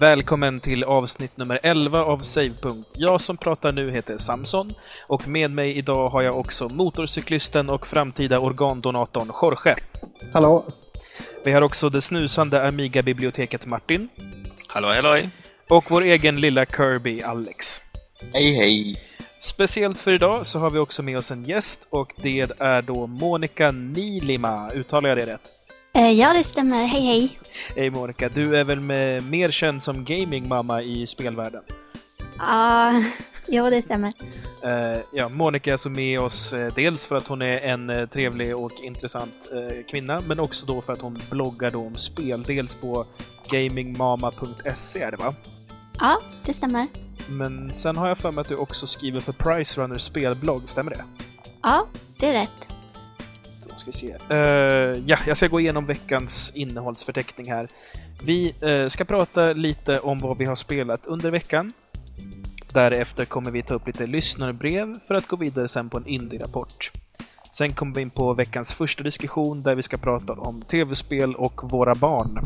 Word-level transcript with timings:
Välkommen 0.00 0.60
till 0.60 0.84
avsnitt 0.84 1.36
nummer 1.36 1.60
11 1.62 2.04
av 2.04 2.18
Savepunkt. 2.18 2.88
Jag 2.92 3.20
som 3.20 3.36
pratar 3.36 3.72
nu 3.72 3.90
heter 3.90 4.18
Samson 4.18 4.70
och 5.06 5.28
med 5.28 5.50
mig 5.50 5.78
idag 5.78 6.08
har 6.08 6.22
jag 6.22 6.38
också 6.38 6.68
motorcyklisten 6.68 7.68
och 7.70 7.86
framtida 7.86 8.38
organdonatorn 8.38 9.32
Jorge. 9.42 9.76
Hallå! 10.32 10.64
Vi 11.44 11.52
har 11.52 11.62
också 11.62 11.88
det 11.88 12.00
snusande 12.00 12.66
Amiga-biblioteket 12.66 13.66
Martin. 13.66 14.08
Hallå, 14.68 14.88
hallå! 14.88 15.20
Och 15.68 15.84
vår 15.90 16.02
egen 16.02 16.40
lilla 16.40 16.66
Kirby 16.66 17.22
Alex. 17.22 17.82
Hej, 18.32 18.54
hej! 18.54 19.02
Speciellt 19.40 20.00
för 20.00 20.12
idag 20.12 20.46
så 20.46 20.58
har 20.58 20.70
vi 20.70 20.78
också 20.78 21.02
med 21.02 21.18
oss 21.18 21.30
en 21.30 21.44
gäst 21.44 21.88
och 21.90 22.12
det 22.16 22.40
är 22.58 22.82
då 22.82 23.06
Monica 23.06 23.70
Nilima. 23.70 24.70
Uttalar 24.74 25.08
jag 25.08 25.18
det 25.18 25.26
rätt? 25.26 25.57
Eh, 25.98 26.10
ja, 26.10 26.32
det 26.32 26.44
stämmer. 26.44 26.84
Hej, 26.86 27.00
hej. 27.00 27.38
Hej 27.76 27.90
Monica, 27.90 28.28
du 28.28 28.56
är 28.56 28.64
väl 28.64 28.80
med, 28.80 29.22
mer 29.22 29.50
känd 29.50 29.82
som 29.82 30.04
gamingmamma 30.04 30.82
i 30.82 31.06
spelvärlden? 31.06 31.62
Ja, 32.38 32.92
uh, 32.94 33.06
jo, 33.48 33.70
det 33.70 33.82
stämmer. 33.82 34.12
Uh, 34.64 35.02
ja, 35.12 35.28
Monica 35.28 35.70
är 35.70 35.72
alltså 35.72 35.88
med 35.88 36.20
oss 36.20 36.52
uh, 36.52 36.74
dels 36.74 37.06
för 37.06 37.16
att 37.16 37.26
hon 37.26 37.42
är 37.42 37.60
en 37.60 38.08
trevlig 38.08 38.56
och 38.56 38.72
intressant 38.82 39.50
kvinna, 39.90 40.20
men 40.20 40.40
också 40.40 40.66
då 40.66 40.80
för 40.80 40.92
att 40.92 41.00
hon 41.00 41.18
bloggar 41.30 41.76
om 41.76 41.96
spel. 41.96 42.42
Dels 42.42 42.74
på 42.74 43.06
gamingmama.se 43.50 45.02
är 45.02 45.10
det 45.10 45.16
va? 45.16 45.34
Ja, 45.98 46.20
det 46.44 46.54
stämmer. 46.54 46.86
Men 47.28 47.72
sen 47.72 47.96
har 47.96 48.08
jag 48.08 48.18
för 48.18 48.30
mig 48.30 48.42
att 48.42 48.48
du 48.48 48.56
också 48.56 48.86
skriver 48.86 49.20
för 49.20 49.32
Price 49.32 49.80
Runner 49.80 49.98
spelblogg, 49.98 50.68
stämmer 50.68 50.90
det? 50.90 51.04
Ja, 51.62 51.86
det 52.18 52.26
är 52.26 52.32
rätt. 52.32 52.77
Vi 53.88 53.92
se. 53.92 54.16
Uh, 54.30 55.02
ja, 55.06 55.18
jag 55.26 55.36
ska 55.36 55.46
gå 55.46 55.60
igenom 55.60 55.86
veckans 55.86 56.52
innehållsförteckning 56.54 57.52
här. 57.52 57.68
Vi 58.22 58.54
uh, 58.62 58.88
ska 58.88 59.04
prata 59.04 59.52
lite 59.52 59.98
om 59.98 60.18
vad 60.18 60.38
vi 60.38 60.44
har 60.44 60.54
spelat 60.54 61.06
under 61.06 61.30
veckan. 61.30 61.72
Därefter 62.72 63.24
kommer 63.24 63.50
vi 63.50 63.62
ta 63.62 63.74
upp 63.74 63.86
lite 63.86 64.06
lyssnarbrev 64.06 64.98
för 65.06 65.14
att 65.14 65.26
gå 65.26 65.36
vidare 65.36 65.68
sen 65.68 65.90
på 65.90 65.96
en 65.96 66.06
indie-rapport. 66.06 66.92
Sen 67.52 67.72
kommer 67.72 67.94
vi 67.94 68.02
in 68.02 68.10
på 68.10 68.34
veckans 68.34 68.74
första 68.74 69.02
diskussion 69.02 69.62
där 69.62 69.74
vi 69.74 69.82
ska 69.82 69.96
prata 69.96 70.32
om 70.32 70.62
tv-spel 70.62 71.34
och 71.34 71.70
våra 71.70 71.94
barn. 71.94 72.38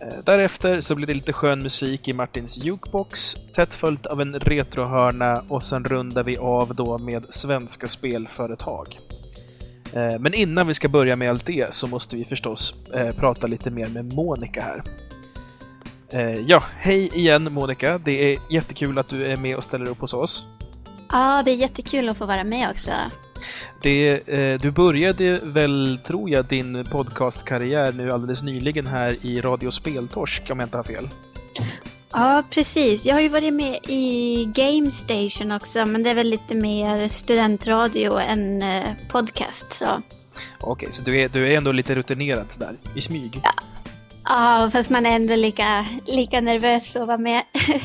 Eh, 0.00 0.18
därefter 0.24 0.80
så 0.80 0.94
blir 0.94 1.06
det 1.06 1.14
lite 1.14 1.32
skön 1.32 1.62
musik 1.62 2.08
i 2.08 2.12
Martins 2.12 2.64
jukebox, 2.64 3.34
tätt 3.54 3.74
följt 3.74 4.06
av 4.06 4.20
en 4.20 4.34
retrohörna 4.34 5.44
och 5.48 5.62
sen 5.62 5.84
rundar 5.84 6.22
vi 6.22 6.36
av 6.36 6.74
då 6.74 6.98
med 6.98 7.26
svenska 7.30 7.88
spelföretag. 7.88 8.98
Men 10.20 10.34
innan 10.34 10.66
vi 10.66 10.74
ska 10.74 10.88
börja 10.88 11.16
med 11.16 11.30
allt 11.30 11.46
det 11.46 11.74
så 11.74 11.86
måste 11.86 12.16
vi 12.16 12.24
förstås 12.24 12.74
prata 13.16 13.46
lite 13.46 13.70
mer 13.70 13.86
med 13.86 14.14
Monica 14.14 14.60
här. 14.60 14.82
Ja, 16.46 16.62
hej 16.78 17.10
igen 17.14 17.52
Monica! 17.52 18.00
Det 18.04 18.32
är 18.32 18.38
jättekul 18.50 18.98
att 18.98 19.08
du 19.08 19.26
är 19.26 19.36
med 19.36 19.56
och 19.56 19.64
ställer 19.64 19.88
upp 19.88 20.00
hos 20.00 20.14
oss. 20.14 20.46
Ja, 21.10 21.42
det 21.44 21.50
är 21.50 21.56
jättekul 21.56 22.08
att 22.08 22.16
få 22.16 22.26
vara 22.26 22.44
med 22.44 22.70
också. 22.70 22.90
Det, 23.82 24.28
eh, 24.28 24.60
du 24.60 24.70
började 24.70 25.40
väl, 25.42 25.98
tror 26.04 26.30
jag, 26.30 26.44
din 26.44 26.84
podcastkarriär 26.84 27.92
nu 27.92 28.10
alldeles 28.10 28.42
nyligen 28.42 28.86
här 28.86 29.16
i 29.22 29.40
Radio 29.40 29.70
Speltorsk, 29.70 30.50
om 30.50 30.58
jag 30.58 30.66
inte 30.66 30.76
har 30.76 30.84
fel? 30.84 31.08
Ja, 32.14 32.42
precis. 32.50 33.06
Jag 33.06 33.14
har 33.14 33.20
ju 33.20 33.28
varit 33.28 33.54
med 33.54 33.80
i 33.88 34.44
Game 34.54 34.90
Station 34.90 35.52
också, 35.52 35.86
men 35.86 36.02
det 36.02 36.10
är 36.10 36.14
väl 36.14 36.28
lite 36.28 36.54
mer 36.54 37.08
studentradio 37.08 38.18
än 38.18 38.62
eh, 38.62 38.84
podcast. 39.08 39.72
Så. 39.72 39.86
Okej, 39.86 40.02
okay, 40.60 40.92
så 40.92 41.02
du 41.02 41.20
är, 41.20 41.28
du 41.28 41.52
är 41.52 41.56
ändå 41.56 41.72
lite 41.72 41.94
rutinerad 41.94 42.46
där, 42.58 42.76
i 42.94 43.00
smyg? 43.00 43.40
Ja. 43.42 43.52
Ja, 44.24 44.70
fast 44.72 44.90
man 44.90 45.06
är 45.06 45.16
ändå 45.16 45.36
lika, 45.36 45.86
lika 46.06 46.40
nervös 46.40 46.88
för 46.88 47.00
att 47.00 47.06
vara 47.06 47.18
med. 47.18 47.42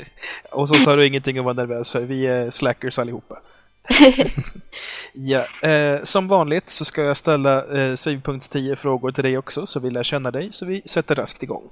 Och 0.50 0.68
så 0.68 0.74
sa 0.74 0.96
du 0.96 1.06
ingenting 1.06 1.38
att 1.38 1.44
vara 1.44 1.54
nervös 1.54 1.90
för, 1.90 2.00
vi 2.00 2.26
är 2.26 2.50
slackers 2.50 2.98
allihopa. 2.98 3.38
ja, 5.12 5.68
eh, 5.68 6.02
som 6.02 6.28
vanligt 6.28 6.70
så 6.70 6.84
ska 6.84 7.02
jag 7.02 7.16
ställa 7.16 7.78
eh, 7.78 7.94
Savepunkts 7.94 8.48
10 8.48 8.76
frågor 8.76 9.12
till 9.12 9.24
dig 9.24 9.38
också, 9.38 9.66
så 9.66 9.80
vi 9.80 9.90
lär 9.90 10.02
känna 10.02 10.30
dig, 10.30 10.48
så 10.52 10.66
vi 10.66 10.82
sätter 10.84 11.14
raskt 11.14 11.42
igång. 11.42 11.62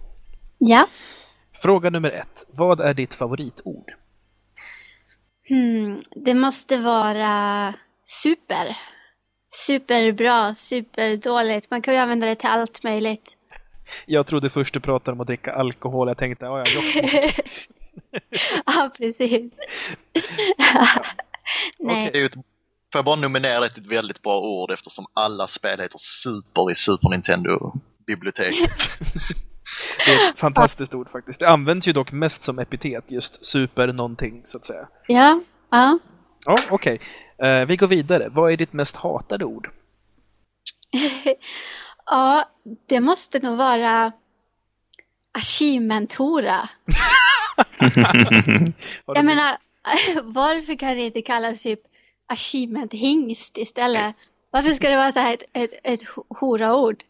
Ja. 0.58 0.86
Fråga 1.62 1.90
nummer 1.90 2.10
ett. 2.10 2.46
Vad 2.50 2.80
är 2.80 2.94
ditt 2.94 3.14
favoritord? 3.14 3.92
Hmm, 5.48 5.98
det 6.16 6.34
måste 6.34 6.78
vara 6.78 7.74
super. 8.04 8.76
Superbra, 9.66 10.54
superdåligt. 10.54 11.70
Man 11.70 11.82
kan 11.82 11.94
ju 11.94 12.00
använda 12.00 12.26
det 12.26 12.34
till 12.34 12.48
allt 12.48 12.84
möjligt. 12.84 13.36
Jag 14.06 14.26
trodde 14.26 14.50
först 14.50 14.74
du 14.74 14.80
pratade 14.80 15.12
om 15.12 15.20
att 15.20 15.26
dricka 15.26 15.52
alkohol. 15.52 16.08
Jag 16.08 16.18
tänkte, 16.18 16.44
ja, 16.44 16.64
ja, 16.74 16.82
ja, 18.66 18.90
precis. 19.00 19.58
Nej. 21.78 22.08
Okay. 22.08 22.28
Får 22.92 22.98
jag 22.98 23.04
bara 23.04 23.16
nominera 23.16 23.60
det 23.60 23.70
till 23.70 23.82
ett 23.82 23.88
väldigt 23.92 24.22
bra 24.22 24.40
ord 24.40 24.70
eftersom 24.70 25.06
alla 25.14 25.48
spel 25.48 25.80
heter 25.80 25.98
Super 25.98 26.70
i 26.70 26.74
Super 26.74 27.08
Nintendo-biblioteket. 27.08 28.70
det 30.06 30.12
är 30.12 30.30
ett 30.30 30.38
fantastiskt 30.38 30.94
ord 30.94 31.10
faktiskt. 31.10 31.40
Det 31.40 31.48
används 31.48 31.88
ju 31.88 31.92
dock 31.92 32.12
mest 32.12 32.42
som 32.42 32.58
epitet, 32.58 33.04
just 33.08 33.44
super 33.44 33.92
någonting 33.92 34.42
så 34.44 34.58
att 34.58 34.64
säga. 34.64 34.88
Ja, 35.06 35.40
ja. 35.70 35.98
Ja, 36.46 36.58
okej. 36.70 37.00
Okay. 37.38 37.60
Uh, 37.60 37.66
vi 37.66 37.76
går 37.76 37.86
vidare. 37.86 38.28
Vad 38.28 38.52
är 38.52 38.56
ditt 38.56 38.72
mest 38.72 38.96
hatade 38.96 39.44
ord? 39.44 39.70
ja, 42.06 42.44
det 42.88 43.00
måste 43.00 43.38
nog 43.38 43.56
vara 43.56 44.12
achievement-hora. 45.32 46.68
jag 49.06 49.24
menar, 49.24 49.56
varför 50.22 50.78
kan 50.78 50.96
det 50.96 51.02
inte 51.02 51.22
kallas 51.22 51.62
typ 51.62 51.80
achievement 52.26 52.92
hingst 52.92 53.58
istället? 53.58 54.16
Varför 54.50 54.70
ska 54.70 54.88
det 54.88 54.96
vara 54.96 55.12
så 55.12 55.20
här 55.20 55.34
ett, 55.34 55.42
ett, 55.52 55.72
ett 55.82 56.00
hora-ord? 56.28 57.04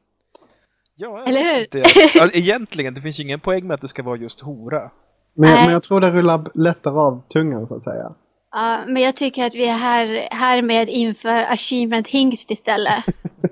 Ja, 0.97 1.25
Eller 1.27 1.41
hur? 1.41 1.83
Alltså, 2.23 2.39
egentligen, 2.39 2.95
det 2.95 3.01
finns 3.01 3.21
ingen 3.21 3.41
poäng 3.41 3.67
med 3.67 3.75
att 3.75 3.81
det 3.81 3.89
ska 3.89 4.03
vara 4.03 4.17
just 4.17 4.41
hora. 4.41 4.91
Men, 5.37 5.51
men 5.51 5.73
jag 5.73 5.83
tror 5.83 6.01
det 6.01 6.11
rullar 6.11 6.51
lättare 6.55 6.95
av 6.95 7.29
tungan 7.29 7.67
så 7.67 7.77
att 7.77 7.85
säga. 7.85 8.13
Ja, 8.53 8.81
men 8.87 9.03
jag 9.03 9.17
tycker 9.17 9.47
att 9.47 9.55
vi 9.55 9.69
är 9.69 9.77
här, 9.77 10.29
härmed 10.31 10.89
inför 10.89 11.43
achievement 11.43 12.09
hingst 12.09 12.51
istället. 12.51 13.05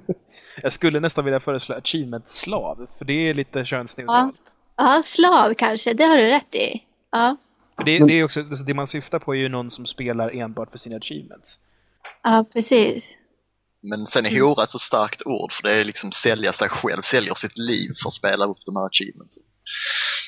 jag 0.63 0.73
skulle 0.73 1.01
nästan 1.01 1.25
vilja 1.25 1.41
föreslå 1.41 1.75
achievement 1.75 2.29
slav, 2.29 2.87
för 2.99 3.05
det 3.05 3.29
är 3.29 3.35
lite 3.35 3.65
könsneutralt. 3.65 4.35
Ja. 4.77 4.95
ja, 4.97 5.03
slav 5.03 5.55
kanske, 5.55 5.93
det 5.93 6.05
har 6.05 6.17
du 6.17 6.25
rätt 6.25 6.55
i. 6.55 6.83
Ja. 7.13 7.37
För 7.77 7.85
det, 7.85 7.99
det 7.99 8.13
är 8.13 8.25
också, 8.25 8.41
alltså 8.41 8.65
det 8.65 8.75
man 8.75 8.87
syftar 8.87 9.19
på 9.19 9.35
är 9.35 9.39
ju 9.39 9.49
någon 9.49 9.71
som 9.71 9.87
spelar 9.87 10.37
enbart 10.37 10.71
för 10.71 10.79
sina 10.79 10.97
achievements. 10.97 11.61
Ja, 12.23 12.45
precis. 12.53 13.19
Men 13.82 14.06
sen 14.06 14.26
är 14.26 14.41
hora 14.41 14.65
ett 14.65 14.70
så 14.70 14.78
starkt 14.78 15.22
ord 15.25 15.53
för 15.53 15.62
det 15.62 15.75
är 15.75 15.84
liksom 15.84 16.12
sälja 16.12 16.53
sig 16.53 16.69
själv, 16.69 17.03
säljer 17.03 17.34
sitt 17.34 17.59
liv 17.59 17.91
för 18.03 18.09
att 18.09 18.15
spela 18.15 18.44
upp 18.44 18.59
de 18.66 18.76
här 18.76 18.87
achievements. 18.87 19.38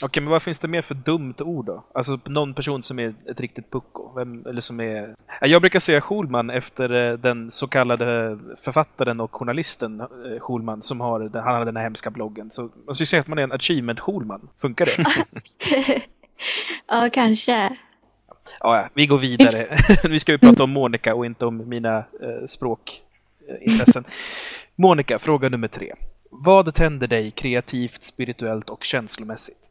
Okej, 0.02 0.06
okay, 0.06 0.22
men 0.22 0.30
vad 0.30 0.42
finns 0.42 0.58
det 0.58 0.68
mer 0.68 0.82
för 0.82 0.94
dumt 0.94 1.34
ord 1.40 1.66
då? 1.66 1.86
Alltså 1.94 2.18
någon 2.24 2.54
person 2.54 2.82
som 2.82 2.98
är 2.98 3.14
ett 3.30 3.40
riktigt 3.40 3.70
pucko? 3.70 4.12
Vem, 4.16 4.46
eller 4.46 4.60
som 4.60 4.80
är... 4.80 5.14
Jag 5.40 5.60
brukar 5.62 5.80
säga 5.80 6.00
Schulman 6.00 6.50
efter 6.50 6.92
eh, 6.92 7.18
den 7.18 7.50
så 7.50 7.66
kallade 7.66 8.38
författaren 8.62 9.20
och 9.20 9.34
journalisten 9.34 10.00
eh, 10.00 10.06
Schulman 10.40 10.82
som 10.82 11.00
har, 11.00 11.20
han 11.20 11.54
har 11.54 11.64
den 11.64 11.76
här 11.76 11.82
hemska 11.82 12.10
bloggen. 12.10 12.50
Så 12.50 12.70
man 12.86 12.94
ska 12.94 13.06
säga 13.06 13.20
att 13.20 13.26
man 13.26 13.38
är 13.38 13.42
en 13.42 13.52
achievement 13.52 14.00
Schulman. 14.00 14.48
Funkar 14.60 14.84
det? 14.84 15.04
ja, 16.88 17.08
kanske. 17.12 17.76
Ja, 18.60 18.88
vi 18.94 19.06
går 19.06 19.18
vidare. 19.18 19.66
vi 20.08 20.20
ska 20.20 20.32
ju 20.32 20.38
prata 20.38 20.62
om 20.62 20.70
Monica 20.70 21.14
och 21.14 21.26
inte 21.26 21.46
om 21.46 21.68
mina 21.68 21.98
eh, 21.98 22.46
språkintressen. 23.44 24.04
Monica, 24.76 25.18
fråga 25.18 25.48
nummer 25.48 25.68
tre. 25.68 25.94
Vad 26.30 26.74
tänder 26.74 27.06
dig 27.06 27.30
kreativt, 27.30 28.02
spirituellt 28.02 28.70
och 28.70 28.84
känslomässigt? 28.84 29.70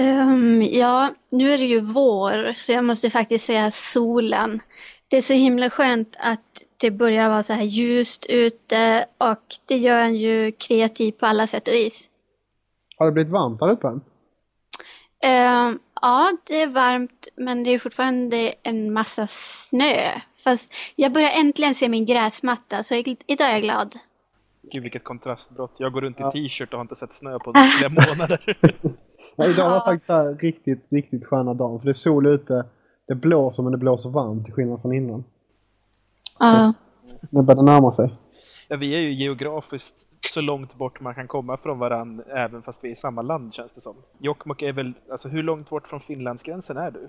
Um, 0.00 0.62
ja, 0.62 1.14
nu 1.30 1.52
är 1.52 1.58
det 1.58 1.64
ju 1.64 1.80
vår, 1.80 2.52
så 2.54 2.72
jag 2.72 2.84
måste 2.84 3.10
faktiskt 3.10 3.44
säga 3.44 3.70
solen. 3.70 4.60
Det 5.08 5.16
är 5.16 5.20
så 5.20 5.34
himla 5.34 5.70
skönt 5.70 6.16
att 6.20 6.62
det 6.80 6.90
börjar 6.90 7.28
vara 7.28 7.42
så 7.42 7.52
här 7.52 7.62
ljust 7.62 8.26
ute 8.26 9.06
och 9.18 9.44
det 9.68 9.76
gör 9.76 9.98
en 9.98 10.16
ju 10.16 10.52
kreativ 10.52 11.12
på 11.12 11.26
alla 11.26 11.46
sätt 11.46 11.68
och 11.68 11.74
vis. 11.74 12.10
Har 12.96 13.06
det 13.06 13.12
blivit 13.12 13.32
varmt 13.32 13.58
där 13.58 13.70
uppe? 13.70 13.86
Uh, 13.86 15.76
ja, 16.02 16.32
det 16.44 16.62
är 16.62 16.66
varmt 16.66 17.28
men 17.36 17.64
det 17.64 17.70
är 17.70 17.78
fortfarande 17.78 18.54
en 18.62 18.92
massa 18.92 19.26
snö. 19.26 20.10
Fast 20.44 20.74
jag 20.96 21.12
börjar 21.12 21.30
äntligen 21.40 21.74
se 21.74 21.88
min 21.88 22.06
gräsmatta 22.06 22.82
så 22.82 22.94
jag, 22.94 23.16
idag 23.26 23.48
är 23.48 23.52
jag 23.52 23.62
glad. 23.62 23.94
Gud 24.72 24.82
vilket 24.82 25.04
kontrastbrott. 25.04 25.74
Jag 25.76 25.92
går 25.92 26.00
runt 26.00 26.20
i 26.20 26.22
ja. 26.22 26.30
t-shirt 26.30 26.72
och 26.72 26.78
har 26.78 26.84
inte 26.84 26.96
sett 26.96 27.12
snö 27.12 27.38
på 27.38 27.52
flera 27.78 27.88
månader. 28.08 28.58
ja, 29.36 29.46
idag 29.46 29.70
var 29.70 29.80
faktiskt 29.80 30.06
så 30.06 30.36
riktigt, 30.40 30.86
riktigt 30.90 31.24
sköna 31.24 31.54
dagen. 31.54 31.80
För 31.80 31.86
det 31.86 31.90
är 31.90 31.94
sol 31.94 32.26
ute. 32.26 32.64
Det 33.08 33.14
blåser 33.14 33.62
men 33.62 33.72
det 33.72 33.78
blåser 33.78 34.10
varmt 34.10 34.44
till 34.44 34.54
skillnad 34.54 34.82
från 34.82 34.92
innan. 34.92 35.24
Ja. 36.38 36.74
Det 37.30 37.42
börjar 37.42 37.62
närma 37.62 37.92
sig. 37.92 38.10
Ja, 38.72 38.76
vi 38.76 38.94
är 38.94 39.00
ju 39.00 39.12
geografiskt 39.12 40.08
så 40.26 40.40
långt 40.40 40.74
bort 40.74 41.00
man 41.00 41.14
kan 41.14 41.28
komma 41.28 41.56
från 41.56 41.78
varann 41.78 42.20
även 42.20 42.62
fast 42.62 42.84
vi 42.84 42.88
är 42.88 42.92
i 42.92 42.96
samma 42.96 43.22
land 43.22 43.54
känns 43.54 43.72
det 43.72 43.80
som. 43.80 43.96
Jokkmokk 44.18 44.62
är 44.62 44.72
väl, 44.72 44.92
alltså 45.10 45.28
hur 45.28 45.42
långt 45.42 45.70
bort 45.70 45.88
från 45.88 46.00
Finlandsgränsen 46.00 46.76
är 46.76 46.90
du? 46.90 47.00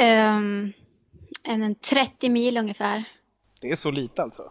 Um, 0.00 0.72
en 1.48 1.74
30 1.74 2.30
mil 2.30 2.58
ungefär. 2.58 3.04
Det 3.60 3.70
är 3.70 3.76
så 3.76 3.90
lite 3.90 4.22
alltså? 4.22 4.42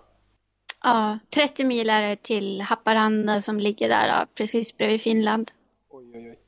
Ja, 0.84 1.20
30 1.36 1.66
mil 1.66 1.90
är 1.90 2.02
det 2.02 2.16
till 2.16 2.62
Haparanda 2.62 3.42
som 3.42 3.58
ligger 3.58 3.90
där 3.90 4.08
ja, 4.08 4.26
precis 4.38 4.78
bredvid 4.78 5.02
Finland. 5.02 5.52
Oj, 5.90 6.12
oj, 6.14 6.30
oj. 6.30 6.40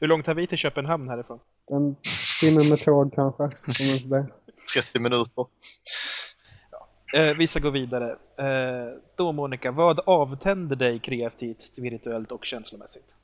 Hur 0.00 0.08
långt 0.08 0.26
har 0.26 0.34
vi 0.34 0.46
till 0.46 0.58
Köpenhamn 0.58 1.08
härifrån? 1.08 1.38
En 1.70 1.96
timme 2.40 2.68
med 2.68 2.80
tåg 2.80 3.14
kanske. 3.14 3.42
Om 3.42 3.50
inte 3.94 4.08
det. 4.08 4.26
30 4.74 4.98
minuter. 4.98 5.46
Eh, 7.14 7.34
vi 7.38 7.46
ska 7.46 7.60
gå 7.60 7.70
vidare. 7.70 8.10
Eh, 8.38 8.98
då 9.16 9.32
Monica, 9.32 9.70
vad 9.70 10.00
avtänder 10.00 10.76
dig 10.76 10.98
kreativt, 10.98 11.60
spirituellt 11.60 12.32
och 12.32 12.44
känslomässigt? 12.44 13.14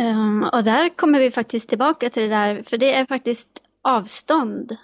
Um, 0.00 0.48
och 0.52 0.64
där 0.64 0.96
kommer 0.96 1.20
vi 1.20 1.30
faktiskt 1.30 1.68
tillbaka 1.68 2.10
till 2.10 2.22
det 2.22 2.28
där, 2.28 2.62
för 2.62 2.78
det 2.78 2.94
är 2.94 3.06
faktiskt 3.06 3.62
avstånd. 3.82 4.76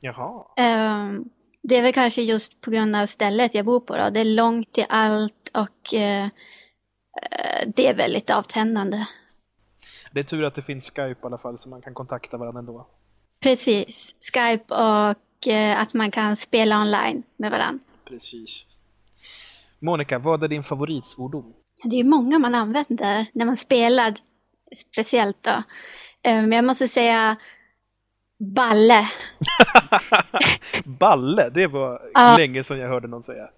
Jaha. 0.00 0.44
Um, 0.58 1.30
det 1.62 1.76
är 1.76 1.82
väl 1.82 1.92
kanske 1.92 2.22
just 2.22 2.60
på 2.60 2.70
grund 2.70 2.96
av 2.96 3.06
stället 3.06 3.54
jag 3.54 3.64
bor 3.64 3.80
på 3.80 3.96
då. 3.96 4.10
Det 4.10 4.20
är 4.20 4.24
långt 4.24 4.72
till 4.72 4.86
allt 4.88 5.50
och 5.54 5.94
uh, 5.94 6.28
det 7.66 7.86
är 7.86 7.96
väldigt 7.96 8.30
avtändande. 8.30 9.04
Det 10.12 10.20
är 10.20 10.24
tur 10.24 10.44
att 10.44 10.54
det 10.54 10.62
finns 10.62 10.90
Skype 10.90 11.20
i 11.22 11.26
alla 11.26 11.38
fall 11.38 11.58
så 11.58 11.68
man 11.68 11.82
kan 11.82 11.94
kontakta 11.94 12.36
varandra 12.36 12.58
ändå. 12.58 12.86
Precis. 13.42 14.12
Skype 14.32 14.74
och 14.74 15.16
att 15.76 15.94
man 15.94 16.10
kan 16.10 16.36
spela 16.36 16.80
online 16.80 17.22
med 17.36 17.50
varandra. 17.50 17.84
Precis. 18.08 18.66
Monica, 19.78 20.18
vad 20.18 20.44
är 20.44 20.48
din 20.48 20.64
favoritsvordom? 20.64 21.54
Det 21.84 22.00
är 22.00 22.04
många 22.04 22.38
man 22.38 22.54
använder 22.54 23.26
när 23.32 23.44
man 23.44 23.56
spelar, 23.56 24.14
speciellt 24.76 25.42
då. 25.42 25.62
Men 26.22 26.44
um, 26.44 26.52
jag 26.52 26.64
måste 26.64 26.88
säga 26.88 27.36
Balle. 28.40 29.08
balle, 30.84 31.50
det 31.50 31.66
var 31.66 31.92
uh, 31.92 32.36
länge 32.36 32.64
sedan 32.64 32.78
jag 32.78 32.88
hörde 32.88 33.08
någon 33.08 33.22
säga. 33.22 33.48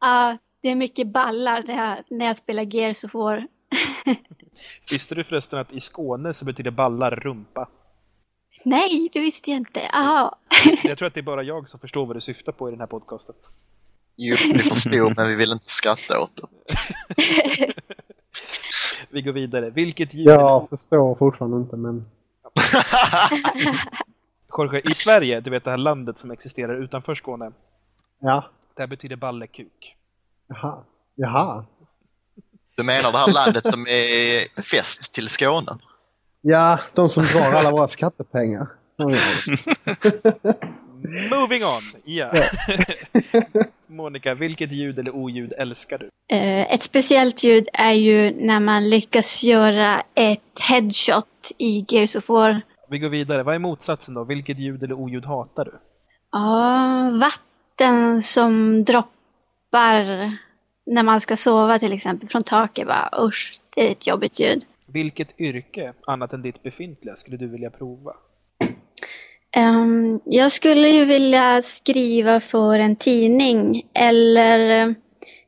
Ja, 0.00 0.36
det 0.62 0.68
är 0.68 0.76
mycket 0.76 1.08
ballar 1.08 1.64
när 1.66 1.88
jag, 1.88 1.98
när 2.10 2.26
jag 2.26 2.36
spelar 2.36 2.74
Gears 2.74 3.04
of 3.04 3.14
War. 3.14 3.46
Visste 4.90 5.14
du 5.14 5.24
förresten 5.24 5.58
att 5.58 5.72
i 5.72 5.80
Skåne 5.80 6.34
så 6.34 6.44
betyder 6.44 6.70
ballar 6.70 7.10
rumpa? 7.10 7.68
Nej, 8.64 9.08
det 9.12 9.20
visste 9.20 9.50
jag 9.50 9.56
inte. 9.56 9.80
Aha. 9.94 10.38
jag 10.84 10.98
tror 10.98 11.06
att 11.06 11.14
det 11.14 11.20
är 11.20 11.22
bara 11.22 11.42
jag 11.42 11.68
som 11.68 11.80
förstår 11.80 12.06
vad 12.06 12.16
du 12.16 12.20
syftar 12.20 12.52
på 12.52 12.68
i 12.68 12.70
den 12.70 12.80
här 12.80 12.86
podcasten. 12.86 13.34
Jo, 14.16 14.36
vi 14.52 14.58
förstod 14.58 15.16
men 15.16 15.28
vi 15.28 15.34
vill 15.34 15.52
inte 15.52 15.66
skratta 15.66 16.20
åt 16.20 16.30
det. 16.36 16.46
vi 19.10 19.22
går 19.22 19.32
vidare. 19.32 19.70
Vilket 19.70 20.14
ljud? 20.14 20.28
Jag 20.28 20.68
förstår 20.68 21.14
fortfarande 21.14 21.56
inte 21.56 21.76
men... 21.76 22.06
Jorge, 24.58 24.80
i 24.90 24.94
Sverige, 24.94 25.40
du 25.40 25.50
vet 25.50 25.64
det 25.64 25.70
här 25.70 25.78
landet 25.78 26.18
som 26.18 26.30
existerar 26.30 26.82
utanför 26.82 27.14
Skåne. 27.14 27.52
Ja. 28.20 28.50
Det 28.74 28.82
här 28.82 28.86
betyder 28.86 29.16
ballekuk. 29.16 29.96
Jaha. 30.48 30.84
Jaha. 31.14 31.64
Du 32.76 32.82
menar 32.82 33.12
det 33.12 33.18
här 33.18 33.32
landet 33.32 33.66
som 33.66 33.86
är 33.86 34.62
fäst 34.62 35.12
till 35.12 35.28
Skåne? 35.28 35.78
Ja, 36.40 36.80
de 36.94 37.08
som 37.08 37.24
drar 37.24 37.52
alla 37.52 37.70
våra 37.70 37.88
skattepengar. 37.88 38.66
Moving 41.30 41.64
on! 41.64 41.82
Ja. 42.04 42.30
Monica, 43.86 44.34
vilket 44.34 44.72
ljud 44.72 44.98
eller 44.98 45.14
oljud 45.14 45.52
älskar 45.58 45.98
du? 45.98 46.04
Uh, 46.36 46.72
ett 46.74 46.82
speciellt 46.82 47.44
ljud 47.44 47.68
är 47.72 47.92
ju 47.92 48.32
när 48.34 48.60
man 48.60 48.90
lyckas 48.90 49.42
göra 49.42 50.02
ett 50.14 50.60
headshot 50.68 51.52
i 51.58 51.84
Gears 51.88 52.16
of 52.16 52.28
War. 52.28 52.60
Vi 52.90 52.98
går 52.98 53.08
vidare. 53.08 53.42
Vad 53.42 53.54
är 53.54 53.58
motsatsen 53.58 54.14
då? 54.14 54.24
Vilket 54.24 54.58
ljud 54.58 54.82
eller 54.82 54.94
oljud 54.94 55.26
hatar 55.26 55.64
du? 55.64 55.72
Ja, 56.32 57.10
vatten 57.20 58.22
som 58.22 58.84
droppar 58.84 60.32
när 60.86 61.02
man 61.02 61.20
ska 61.20 61.36
sova 61.36 61.78
till 61.78 61.92
exempel 61.92 62.28
från 62.28 62.42
taket. 62.42 62.86
Bara, 62.86 63.10
usch, 63.20 63.60
det 63.74 63.88
är 63.88 63.92
ett 63.92 64.06
jobbigt 64.06 64.40
ljud. 64.40 64.64
Vilket 64.92 65.40
yrke, 65.40 65.94
annat 66.06 66.32
än 66.32 66.42
ditt 66.42 66.62
befintliga, 66.62 67.16
skulle 67.16 67.36
du 67.36 67.48
vilja 67.48 67.70
prova? 67.70 68.12
Um, 69.56 70.20
jag 70.24 70.52
skulle 70.52 70.88
ju 70.88 71.04
vilja 71.04 71.62
skriva 71.62 72.40
för 72.40 72.78
en 72.78 72.96
tidning 72.96 73.82
eller 73.94 74.88
uh, 74.88 74.94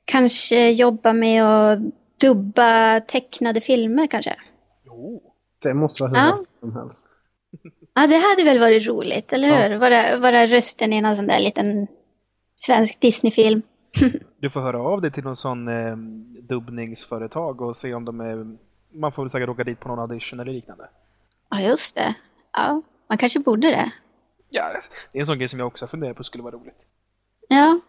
kanske 0.05 0.71
jobba 0.71 1.13
med 1.13 1.45
att 1.45 1.79
dubba 2.21 3.01
tecknade 3.01 3.61
filmer 3.61 4.07
kanske. 4.07 4.37
Oh. 4.91 5.21
Det 5.63 5.75
måste 5.75 6.03
vara 6.03 6.13
hur 6.13 6.19
ja. 6.19 6.39
som 6.61 6.77
helst. 6.77 7.07
Ja, 7.95 8.07
det 8.07 8.17
hade 8.17 8.45
väl 8.45 8.61
varit 8.61 8.87
roligt, 8.87 9.33
eller 9.33 9.49
hur? 9.49 9.71
Ja. 9.71 9.79
Vara, 9.79 10.19
vara 10.19 10.47
rösten 10.47 10.93
i 10.93 11.01
någon 11.01 11.17
sån 11.17 11.27
där 11.27 11.41
liten 11.41 11.87
svensk 12.55 13.01
Disney-film. 13.01 13.61
du 14.41 14.51
får 14.51 14.61
höra 14.61 14.83
av 14.83 15.01
dig 15.01 15.13
till 15.13 15.25
någon 15.25 15.37
sån 15.37 15.69
eh, 15.69 15.97
dubbningsföretag 16.49 17.61
och 17.61 17.77
se 17.77 17.95
om 17.95 18.05
de 18.05 18.21
är... 18.21 18.47
Man 18.93 19.13
får 19.13 19.23
väl 19.23 19.31
säkert 19.31 19.49
åka 19.49 19.65
dit 19.65 19.81
på 19.81 19.89
någon 19.89 19.99
audition 19.99 20.41
eller 20.41 20.53
liknande. 20.53 20.89
Ja, 21.51 21.61
just 21.61 21.95
det. 21.95 22.15
Ja, 22.53 22.83
man 23.09 23.19
kanske 23.19 23.41
borde 23.41 23.69
det. 23.71 23.93
Ja, 24.51 24.73
det 25.13 25.19
är 25.19 25.21
en 25.21 25.27
sån 25.27 25.39
grej 25.39 25.49
som 25.49 25.59
jag 25.59 25.67
också 25.67 25.87
funderar 25.87 26.15
på 26.15 26.25
skulle 26.25 26.45
vara 26.45 26.55
roligt. 26.55 26.79
Ja. 27.49 27.81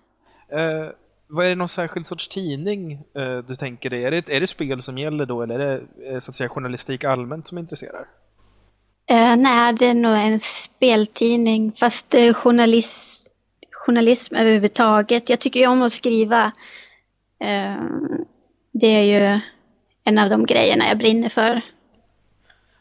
Eh, 0.57 0.89
vad 1.27 1.45
är 1.45 1.49
det 1.49 1.55
någon 1.55 1.69
särskild 1.69 2.05
sorts 2.05 2.27
tidning 2.27 2.91
eh, 2.91 3.37
du 3.47 3.55
tänker 3.55 3.89
dig? 3.89 4.05
Är 4.05 4.11
det, 4.11 4.29
är 4.29 4.41
det 4.41 4.47
spel 4.47 4.81
som 4.81 4.97
gäller 4.97 5.25
då 5.25 5.41
eller 5.41 5.59
är 5.59 5.81
det 5.97 6.07
eh, 6.09 6.19
så 6.19 6.31
att 6.31 6.35
säga 6.35 6.49
journalistik 6.49 7.03
allmänt 7.03 7.47
som 7.47 7.57
intresserar? 7.57 8.07
Uh, 9.11 9.35
nej, 9.37 9.73
det 9.73 9.85
är 9.85 9.93
nog 9.93 10.17
en 10.17 10.39
speltidning, 10.39 11.71
fast 11.71 12.15
uh, 12.15 12.33
journalist, 12.33 13.35
journalism 13.71 14.35
överhuvudtaget. 14.35 15.29
Jag 15.29 15.39
tycker 15.39 15.59
ju 15.59 15.67
om 15.67 15.81
att 15.81 15.91
skriva. 15.91 16.45
Uh, 17.43 17.85
det 18.71 18.87
är 18.87 19.03
ju 19.03 19.39
en 20.11 20.19
av 20.19 20.29
de 20.29 20.45
grejerna 20.45 20.87
jag 20.87 20.97
brinner 20.97 21.29
för. 21.29 21.61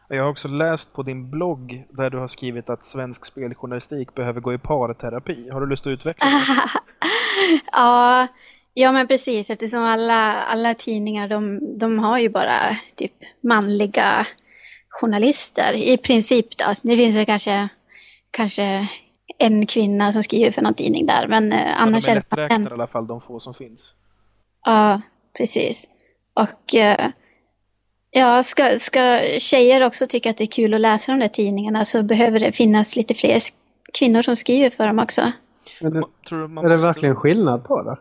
Jag 0.08 0.22
har 0.22 0.30
också 0.30 0.48
läst 0.48 0.92
på 0.92 1.02
din 1.02 1.30
blogg 1.30 1.84
där 1.90 2.10
du 2.10 2.18
har 2.18 2.28
skrivit 2.28 2.70
att 2.70 2.86
svensk 2.86 3.24
speljournalistik 3.24 4.14
behöver 4.14 4.40
gå 4.40 4.54
i 4.54 4.58
parterapi. 4.58 5.50
Har 5.50 5.60
du 5.60 5.66
lust 5.66 5.86
att 5.86 5.90
utveckla 5.90 6.26
det? 6.26 6.70
ja, 7.72 8.26
ja, 8.74 8.92
men 8.92 9.06
precis 9.06 9.50
eftersom 9.50 9.82
alla, 9.82 10.34
alla 10.34 10.74
tidningar 10.74 11.28
de, 11.28 11.60
de 11.78 11.98
har 11.98 12.18
ju 12.18 12.28
bara 12.28 12.76
typ 12.96 13.12
manliga 13.40 14.26
journalister 14.88 15.72
i 15.72 15.96
princip 15.98 16.56
då. 16.56 16.74
Det 16.82 16.96
finns 16.96 17.16
väl 17.16 17.26
kanske, 17.26 17.68
kanske 18.30 18.88
en 19.38 19.66
kvinna 19.66 20.12
som 20.12 20.22
skriver 20.22 20.50
för 20.50 20.62
någon 20.62 20.74
tidning 20.74 21.06
där. 21.06 21.28
Men 21.28 21.52
eh, 21.52 21.82
annars 21.82 22.08
ja, 22.08 22.14
de 22.14 22.18
är 22.18 22.22
lätträknade 22.22 22.70
i 22.70 22.72
alla 22.72 22.86
fall, 22.86 23.06
de 23.06 23.20
få 23.20 23.40
som 23.40 23.54
finns. 23.54 23.94
Ja, 24.64 25.00
precis. 25.36 25.88
Och 26.34 26.74
eh, 26.74 27.08
ja, 28.10 28.42
ska, 28.42 28.78
ska 28.78 29.20
tjejer 29.38 29.84
också 29.84 30.06
tycka 30.06 30.30
att 30.30 30.36
det 30.36 30.44
är 30.44 30.46
kul 30.46 30.74
att 30.74 30.80
läsa 30.80 31.12
de 31.12 31.20
där 31.20 31.28
tidningarna 31.28 31.84
så 31.84 32.02
behöver 32.02 32.40
det 32.40 32.52
finnas 32.52 32.96
lite 32.96 33.14
fler 33.14 33.38
kvinnor 33.98 34.22
som 34.22 34.36
skriver 34.36 34.70
för 34.70 34.86
dem 34.86 34.98
också. 34.98 35.32
Men 35.80 35.92
det, 35.92 35.98
är 35.98 36.38
det 36.38 36.48
måste... 36.48 36.86
verkligen 36.86 37.16
skillnad 37.16 37.64
på 37.64 37.82
det? 37.82 37.98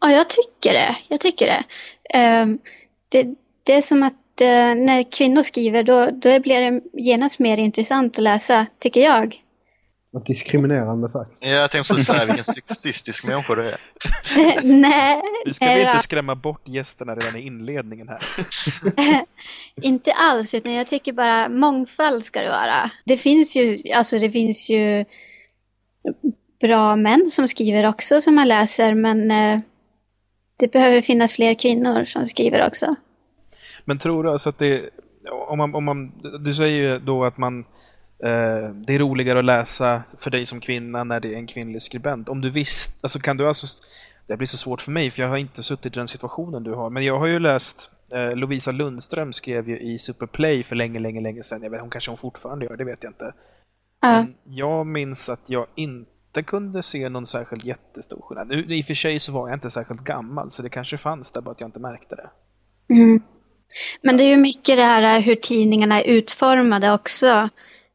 Ja, 0.00 0.10
jag 0.10 0.26
tycker 0.28 0.72
det. 0.72 0.96
Jag 1.08 1.20
tycker 1.20 1.46
det. 1.46 1.62
Um, 2.42 2.58
det, 3.08 3.26
det 3.62 3.74
är 3.74 3.82
som 3.82 4.02
att 4.02 4.40
eh, 4.40 4.74
när 4.74 5.12
kvinnor 5.12 5.42
skriver 5.42 5.82
då, 5.82 6.10
då 6.12 6.40
blir 6.40 6.60
det 6.60 6.80
genast 6.92 7.38
mer 7.38 7.56
intressant 7.56 8.18
att 8.18 8.22
läsa, 8.22 8.66
tycker 8.78 9.00
jag. 9.00 9.36
Vad 10.14 10.24
diskriminerande 10.24 11.10
sagt. 11.10 11.38
Ja, 11.40 11.48
jag 11.48 11.70
tänkte 11.70 11.94
precis 11.94 12.06
säga 12.06 12.26
vilken 12.26 12.44
sexistisk 12.44 13.24
människa 13.24 13.54
du 13.54 13.68
är. 13.68 13.76
nej. 14.80 15.22
Du 15.44 15.54
ska 15.54 15.74
vi 15.74 15.82
inte 15.82 15.98
skrämma 15.98 16.34
bort 16.34 16.68
gästerna 16.68 17.14
redan 17.14 17.36
i 17.36 17.40
inledningen 17.40 18.08
här. 18.08 18.22
inte 19.82 20.12
alls, 20.12 20.54
utan 20.54 20.72
jag 20.72 20.86
tycker 20.86 21.12
bara 21.12 21.48
mångfald 21.48 22.22
ska 22.22 22.40
det 22.40 22.48
vara. 22.48 22.90
Det 23.04 23.16
finns 23.16 23.56
ju, 23.56 23.78
alltså 23.94 24.18
det 24.18 24.30
finns 24.30 24.70
ju 24.70 25.04
bra 26.60 26.96
män 26.96 27.30
som 27.30 27.48
skriver 27.48 27.88
också 27.88 28.20
som 28.20 28.34
man 28.34 28.48
läser, 28.48 28.94
men 28.94 29.30
eh, 29.30 29.60
det 30.60 30.72
behöver 30.72 31.02
finnas 31.02 31.32
fler 31.32 31.54
kvinnor 31.54 32.04
som 32.04 32.26
skriver 32.26 32.66
också. 32.66 32.86
Men 33.84 33.98
tror 33.98 34.24
du 34.24 34.30
alltså 34.30 34.48
att 34.48 34.58
det, 34.58 34.90
om 35.48 35.58
man, 35.58 35.74
om 35.74 35.84
man, 35.84 36.12
du 36.44 36.54
säger 36.54 36.92
ju 36.92 36.98
då 36.98 37.24
att 37.24 37.38
man, 37.38 37.64
det 38.86 38.94
är 38.94 38.98
roligare 38.98 39.38
att 39.38 39.44
läsa 39.44 40.02
för 40.18 40.30
dig 40.30 40.46
som 40.46 40.60
kvinna 40.60 41.04
när 41.04 41.20
det 41.20 41.34
är 41.34 41.36
en 41.36 41.46
kvinnlig 41.46 41.82
skribent. 41.82 42.28
Om 42.28 42.40
du 42.40 42.50
visst, 42.50 42.90
alltså 43.00 43.18
kan 43.18 43.36
du 43.36 43.48
alltså, 43.48 43.66
det 44.26 44.36
blir 44.36 44.46
så 44.46 44.56
svårt 44.56 44.80
för 44.80 44.90
mig 44.90 45.10
för 45.10 45.22
jag 45.22 45.28
har 45.28 45.36
inte 45.36 45.62
suttit 45.62 45.96
i 45.96 45.98
den 45.98 46.08
situationen 46.08 46.62
du 46.62 46.72
har, 46.72 46.90
men 46.90 47.04
jag 47.04 47.18
har 47.18 47.26
ju 47.26 47.38
läst 47.38 47.90
eh, 48.12 48.36
Lovisa 48.36 48.72
Lundström 48.72 49.32
skrev 49.32 49.68
ju 49.68 49.80
i 49.80 49.98
Superplay 49.98 50.64
för 50.64 50.76
länge, 50.76 50.98
länge, 50.98 51.20
länge 51.20 51.42
sedan. 51.42 51.62
Jag 51.62 51.70
vet, 51.70 51.80
hon 51.80 51.90
kanske 51.90 52.10
hon 52.10 52.18
fortfarande 52.18 52.64
gör, 52.64 52.76
det 52.76 52.84
vet 52.84 53.02
jag 53.02 53.10
inte. 53.10 53.24
Uh. 53.24 53.32
Men 54.00 54.34
jag 54.44 54.86
minns 54.86 55.28
att 55.28 55.42
jag 55.46 55.66
inte 55.74 56.12
inte 56.32 56.42
kunde 56.42 56.82
se 56.82 57.08
någon 57.08 57.26
särskilt 57.26 57.64
jättestor 57.64 58.20
skillnad. 58.20 58.48
Nu, 58.48 58.74
I 58.74 58.82
och 58.82 58.86
för 58.86 58.94
sig 58.94 59.20
så 59.20 59.32
var 59.32 59.48
jag 59.48 59.56
inte 59.56 59.70
särskilt 59.70 60.00
gammal, 60.00 60.50
så 60.50 60.62
det 60.62 60.68
kanske 60.68 60.98
fanns 60.98 61.30
där, 61.30 61.40
bara 61.40 61.50
att 61.50 61.60
jag 61.60 61.68
inte 61.68 61.80
märkte 61.80 62.16
det. 62.16 62.30
Mm. 62.94 63.22
Men 64.02 64.16
det 64.16 64.24
är 64.24 64.28
ju 64.28 64.36
mycket 64.36 64.76
det 64.76 64.82
här 64.82 65.20
hur 65.20 65.34
tidningarna 65.34 66.02
är 66.02 66.04
utformade 66.04 66.92
också. 66.92 67.48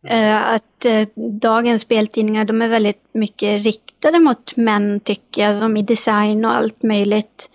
Uh, 0.05 0.53
att 0.53 0.85
uh, 0.85 1.07
dagens 1.41 1.81
speltidningar 1.81 2.45
de 2.45 2.61
är 2.61 2.67
väldigt 2.67 3.03
mycket 3.13 3.63
riktade 3.63 4.19
mot 4.19 4.57
män 4.57 4.99
tycker 4.99 5.41
jag, 5.41 5.57
som 5.57 5.77
i 5.77 5.81
design 5.81 6.45
och 6.45 6.51
allt 6.51 6.83
möjligt. 6.83 7.47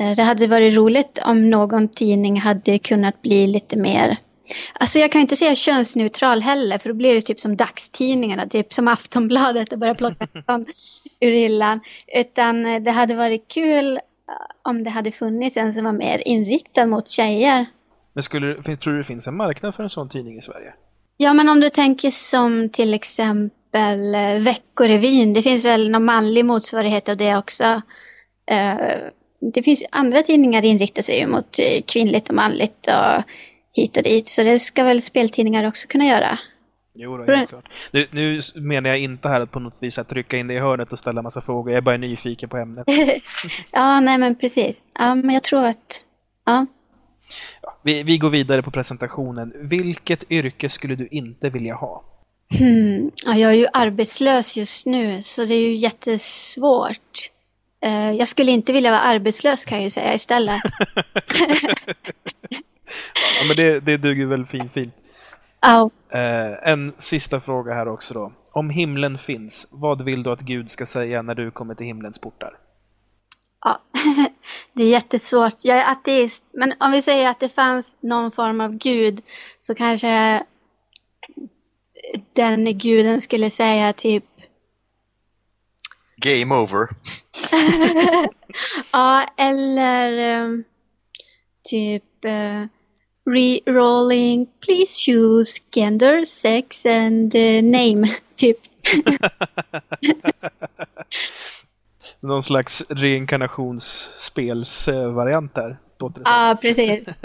Uh, 0.00 0.12
det 0.16 0.22
hade 0.22 0.46
varit 0.46 0.76
roligt 0.76 1.18
om 1.26 1.50
någon 1.50 1.88
tidning 1.88 2.40
hade 2.40 2.78
kunnat 2.78 3.22
bli 3.22 3.46
lite 3.46 3.82
mer 3.82 4.18
Alltså 4.72 4.98
jag 4.98 5.12
kan 5.12 5.20
inte 5.20 5.36
säga 5.36 5.54
könsneutral 5.54 6.42
heller 6.42 6.78
för 6.78 6.88
då 6.88 6.94
blir 6.94 7.14
det 7.14 7.20
typ 7.20 7.40
som 7.40 7.56
dagstidningarna, 7.56 8.46
typ 8.46 8.72
som 8.72 8.88
Aftonbladet 8.88 9.72
och 9.72 9.78
börja 9.78 9.94
plocka 9.94 10.28
ur 11.20 11.30
hyllan. 11.30 11.80
Utan 12.16 12.84
det 12.84 12.90
hade 12.90 13.14
varit 13.14 13.48
kul 13.48 13.98
om 14.62 14.84
det 14.84 14.90
hade 14.90 15.10
funnits 15.10 15.56
en 15.56 15.72
som 15.72 15.84
var 15.84 15.92
mer 15.92 16.28
inriktad 16.28 16.86
mot 16.86 17.08
tjejer. 17.08 17.66
Men 18.12 18.22
skulle, 18.22 18.76
tror 18.76 18.92
du 18.92 18.98
det 18.98 19.04
finns 19.04 19.26
en 19.26 19.36
marknad 19.36 19.74
för 19.74 19.82
en 19.82 19.90
sån 19.90 20.08
tidning 20.08 20.38
i 20.38 20.40
Sverige? 20.40 20.72
Ja, 21.16 21.34
men 21.34 21.48
om 21.48 21.60
du 21.60 21.70
tänker 21.70 22.10
som 22.10 22.68
till 22.68 22.94
exempel 22.94 24.14
eh, 24.14 24.38
Veckorevyn. 24.38 25.32
Det 25.32 25.42
finns 25.42 25.64
väl 25.64 25.90
någon 25.90 26.04
manlig 26.04 26.44
motsvarighet 26.44 27.08
av 27.08 27.16
det 27.16 27.36
också. 27.36 27.82
Eh, 28.50 28.76
det 29.54 29.62
finns 29.62 29.84
andra 29.90 30.22
tidningar 30.22 30.64
inriktar 30.64 31.02
sig 31.02 31.20
ju 31.20 31.26
mot 31.26 31.58
eh, 31.58 31.82
kvinnligt 31.86 32.28
och 32.28 32.34
manligt 32.34 32.86
och 32.86 33.22
hit 33.72 33.96
och 33.96 34.02
dit. 34.02 34.26
Så 34.26 34.42
det 34.42 34.58
ska 34.58 34.84
väl 34.84 35.02
speltidningar 35.02 35.68
också 35.68 35.88
kunna 35.88 36.04
göra. 36.04 36.38
Jo, 36.94 37.16
då, 37.16 37.34
helt 37.34 37.48
klart. 37.48 37.68
Nu, 37.92 38.06
nu 38.10 38.40
menar 38.54 38.90
jag 38.90 38.98
inte 38.98 39.28
här 39.28 39.40
att 39.40 39.50
på 39.50 39.60
något 39.60 39.82
vis 39.82 39.98
att 39.98 40.08
trycka 40.08 40.36
in 40.36 40.46
det 40.46 40.54
i 40.54 40.58
hörnet 40.58 40.92
och 40.92 40.98
ställa 40.98 41.22
massa 41.22 41.40
frågor. 41.40 41.70
Jag 41.72 41.76
är 41.76 41.82
bara 41.82 41.96
nyfiken 41.96 42.48
på 42.48 42.56
ämnet. 42.56 42.84
ja, 43.72 44.00
nej 44.00 44.18
men 44.18 44.34
precis. 44.34 44.84
Ja, 44.98 45.14
men 45.14 45.34
jag 45.34 45.42
tror 45.42 45.64
att... 45.64 46.04
Ja. 46.46 46.66
Ja 47.62 47.76
vi, 47.82 48.02
vi 48.02 48.18
går 48.18 48.30
vidare 48.30 48.62
på 48.62 48.70
presentationen. 48.70 49.52
Vilket 49.54 50.30
yrke 50.30 50.68
skulle 50.68 50.94
du 50.94 51.08
inte 51.10 51.50
vilja 51.50 51.74
ha? 51.74 52.04
Hmm. 52.58 53.10
Ja, 53.24 53.34
jag 53.34 53.52
är 53.52 53.56
ju 53.56 53.66
arbetslös 53.72 54.56
just 54.56 54.86
nu, 54.86 55.22
så 55.22 55.44
det 55.44 55.54
är 55.54 55.68
ju 55.68 55.74
jättesvårt. 55.74 57.30
Uh, 57.86 58.12
jag 58.12 58.28
skulle 58.28 58.52
inte 58.52 58.72
vilja 58.72 58.90
vara 58.90 59.00
arbetslös 59.00 59.64
kan 59.64 59.78
jag 59.78 59.84
ju 59.84 59.90
säga 59.90 60.14
istället. 60.14 60.62
ja, 63.40 63.46
men 63.48 63.56
det, 63.56 63.80
det 63.80 63.96
duger 63.96 64.26
väl 64.26 64.46
fint 64.46 64.72
fint. 64.72 64.94
Oh. 65.66 65.90
Eh, 66.20 66.68
en 66.72 66.92
sista 66.98 67.40
fråga 67.40 67.74
här 67.74 67.88
också 67.88 68.14
då. 68.14 68.32
Om 68.52 68.70
himlen 68.70 69.18
finns, 69.18 69.68
vad 69.70 70.02
vill 70.02 70.22
du 70.22 70.30
att 70.30 70.40
Gud 70.40 70.70
ska 70.70 70.86
säga 70.86 71.22
när 71.22 71.34
du 71.34 71.50
kommer 71.50 71.74
till 71.74 71.86
himlens 71.86 72.18
portar? 72.18 72.58
Ja, 73.64 73.80
det 74.74 74.82
är 74.82 74.88
jättesvårt. 74.88 75.64
Jag 75.64 75.78
är 75.78 75.92
ateist, 75.92 76.44
men 76.52 76.74
om 76.80 76.92
vi 76.92 77.02
säger 77.02 77.28
att 77.28 77.40
det 77.40 77.48
fanns 77.48 77.96
någon 78.00 78.32
form 78.32 78.60
av 78.60 78.76
Gud 78.76 79.22
så 79.58 79.74
kanske 79.74 80.42
den 82.32 82.78
guden 82.78 83.20
skulle 83.20 83.50
säga 83.50 83.92
typ 83.92 84.24
Game 86.16 86.54
over. 86.54 86.88
ja, 88.92 89.26
eller 89.36 90.40
um, 90.42 90.64
typ 91.62 92.04
uh, 92.24 92.66
re-rolling, 93.30 94.46
please 94.60 95.04
choose 95.04 95.60
gender, 95.70 96.24
sex 96.24 96.86
and 96.86 97.34
uh, 97.34 97.62
name, 97.62 98.08
typ. 98.34 98.58
Någon 102.20 102.42
slags 102.42 102.84
reinkarnationsspelsvariant 102.88 105.54
där. 105.54 105.76
Ja, 105.98 106.10
ah, 106.24 106.54
precis. 106.54 107.14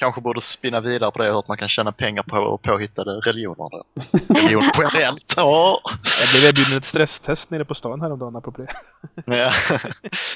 Kanske 0.00 0.20
borde 0.20 0.40
spinna 0.40 0.80
vidare 0.80 1.10
på 1.10 1.22
det, 1.22 1.24
hur 1.24 1.38
att 1.38 1.48
man 1.48 1.56
kan 1.56 1.68
tjäna 1.68 1.92
pengar 1.92 2.22
på 2.22 2.58
påhittade 2.58 3.10
religioner. 3.10 3.68
Religion 4.28 4.62
generellt. 4.78 5.38
Oh. 5.38 5.78
Jag 6.20 6.28
blev 6.34 6.48
erbjuden 6.48 6.78
ett 6.78 6.84
stresstest 6.84 7.50
nere 7.50 7.64
på 7.64 7.74
stan 7.74 8.00
häromdagen 8.00 8.36
apropå 8.36 8.62
det. 8.62 8.72
ja. 9.36 9.52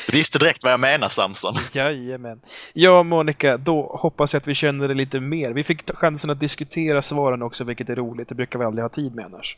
Du 0.06 0.16
visste 0.16 0.38
direkt 0.38 0.62
vad 0.62 0.72
jag 0.72 0.80
menar 0.80 1.08
Samson. 1.08 1.54
Jajamän. 1.72 2.40
Ja, 2.72 3.02
Monica, 3.02 3.56
då 3.56 3.98
hoppas 4.00 4.32
jag 4.32 4.40
att 4.40 4.46
vi 4.46 4.54
känner 4.54 4.88
det 4.88 4.94
lite 4.94 5.20
mer. 5.20 5.50
Vi 5.50 5.64
fick 5.64 5.94
chansen 5.94 6.30
att 6.30 6.40
diskutera 6.40 7.02
svaren 7.02 7.42
också, 7.42 7.64
vilket 7.64 7.88
är 7.88 7.96
roligt. 7.96 8.28
Det 8.28 8.34
brukar 8.34 8.58
vi 8.58 8.64
aldrig 8.64 8.84
ha 8.84 8.88
tid 8.88 9.14
med 9.14 9.24
annars. 9.24 9.56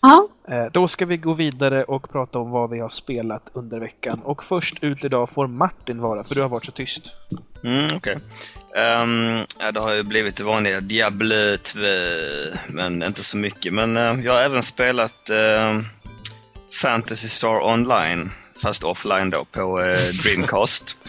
Ja. 0.00 0.28
Eh, 0.48 0.66
då 0.72 0.88
ska 0.88 1.06
vi 1.06 1.16
gå 1.16 1.34
vidare 1.34 1.84
och 1.84 2.12
prata 2.12 2.38
om 2.38 2.50
vad 2.50 2.70
vi 2.70 2.80
har 2.80 2.88
spelat 2.88 3.50
under 3.52 3.78
veckan. 3.78 4.20
Och 4.24 4.44
först 4.44 4.84
ut 4.84 5.04
idag 5.04 5.30
får 5.30 5.46
Martin 5.46 6.00
vara, 6.00 6.24
för 6.24 6.34
du 6.34 6.42
har 6.42 6.48
varit 6.48 6.64
så 6.64 6.72
tyst. 6.72 7.02
Mm, 7.64 7.84
okej. 7.84 7.96
Okay. 7.96 8.14
Um, 9.02 9.28
ehm, 9.28 9.46
ja, 9.58 9.72
det 9.72 9.80
har 9.80 9.94
ju 9.94 10.02
blivit 10.02 10.36
det 10.36 10.44
vanliga 10.44 10.80
Diablo 10.80 11.56
2, 11.62 11.80
men 12.68 13.02
inte 13.02 13.24
så 13.24 13.36
mycket. 13.36 13.72
Men 13.72 13.96
uh, 13.96 14.24
jag 14.24 14.32
har 14.32 14.40
även 14.40 14.62
spelat 14.62 15.30
uh, 15.30 15.80
Fantasy 16.82 17.28
Star 17.28 17.60
Online, 17.62 18.30
fast 18.62 18.84
offline 18.84 19.30
då, 19.30 19.44
på 19.44 19.80
uh, 19.80 20.22
Dreamcast. 20.22 20.96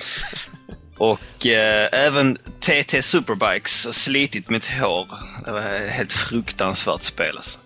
Och 0.98 1.46
eh, 1.46 1.90
även 1.92 2.38
TT 2.60 3.01
Superbikes 3.01 3.86
har 3.86 3.92
slitit 3.92 4.50
mitt 4.50 4.68
hår. 4.68 5.08
Det 5.46 5.51
var 5.51 5.62
ett 5.62 5.92
helt 5.92 6.13
fruktansvärt 6.13 7.01
spel 7.01 7.38
alltså 7.38 7.60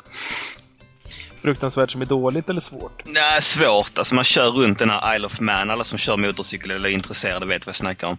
fruktansvärt 1.45 1.91
som 1.91 2.01
är 2.01 2.05
dåligt 2.05 2.49
eller 2.49 2.61
svårt? 2.61 3.01
Nej, 3.05 3.41
svårt. 3.41 3.97
Alltså 3.97 4.15
man 4.15 4.23
kör 4.23 4.49
runt 4.49 4.79
den 4.79 4.89
här 4.89 5.15
Isle 5.15 5.25
of 5.25 5.39
Man. 5.39 5.69
Alla 5.69 5.83
som 5.83 5.97
kör 5.97 6.17
motorcykel 6.17 6.71
eller 6.71 6.89
är 6.89 6.93
intresserade 6.93 7.45
vet 7.45 7.65
vad 7.65 7.69
jag 7.69 7.75
snackar 7.75 8.07
om. 8.07 8.17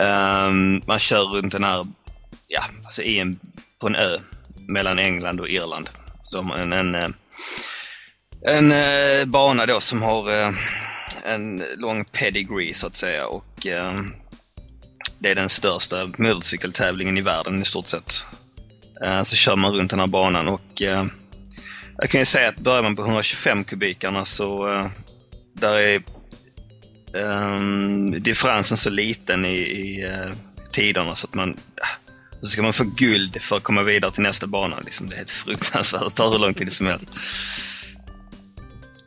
Um, 0.00 0.82
man 0.86 0.98
kör 0.98 1.22
runt 1.22 1.52
den 1.52 1.64
här, 1.64 1.86
ja, 2.46 2.62
alltså 2.84 3.02
i 3.02 3.18
en, 3.18 3.38
på 3.80 3.86
en 3.86 3.94
ö 3.94 4.18
mellan 4.68 4.98
England 4.98 5.40
och 5.40 5.48
Irland. 5.48 5.90
Så 6.22 6.36
de 6.36 6.50
har 6.50 6.58
en, 6.58 6.72
en, 6.72 6.94
eh, 6.94 7.08
en, 8.46 8.72
en 8.72 9.30
bana 9.30 9.66
då 9.66 9.80
som 9.80 10.02
har 10.02 10.30
eh, 10.30 10.54
en 11.24 11.62
lång 11.76 12.04
pedigree 12.04 12.74
så 12.74 12.86
att 12.86 12.96
säga 12.96 13.26
och 13.26 13.66
um, 13.66 14.14
det 15.18 15.30
är 15.30 15.34
den 15.34 15.48
största 15.48 16.08
motorcykeltävlingen 16.18 17.18
i 17.18 17.22
världen 17.22 17.60
i 17.60 17.64
stort 17.64 17.86
sett. 17.86 18.26
Uh, 19.06 19.22
så 19.22 19.36
kör 19.36 19.56
man 19.56 19.72
runt 19.72 19.90
den 19.90 20.00
här 20.00 20.06
banan 20.06 20.48
och 20.48 20.82
jag 22.02 22.10
kan 22.10 22.20
ju 22.20 22.24
säga 22.24 22.48
att 22.48 22.58
börjar 22.58 22.82
man 22.82 22.96
på 22.96 23.02
125 23.02 23.64
kubikarna 23.64 24.24
så 24.24 24.68
uh, 24.68 24.86
där 25.52 25.78
är 25.78 26.02
um, 27.12 28.22
differensen 28.22 28.76
så 28.76 28.90
liten 28.90 29.44
i, 29.44 29.58
i 29.58 30.06
uh, 30.06 30.32
tiderna 30.70 31.14
så 31.14 31.26
att 31.26 31.34
man 31.34 31.56
så 32.40 32.46
ska 32.46 32.62
man 32.62 32.72
få 32.72 32.84
guld 32.96 33.42
för 33.42 33.56
att 33.56 33.62
komma 33.62 33.82
vidare 33.82 34.12
till 34.12 34.22
nästa 34.22 34.46
bana. 34.46 34.80
Liksom, 34.80 35.08
det 35.08 35.14
är 35.14 35.16
helt 35.16 35.30
fruktansvärt. 35.30 36.04
Det 36.04 36.10
tar 36.10 36.32
hur 36.32 36.38
lång 36.38 36.54
tid 36.54 36.72
som 36.72 36.86
helst. 36.86 37.10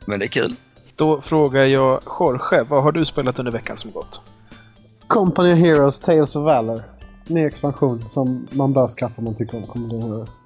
Men 0.06 0.18
det 0.18 0.26
är 0.26 0.28
kul. 0.28 0.54
Då 0.94 1.20
frågar 1.20 1.64
jag 1.64 2.02
Jorge, 2.18 2.62
vad 2.68 2.82
har 2.82 2.92
du 2.92 3.04
spelat 3.04 3.38
under 3.38 3.52
veckan 3.52 3.76
som 3.76 3.90
gått? 3.90 4.20
Company 5.06 5.54
Heroes 5.54 6.00
Tales 6.00 6.36
of 6.36 6.44
Valor. 6.44 6.82
Ny 7.26 7.46
expansion 7.46 8.10
som 8.10 8.48
man 8.50 8.72
bör 8.72 8.88
skaffa 8.88 9.14
om 9.16 9.24
man 9.24 9.36
tycker 9.36 9.56
om 9.56 9.66
Company 9.66 10.02
Heroes. 10.02 10.40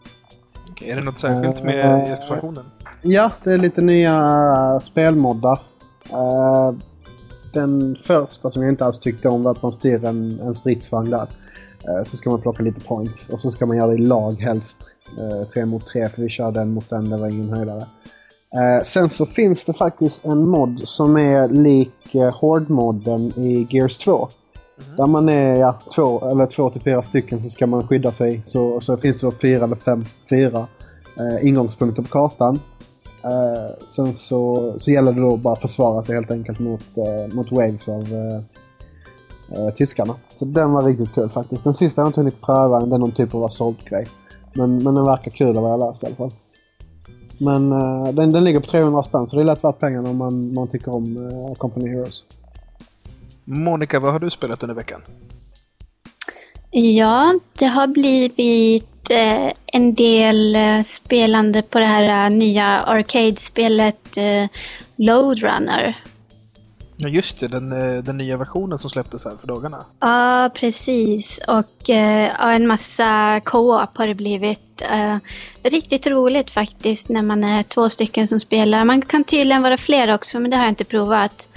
Är 0.82 0.96
det 0.96 1.02
något 1.02 1.18
särskilt 1.18 1.62
med 1.62 2.08
uh, 2.08 2.12
expansionen? 2.12 2.64
Ja, 3.02 3.32
det 3.44 3.52
är 3.52 3.58
lite 3.58 3.80
nya 3.80 4.80
spelmoddar. 4.82 5.60
Uh, 6.12 6.78
den 7.52 7.96
första 8.02 8.50
som 8.50 8.62
jag 8.62 8.72
inte 8.72 8.84
alls 8.84 8.99
tyckte 8.99 9.28
om 9.28 9.42
var 9.42 9.50
att 9.50 9.62
man 9.62 9.72
styr 9.72 10.04
en, 10.04 10.40
en 10.40 10.54
stridsvagn 10.54 11.10
där. 11.10 11.28
Uh, 11.88 12.02
så 12.02 12.16
ska 12.16 12.30
man 12.30 12.40
plocka 12.40 12.62
lite 12.62 12.80
points 12.80 13.28
och 13.28 13.40
så 13.40 13.50
ska 13.50 13.66
man 13.66 13.76
göra 13.76 13.87
det 13.87 13.94
i 13.94 13.99
lag 13.99 14.32
helst. 14.32 14.78
Tre 15.54 15.64
mot 15.64 15.87
tre 15.87 16.08
för 16.08 16.22
vi 16.22 16.28
körde 16.28 16.60
en 16.60 16.75
mot 16.75 16.92
en, 16.92 17.10
det 17.10 17.16
var 17.16 17.28
ingen 17.28 17.49
höjdare. 17.49 17.87
Sen 18.84 19.08
så 19.08 19.26
finns 19.26 19.64
det 19.64 19.72
faktiskt 19.72 20.25
en 20.25 20.49
mod 20.49 20.88
som 20.88 21.16
är 21.16 21.49
lik 21.49 22.14
uh, 22.14 22.30
Horde-modden 22.40 23.32
i 23.37 23.66
Gears 23.70 23.99
2. 23.99 24.28
Mm. 24.84 24.96
Där 24.96 25.06
man 25.06 25.28
är 25.28 25.56
ja, 25.56 25.80
två 25.94 26.30
eller 26.30 26.46
två 26.46 26.70
till 26.70 26.82
fyra 26.82 27.02
stycken 27.02 27.42
så 27.42 27.49
ska 27.49 27.66
man 27.66 27.88
skydda 27.88 28.12
sig. 28.12 28.40
Så, 28.44 28.80
så 28.80 28.96
finns 28.96 29.20
det 29.20 29.26
då 29.26 29.30
fyra 29.30 29.64
eller 29.64 29.76
fem, 29.76 30.04
fyra 30.30 30.66
eh, 31.16 31.46
ingångspunkter 31.46 32.02
på 32.02 32.08
kartan. 32.08 32.60
Eh, 33.25 33.84
sen 33.87 34.14
så, 34.14 34.75
så 34.78 34.90
gäller 34.90 35.12
det 35.12 35.20
då 35.20 35.37
bara 35.37 35.52
att 35.52 35.60
försvara 35.60 36.02
sig 36.02 36.14
helt 36.14 36.30
enkelt 36.30 36.58
mot, 36.58 36.84
eh, 36.96 37.34
mot 37.34 37.52
waves 37.52 37.88
av 37.88 38.02
eh, 38.02 38.40
eh 39.58 39.75
tyskarna. 39.75 40.14
Så 40.38 40.44
den 40.44 40.72
var 40.72 40.82
riktigt 40.82 41.14
kul 41.14 41.28
faktiskt. 41.28 41.64
Den 41.64 41.75
sista 41.75 42.00
har 42.00 42.06
jag 42.06 42.08
inte 42.08 42.20
hunnit 42.20 42.40
pröva 42.40 42.80
Det 42.80 42.94
är 42.94 42.99
någon 42.99 43.12
typ 43.12 43.34
av 43.34 43.44
assault-grej. 43.44 44.06
Men, 44.54 44.76
men 44.76 44.94
den 44.94 45.04
verkar 45.04 45.30
kul 45.30 45.56
av 45.56 45.62
vad 45.62 45.72
jag 45.72 45.80
läst 45.80 46.02
i 46.02 46.06
alla 46.06 46.14
fall. 46.14 46.30
Men 47.38 47.72
uh, 47.72 48.04
den, 48.04 48.30
den 48.30 48.44
ligger 48.44 48.60
på 48.60 48.66
300 48.66 49.02
spänn 49.02 49.28
så 49.28 49.37
det 49.37 49.42
är 49.42 49.44
lätt 49.44 49.64
värt 49.64 49.78
pengarna 49.78 50.10
om 50.10 50.16
man, 50.16 50.54
man 50.54 50.68
tycker 50.68 50.94
om 50.94 51.16
uh, 51.16 51.54
Company 51.54 51.90
Heroes. 51.90 52.25
Monica, 53.50 54.00
vad 54.00 54.12
har 54.12 54.19
du 54.19 54.30
spelat 54.30 54.62
under 54.62 54.75
veckan? 54.75 55.00
Ja, 56.71 57.35
det 57.59 57.66
har 57.66 57.87
blivit 57.87 59.11
eh, 59.11 59.52
en 59.66 59.95
del 59.95 60.57
eh, 60.57 60.83
spelande 60.83 61.62
på 61.62 61.78
det 61.78 61.87
här 61.87 62.26
eh, 62.26 62.37
nya 62.37 62.66
arcade-spelet 62.66 64.16
eh, 64.16 64.49
Loadrunner. 64.97 65.97
Ja, 66.97 67.09
just 67.09 67.40
det. 67.40 67.49
Den, 67.49 67.73
eh, 67.73 68.02
den 68.02 68.16
nya 68.16 68.37
versionen 68.37 68.78
som 68.78 68.90
släpptes 68.90 69.25
här 69.25 69.37
för 69.40 69.47
dagarna. 69.47 69.85
Ja, 70.00 70.50
precis. 70.54 71.40
Och 71.49 71.90
eh, 71.90 72.33
ja, 72.38 72.52
en 72.52 72.66
massa 72.66 73.40
co-op 73.45 73.97
har 73.97 74.07
det 74.07 74.14
blivit. 74.14 74.61
Riktigt 75.62 76.07
roligt 76.07 76.50
faktiskt 76.50 77.09
när 77.09 77.23
man 77.23 77.45
är 77.45 77.62
två 77.62 77.88
stycken 77.88 78.26
som 78.26 78.40
spelar. 78.40 78.85
Man 78.85 79.02
kan 79.02 79.25
tydligen 79.25 79.62
vara 79.62 79.76
fler 79.76 80.14
också, 80.14 80.40
men 80.40 80.50
det 80.50 80.57
har 80.57 80.64
jag 80.64 80.73
inte 80.73 80.85
provat. 80.85 81.49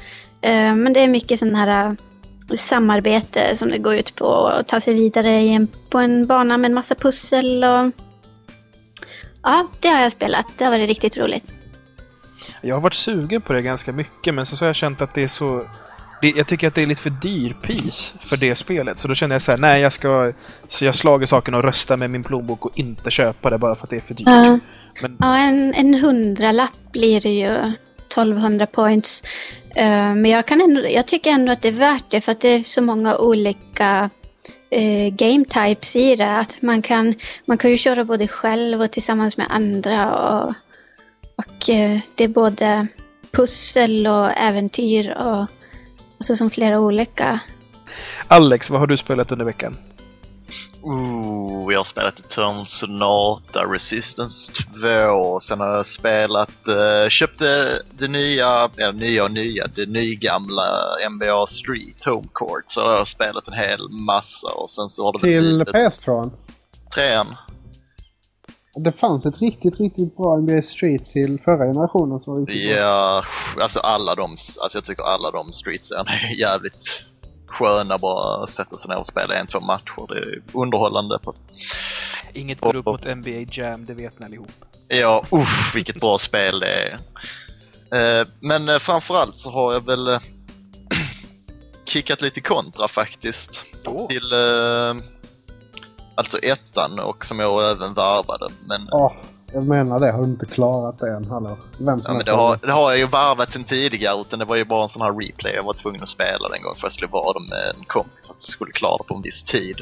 Eh, 0.44 0.76
men 0.76 0.94
det 0.94 1.00
är 1.00 1.08
mycket 1.08 1.40
sån 1.40 1.56
här 1.56 1.86
eh, 1.86 2.56
samarbete 2.56 3.56
som 3.56 3.70
det 3.70 3.78
går 3.78 3.96
ut 3.96 4.16
på 4.16 4.48
att 4.48 4.68
ta 4.68 4.80
sig 4.80 4.94
vidare 4.94 5.68
på 5.90 5.98
en 5.98 6.28
bana 6.28 6.58
med 6.58 6.70
en 6.70 6.76
massa 6.76 6.96
pussel 6.96 7.64
och... 7.64 7.92
Ja, 9.44 9.68
det 9.80 9.88
har 9.88 10.02
jag 10.02 10.12
spelat. 10.12 10.48
Det 10.58 10.66
har 10.66 10.72
varit 10.72 10.88
riktigt 10.88 11.18
roligt. 11.18 11.52
Jag 12.62 12.76
har 12.76 12.82
varit 12.82 12.94
sugen 12.94 13.42
på 13.42 13.54
det 13.54 13.62
ganska 13.62 13.92
mycket, 13.92 14.34
men 14.34 14.46
så, 14.46 14.56
så 14.56 14.66
har 14.66 14.70
jag 14.70 14.76
känt 14.76 15.02
att 15.02 15.14
det 15.14 15.24
är 15.24 15.28
så... 15.28 15.66
Det, 16.22 16.30
jag 16.30 16.48
tycker 16.48 16.68
att 16.68 16.76
det 16.76 16.82
är 16.82 16.86
lite 16.86 17.02
för 17.02 17.10
dyr 17.10 17.56
pris 17.62 18.16
för 18.20 18.38
det 18.38 18.56
spelet. 18.56 18.98
Så 18.98 19.08
då 19.08 19.14
känner 19.14 19.36
jag 19.36 19.42
så 19.42 19.52
här, 19.52 19.60
nej 19.60 19.82
jag 19.82 19.94
ska... 19.94 20.34
Så 20.68 20.86
jag 20.86 20.96
slager 20.96 21.26
saken 21.26 21.54
och 21.54 21.64
röstar 21.64 21.98
med 21.98 22.10
min 22.10 22.24
plånbok 22.24 22.66
och 22.66 22.72
inte 22.76 23.12
köpa 23.12 23.50
det 23.50 23.58
bara 23.58 23.76
för 23.76 23.84
att 23.84 23.90
det 23.90 23.96
är 23.96 24.00
för 24.02 24.14
dyrt. 24.14 24.28
Ja. 24.28 24.60
Men 25.02 25.18
Ja, 25.20 25.38
en, 25.38 25.74
en 25.74 25.94
hundralapp 25.94 26.92
blir 26.92 27.22
det 27.22 27.30
ju. 27.30 27.74
1200 28.20 28.66
points. 28.66 29.24
Eh, 29.76 30.16
men 30.16 30.26
jag, 30.26 30.46
kan 30.46 30.62
ändå, 30.62 30.90
jag 30.90 31.08
tycker 31.08 31.32
ändå 31.32 31.52
att 31.52 31.62
det 31.62 31.68
är 31.68 31.72
värt 31.72 32.06
det 32.10 32.22
för 32.22 32.32
att 32.32 32.42
det 32.42 32.50
är 32.50 32.64
så 32.64 32.82
många 32.82 33.18
olika 33.18 34.10
eh, 34.70 35.14
game 35.14 35.46
types 35.46 35.96
i 35.96 36.16
det. 36.16 36.38
Att 36.38 36.62
man 36.62 36.82
kan, 36.82 37.14
man 37.46 37.58
kan 37.58 37.72
ju 37.72 37.78
köra 37.78 38.04
både 38.04 38.28
själv 38.28 38.82
och 38.82 38.92
tillsammans 38.92 39.38
med 39.38 39.48
andra. 39.50 40.16
Och, 40.16 40.54
och 41.36 41.70
eh, 41.70 42.00
det 42.16 42.24
är 42.24 42.28
både 42.28 42.88
pussel 43.32 44.08
och 44.08 44.32
äventyr 44.38 45.12
och 45.12 45.48
alltså 46.18 46.36
som 46.36 46.50
flera 46.50 46.80
olika. 46.80 47.40
Alex, 48.28 48.70
vad 48.70 48.80
har 48.80 48.88
du 48.88 48.98
spelat 48.98 49.32
under 49.32 49.46
veckan? 49.46 49.78
Ooh, 50.86 51.74
jag 51.74 51.80
har 51.80 51.84
spelat 51.84 52.20
Eternal 52.20 52.68
Sonata, 52.68 53.66
Resistance 53.74 54.54
2, 54.82 55.40
sen 55.40 55.60
har 55.60 55.68
jag 55.68 55.86
spelat, 55.86 56.52
uh, 56.68 57.10
köpte 57.10 57.80
det 57.98 58.08
nya, 58.08 58.70
ja 58.76 58.92
nya 58.92 59.24
och 59.24 59.32
nya, 59.32 59.68
det 59.68 59.86
nygamla 59.86 60.64
NBA 61.10 61.48
Street 61.48 62.06
Home 62.06 62.28
Court. 62.34 62.66
Så 62.68 62.82
har 62.82 62.94
jag 62.94 63.08
spelat 63.08 63.48
en 63.48 63.54
hel 63.54 63.90
massa 63.90 64.48
och 64.56 64.70
sen 64.70 64.90
så 64.90 65.06
har 65.06 65.14
det 65.14 65.20
Till 65.20 65.42
blivit 65.42 65.68
PS2. 65.68 66.32
trean. 66.94 67.36
Det 68.76 68.92
fanns 68.92 69.26
ett 69.26 69.42
riktigt, 69.42 69.80
riktigt 69.80 70.18
bra 70.18 70.38
NBA 70.38 70.62
Street 70.62 71.06
till 71.14 71.40
förra 71.46 71.66
generationen 71.74 72.20
som 72.20 72.34
var 72.34 72.40
riktigt 72.40 72.76
bra. 72.76 72.82
Ja, 72.82 73.24
alltså 73.62 73.80
alla 73.80 74.16
de, 74.16 74.24
alltså 74.32 74.78
jag 74.78 74.86
tycker 74.86 75.04
alla 75.04 75.32
de 75.32 75.54
streetsen 75.54 76.08
är 76.08 76.36
jävligt 76.40 76.80
sköna 77.54 77.98
bara 77.98 78.44
att 78.44 78.50
sätta 78.50 78.78
sig 78.78 78.90
ner 78.90 79.00
och 79.00 79.08
spela 79.08 79.36
en, 79.36 79.48
två 79.48 79.60
matcher. 79.60 80.08
Det 80.08 80.18
är 80.18 80.42
underhållande. 80.54 81.20
På, 81.20 81.34
Inget 82.34 82.60
går 82.60 82.76
upp 82.76 82.86
mot 82.86 83.16
NBA 83.16 83.46
Jam, 83.52 83.86
det 83.86 83.94
vet 83.94 84.20
ni 84.20 84.26
allihop. 84.26 84.52
Ja, 84.88 85.26
usch 85.34 85.76
vilket 85.76 86.00
bra 86.00 86.20
spel 86.20 86.60
det 86.60 86.68
är. 86.68 87.00
Eh, 87.94 88.28
men 88.40 88.70
eh, 88.70 88.80
framförallt 88.80 89.38
så 89.38 89.50
har 89.50 89.74
jag 89.74 89.86
väl 89.86 90.08
eh, 90.08 90.20
kickat 91.86 92.22
lite 92.22 92.42
kontra 92.42 92.88
faktiskt. 92.88 93.62
Åh. 93.86 94.08
Till 94.08 94.34
eh, 94.34 95.06
alltså 96.16 96.38
ettan 96.38 97.00
och 97.00 97.26
som 97.26 97.40
jag 97.40 97.72
även 97.72 97.94
varvade. 97.94 98.48
Men, 98.68 98.90
Åh, 98.92 99.14
jag 99.54 99.68
menar 99.68 100.00
det. 100.00 100.12
Har 100.12 100.24
du 100.24 100.30
inte 100.30 100.46
klarat 100.46 100.98
det 101.00 101.10
än? 101.10 101.26
Hallå? 101.26 101.58
Vem 101.78 102.00
som 102.00 102.14
ja, 102.14 102.18
men 102.18 102.26
det, 102.26 102.32
har, 102.32 102.58
det 102.62 102.72
har 102.72 102.92
jag 102.92 103.00
ju 103.00 103.08
varvat 103.08 103.52
sen 103.52 103.64
tidigare 103.64 104.22
utan 104.22 104.40
det 104.40 104.46
var 104.46 104.56
ju 104.56 104.66
bara 104.66 104.84
en 104.84 104.90
sån 104.90 105.02
här 105.02 105.14
replay 105.14 105.54
jag 105.54 105.64
var 105.64 105.74
tvungen 105.74 106.04
att 106.04 106.10
spela 106.10 106.50
den 106.50 106.62
gången 106.62 106.76
för 106.80 106.86
jag 106.86 106.94
skulle 106.94 107.12
vara 107.12 107.40
med 107.40 107.76
en 107.78 107.86
kompis 107.88 108.14
så 108.20 108.32
att 108.32 108.38
jag 108.40 108.50
skulle 108.50 108.72
klara 108.72 108.98
det 108.98 109.04
på 109.04 109.16
en 109.16 109.22
viss 109.22 109.44
tid. 109.44 109.78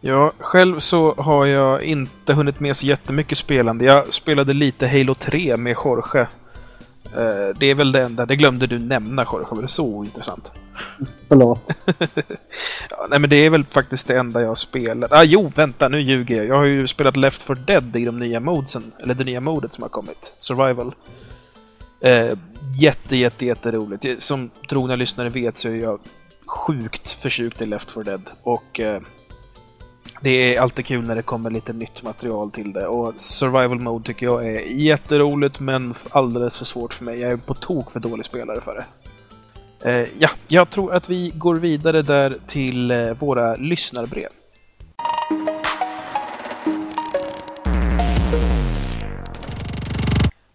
Ja, 0.00 0.32
själv 0.38 0.80
så 0.80 1.14
har 1.14 1.46
jag 1.46 1.82
inte 1.82 2.32
hunnit 2.32 2.60
med 2.60 2.76
så 2.76 2.86
jättemycket 2.86 3.38
spelande. 3.38 3.84
Jag 3.84 4.14
spelade 4.14 4.52
lite 4.52 4.88
Halo 4.88 5.14
3 5.14 5.56
med 5.56 5.76
Jorge. 5.84 6.26
Eh, 7.16 7.56
Det 7.58 7.66
är 7.66 7.74
väl 7.74 7.92
det 7.92 8.02
enda. 8.02 8.26
Det 8.26 8.36
glömde 8.36 8.66
du 8.66 8.78
nämna 8.78 9.26
Jorge, 9.32 9.62
det 9.62 9.68
så 9.68 9.84
ointressant? 9.86 10.52
Förlåt. 11.28 11.60
Ja, 12.90 13.06
nej 13.10 13.18
men 13.18 13.30
det 13.30 13.36
är 13.36 13.50
väl 13.50 13.64
faktiskt 13.64 14.06
det 14.06 14.18
enda 14.18 14.40
jag 14.40 14.48
har 14.48 14.54
spelat. 14.54 15.12
Ah, 15.12 15.22
jo, 15.24 15.52
vänta, 15.56 15.88
nu 15.88 16.00
ljuger 16.00 16.36
jag. 16.36 16.46
Jag 16.46 16.54
har 16.56 16.64
ju 16.64 16.86
spelat 16.86 17.16
Left 17.16 17.42
4 17.42 17.54
Dead 17.66 17.96
i 17.96 18.04
de 18.04 18.18
nya 18.18 18.40
modesen. 18.40 18.92
Eller 19.02 19.14
det 19.14 19.24
nya 19.24 19.40
modet 19.40 19.72
som 19.72 19.82
har 19.82 19.88
kommit. 19.88 20.34
Survival. 20.38 20.94
Eh, 22.00 22.32
jätte, 22.80 23.16
jätte, 23.16 23.46
jätteroligt. 23.46 24.22
Som 24.22 24.50
trogna 24.68 24.96
lyssnare 24.96 25.28
vet 25.28 25.56
så 25.58 25.68
är 25.68 25.74
jag 25.74 26.00
sjukt 26.46 27.10
förtjukt 27.10 27.62
i 27.62 27.66
Left 27.66 27.90
4 27.90 28.02
Dead. 28.04 28.30
Och 28.42 28.80
eh, 28.80 29.00
det 30.20 30.54
är 30.54 30.60
alltid 30.60 30.86
kul 30.86 31.06
när 31.06 31.14
det 31.14 31.22
kommer 31.22 31.50
lite 31.50 31.72
nytt 31.72 32.02
material 32.02 32.50
till 32.50 32.72
det. 32.72 32.86
Och 32.86 33.12
Survival 33.16 33.80
Mode 33.80 34.04
tycker 34.04 34.26
jag 34.26 34.46
är 34.46 34.60
jätteroligt 34.60 35.60
men 35.60 35.94
alldeles 36.10 36.58
för 36.58 36.64
svårt 36.64 36.94
för 36.94 37.04
mig. 37.04 37.20
Jag 37.20 37.32
är 37.32 37.36
på 37.36 37.54
tok 37.54 37.92
för 37.92 38.00
dålig 38.00 38.26
spelare 38.26 38.60
för 38.60 38.74
det. 38.74 38.84
Eh, 39.90 40.08
ja, 40.18 40.30
jag 40.48 40.70
tror 40.70 40.94
att 40.94 41.08
vi 41.10 41.32
går 41.34 41.56
vidare 41.56 42.02
där 42.02 42.38
till 42.46 42.90
eh, 42.90 43.12
våra 43.12 43.54
lyssnarbrev. 43.54 44.28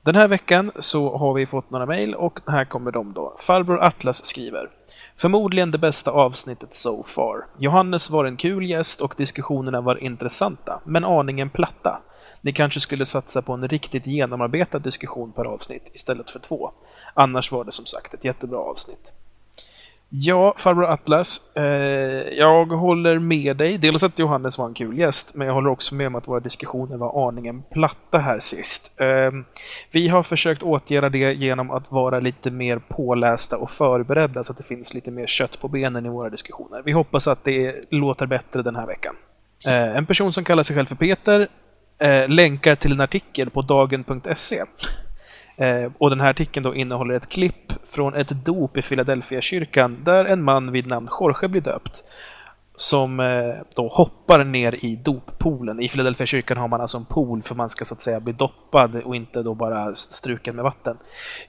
Den 0.06 0.16
här 0.16 0.28
veckan 0.28 0.72
så 0.80 1.18
har 1.18 1.34
vi 1.34 1.46
fått 1.46 1.72
några 1.72 1.86
mejl 1.86 2.16
och 2.16 2.40
här 2.48 2.66
kommer 2.66 2.92
de 2.92 3.14
då. 3.14 3.36
Farbror 3.40 3.84
Atlas 3.84 4.26
skriver. 4.26 4.70
Förmodligen 5.18 5.72
det 5.72 5.78
bästa 5.78 6.12
avsnittet 6.12 6.74
so 6.74 7.04
far. 7.04 7.46
Johannes 7.58 8.10
var 8.10 8.26
en 8.26 8.38
kul 8.38 8.70
gäst 8.70 9.02
och 9.02 9.14
diskussionerna 9.18 9.82
var 9.82 10.04
intressanta, 10.04 10.82
men 10.84 11.06
aningen 11.06 11.50
platta. 11.50 12.02
Ni 12.42 12.54
kanske 12.54 12.80
skulle 12.80 13.06
satsa 13.06 13.42
på 13.42 13.54
en 13.54 13.68
riktigt 13.68 14.08
genomarbetad 14.08 14.80
diskussion 14.80 15.32
per 15.32 15.46
avsnitt 15.46 15.92
istället 15.94 16.32
för 16.32 16.40
två. 16.40 16.72
Annars 17.14 17.52
var 17.52 17.64
det 17.64 17.72
som 17.72 17.86
sagt 17.86 18.14
ett 18.14 18.26
jättebra 18.26 18.60
avsnitt. 18.60 19.14
Ja, 20.18 20.54
farbror 20.58 20.86
Atlas. 20.86 21.42
Eh, 21.56 21.64
jag 22.38 22.66
håller 22.66 23.20
med 23.20 23.58
dig. 23.58 23.78
Dels 23.78 24.04
att 24.04 24.20
Johannes 24.20 24.58
var 24.58 24.66
en 24.66 24.74
kul 24.74 24.98
gäst, 24.98 25.36
men 25.36 25.48
jag 25.48 25.54
håller 25.54 25.70
också 25.70 25.96
med 25.96 26.08
om 26.08 26.16
att 26.16 26.28
våra 26.28 26.40
diskussioner 26.40 26.98
var 26.98 27.28
aningen 27.28 27.64
platta 27.72 28.18
här 28.18 28.40
sist. 28.40 29.02
Eh, 29.02 29.32
vi 29.92 30.08
har 30.08 30.24
försökt 30.24 30.64
åtgärda 30.64 31.10
det 31.10 31.34
genom 31.34 31.72
att 31.72 31.92
vara 31.92 32.20
lite 32.20 32.52
mer 32.52 32.80
pålästa 32.80 33.58
och 33.58 33.72
förberedda 33.72 34.44
så 34.44 34.52
att 34.52 34.58
det 34.58 34.64
finns 34.64 34.94
lite 34.94 35.12
mer 35.12 35.28
kött 35.28 35.60
på 35.62 35.68
benen 35.68 36.06
i 36.06 36.10
våra 36.10 36.30
diskussioner. 36.30 36.82
Vi 36.86 36.92
hoppas 36.92 37.28
att 37.28 37.44
det 37.44 37.76
låter 37.90 38.26
bättre 38.26 38.62
den 38.62 38.76
här 38.76 38.88
veckan. 38.88 39.16
Eh, 39.66 39.98
en 39.98 40.06
person 40.06 40.34
som 40.34 40.44
kallar 40.44 40.64
sig 40.64 40.76
själv 40.76 40.86
för 40.86 40.96
Peter 40.96 41.48
eh, 42.00 42.30
länkar 42.30 42.76
till 42.76 42.92
en 42.92 43.02
artikel 43.02 43.50
på 43.50 43.62
dagen.se. 43.62 44.64
Eh, 45.58 45.92
och 45.98 46.10
den 46.10 46.22
här 46.22 46.30
artikeln 46.30 46.64
då 46.64 46.76
innehåller 46.76 47.16
ett 47.16 47.30
klipp 47.30 47.74
från 47.84 48.16
ett 48.16 48.46
dop 48.46 48.78
i 48.78 48.82
Philadelphia-kyrkan 48.82 49.98
där 50.04 50.26
en 50.26 50.44
man 50.44 50.72
vid 50.72 50.88
namn 50.88 51.10
Jorge 51.20 51.48
blir 51.48 51.62
döpt. 51.62 52.04
Som 52.78 53.20
eh, 53.20 53.56
då 53.76 53.88
hoppar 53.88 54.44
ner 54.44 54.86
i 54.86 54.96
doppoolen. 54.96 55.80
I 55.80 55.90
Philadelphia-kyrkan 55.90 56.58
har 56.58 56.68
man 56.68 56.82
alltså 56.82 56.98
en 56.98 57.06
pool 57.06 57.44
för 57.44 57.56
man 57.56 57.70
ska 57.70 57.86
så 57.86 57.94
att 57.94 58.02
säga 58.02 58.20
bli 58.20 58.34
doppad 58.34 58.96
och 58.96 59.16
inte 59.16 59.44
då 59.44 59.54
bara 59.54 59.96
struken 59.96 60.56
med 60.56 60.64
vatten. 60.64 60.98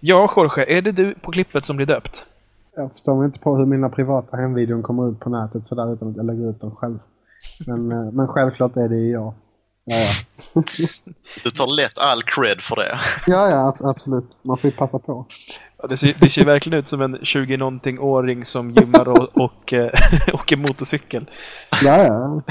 Ja, 0.00 0.32
Jorge, 0.36 0.78
är 0.78 0.82
det 0.82 0.92
du 0.92 1.14
på 1.14 1.32
klippet 1.32 1.64
som 1.64 1.76
blir 1.76 1.86
döpt? 1.86 2.26
Jag 2.76 2.90
förstår 2.90 3.16
mig 3.16 3.26
inte 3.26 3.40
på 3.40 3.56
hur 3.56 3.66
mina 3.66 3.88
privata 3.88 4.36
hemvideon 4.36 4.82
kommer 4.82 5.10
ut 5.10 5.20
på 5.20 5.30
nätet 5.30 5.66
sådär 5.66 5.94
utan 5.94 6.10
att 6.10 6.16
jag 6.16 6.26
lägger 6.26 6.50
ut 6.50 6.60
dem 6.60 6.70
själv. 6.76 6.98
Men, 7.66 7.92
eh, 7.92 8.12
men 8.12 8.28
självklart 8.28 8.76
är 8.76 8.88
det 8.88 8.96
ju 8.96 9.10
jag. 9.10 9.34
Ja, 9.88 9.96
ja. 9.96 10.14
Du 11.44 11.50
tar 11.50 11.66
lätt 11.76 11.98
all 11.98 12.22
cred 12.22 12.60
för 12.60 12.76
det. 12.76 13.00
ja, 13.26 13.50
ja 13.50 13.68
ab- 13.68 13.84
absolut. 13.90 14.24
Man 14.42 14.56
får 14.56 14.70
ju 14.70 14.76
passa 14.76 14.98
på. 14.98 15.26
Ja, 15.78 15.86
det, 15.88 15.96
ser, 15.96 16.14
det 16.20 16.28
ser 16.28 16.44
verkligen 16.44 16.78
ut 16.78 16.88
som 16.88 17.02
en 17.02 17.16
20-någonting-åring 17.18 18.44
som 18.44 18.70
gymmar 18.70 19.08
och, 19.08 19.28
och 19.44 19.72
eh, 19.72 19.90
åker 20.34 20.56
motorcykel. 20.56 21.30
Ja, 21.82 22.04
ja. 22.04 22.42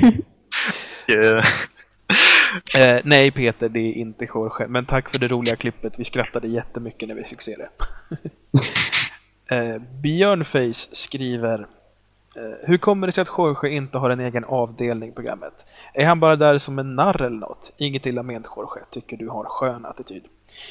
Eh, 1.08 1.42
Eh, 2.78 3.00
nej 3.04 3.30
Peter, 3.30 3.68
det 3.68 3.80
är 3.80 3.92
inte 3.92 4.24
Jorge. 4.34 4.66
Men 4.68 4.86
tack 4.86 5.10
för 5.10 5.18
det 5.18 5.28
roliga 5.28 5.56
klippet. 5.56 5.98
Vi 5.98 6.04
skrattade 6.04 6.48
jättemycket 6.48 7.08
när 7.08 7.14
vi 7.14 7.24
fick 7.24 7.40
se 7.40 7.56
det. 7.56 7.68
eh, 9.56 9.78
Björnface 10.02 10.88
skriver 10.92 11.66
Hur 12.62 12.78
kommer 12.78 13.06
det 13.06 13.12
sig 13.12 13.22
att 13.22 13.30
Jorge 13.38 13.70
inte 13.70 13.98
har 13.98 14.10
en 14.10 14.20
egen 14.20 14.44
avdelning 14.44 15.08
i 15.08 15.12
programmet? 15.12 15.66
Är 15.94 16.06
han 16.06 16.20
bara 16.20 16.36
där 16.36 16.58
som 16.58 16.78
en 16.78 16.96
narr 16.96 17.22
eller 17.22 17.36
något? 17.36 17.74
Inget 17.78 18.06
illa 18.06 18.22
ment 18.22 18.46
Jorge, 18.56 18.84
tycker 18.90 19.16
du 19.16 19.28
har 19.28 19.44
skön 19.44 19.86
attityd. 19.86 20.24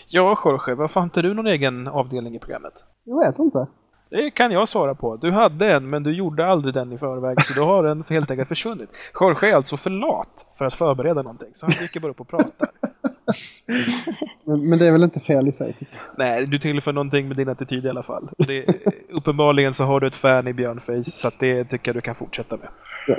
Ja 0.08 0.38
Jorge, 0.46 0.76
varför 0.76 1.00
har 1.00 1.06
inte 1.06 1.22
du 1.22 1.34
någon 1.34 1.48
egen 1.48 1.88
avdelning 1.88 2.36
i 2.36 2.40
programmet? 2.40 2.74
Jag 3.04 3.26
vet 3.26 3.40
inte. 3.40 3.68
Det 4.10 4.32
kan 4.32 4.52
jag 4.52 4.70
svara 4.70 4.96
på. 4.96 5.16
Du 5.16 5.32
hade 5.32 5.74
en, 5.74 5.88
men 5.90 6.04
du 6.04 6.12
gjorde 6.14 6.46
aldrig 6.46 6.74
den 6.74 6.92
i 6.92 6.98
förväg, 6.98 7.42
så 7.42 7.60
då 7.60 7.66
har 7.66 7.84
den 7.84 8.04
helt 8.10 8.32
enkelt 8.32 8.50
försvunnit. 8.50 8.90
Jorge 9.20 9.52
är 9.52 9.56
alltså 9.56 9.78
för 9.78 9.90
lat 9.90 10.46
för 10.58 10.66
att 10.66 10.74
förbereda 10.74 11.22
någonting, 11.22 11.50
så 11.54 11.66
han 11.66 11.76
dyker 11.80 12.00
bara 12.00 12.12
upp 12.12 12.22
och 12.22 12.28
pratar. 12.28 12.70
Men, 14.46 14.70
men 14.70 14.80
det 14.80 14.88
är 14.88 14.92
väl 14.92 15.04
inte 15.04 15.20
fel 15.20 15.48
i 15.48 15.52
sig? 15.52 15.74
Typ. 15.74 15.88
Nej, 16.18 16.46
du 16.46 16.60
tillför 16.60 16.94
någonting 16.94 17.28
med 17.28 17.38
din 17.38 17.50
attityd 17.50 17.86
i 17.86 17.90
alla 17.90 18.04
fall. 18.04 18.30
Det, 18.38 18.66
uppenbarligen 19.10 19.74
så 19.74 19.84
har 19.84 20.00
du 20.00 20.08
ett 20.08 20.16
fan 20.16 20.48
i 20.48 20.54
Björnface, 20.54 21.04
så 21.04 21.30
det 21.40 21.64
tycker 21.66 21.90
jag 21.90 21.96
du 21.96 22.02
kan 22.02 22.16
fortsätta 22.16 22.58
med. 22.58 22.68
Ja. 23.08 23.16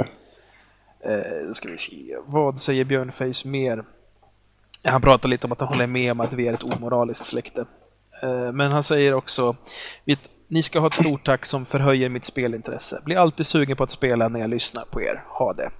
Eh, 1.10 1.52
ska 1.52 1.68
vi 1.68 1.76
se. 1.78 2.16
Vad 2.26 2.60
säger 2.60 2.84
Björnface 2.84 3.48
mer? 3.48 3.84
Han 4.84 5.02
pratar 5.02 5.28
lite 5.28 5.46
om 5.46 5.52
att 5.52 5.60
han 5.60 5.68
håller 5.68 5.86
med 5.86 6.12
om 6.12 6.20
att 6.20 6.32
vi 6.34 6.48
är 6.48 6.52
ett 6.54 6.62
omoraliskt 6.62 7.24
släkte. 7.24 7.64
Eh, 8.22 8.52
men 8.52 8.72
han 8.72 8.82
säger 8.82 9.14
också 9.14 9.56
"Vi- 10.04 10.16
ni 10.48 10.62
ska 10.62 10.80
ha 10.80 10.86
ett 10.86 10.92
stort 10.92 11.24
tack 11.24 11.46
som 11.46 11.64
förhöjer 11.64 12.08
mitt 12.08 12.24
spelintresse. 12.24 13.00
Blir 13.04 13.16
alltid 13.16 13.46
sugen 13.46 13.76
på 13.76 13.84
att 13.84 13.90
spela 13.90 14.28
när 14.28 14.40
jag 14.40 14.50
lyssnar 14.50 14.84
på 14.90 15.02
er. 15.02 15.24
Ha 15.28 15.52
det. 15.52 15.70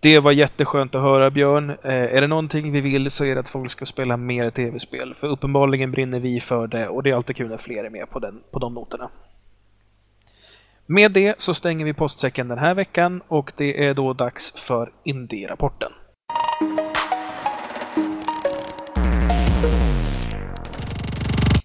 Det 0.00 0.20
var 0.20 0.32
jätteskönt 0.32 0.94
att 0.94 1.02
höra 1.02 1.30
Björn. 1.30 1.70
Eh, 1.70 1.76
är 2.14 2.20
det 2.20 2.26
någonting 2.26 2.72
vi 2.72 2.80
vill 2.80 3.10
så 3.10 3.24
är 3.24 3.34
det 3.34 3.40
att 3.40 3.48
folk 3.48 3.70
ska 3.70 3.86
spela 3.86 4.16
mer 4.16 4.50
tv-spel. 4.50 5.14
För 5.14 5.26
uppenbarligen 5.26 5.90
brinner 5.90 6.20
vi 6.20 6.40
för 6.40 6.66
det 6.66 6.88
och 6.88 7.02
det 7.02 7.10
är 7.10 7.14
alltid 7.14 7.36
kul 7.36 7.48
när 7.48 7.56
fler 7.56 7.84
är 7.84 7.90
med 7.90 8.10
på, 8.10 8.18
den, 8.18 8.42
på 8.50 8.58
de 8.58 8.74
noterna. 8.74 9.10
Med 10.86 11.12
det 11.12 11.40
så 11.40 11.54
stänger 11.54 11.84
vi 11.84 11.94
postsäcken 11.94 12.48
den 12.48 12.58
här 12.58 12.74
veckan 12.74 13.22
och 13.28 13.52
det 13.56 13.86
är 13.86 13.94
då 13.94 14.12
dags 14.12 14.52
för 14.52 14.92
Indie-rapporten. 15.04 15.92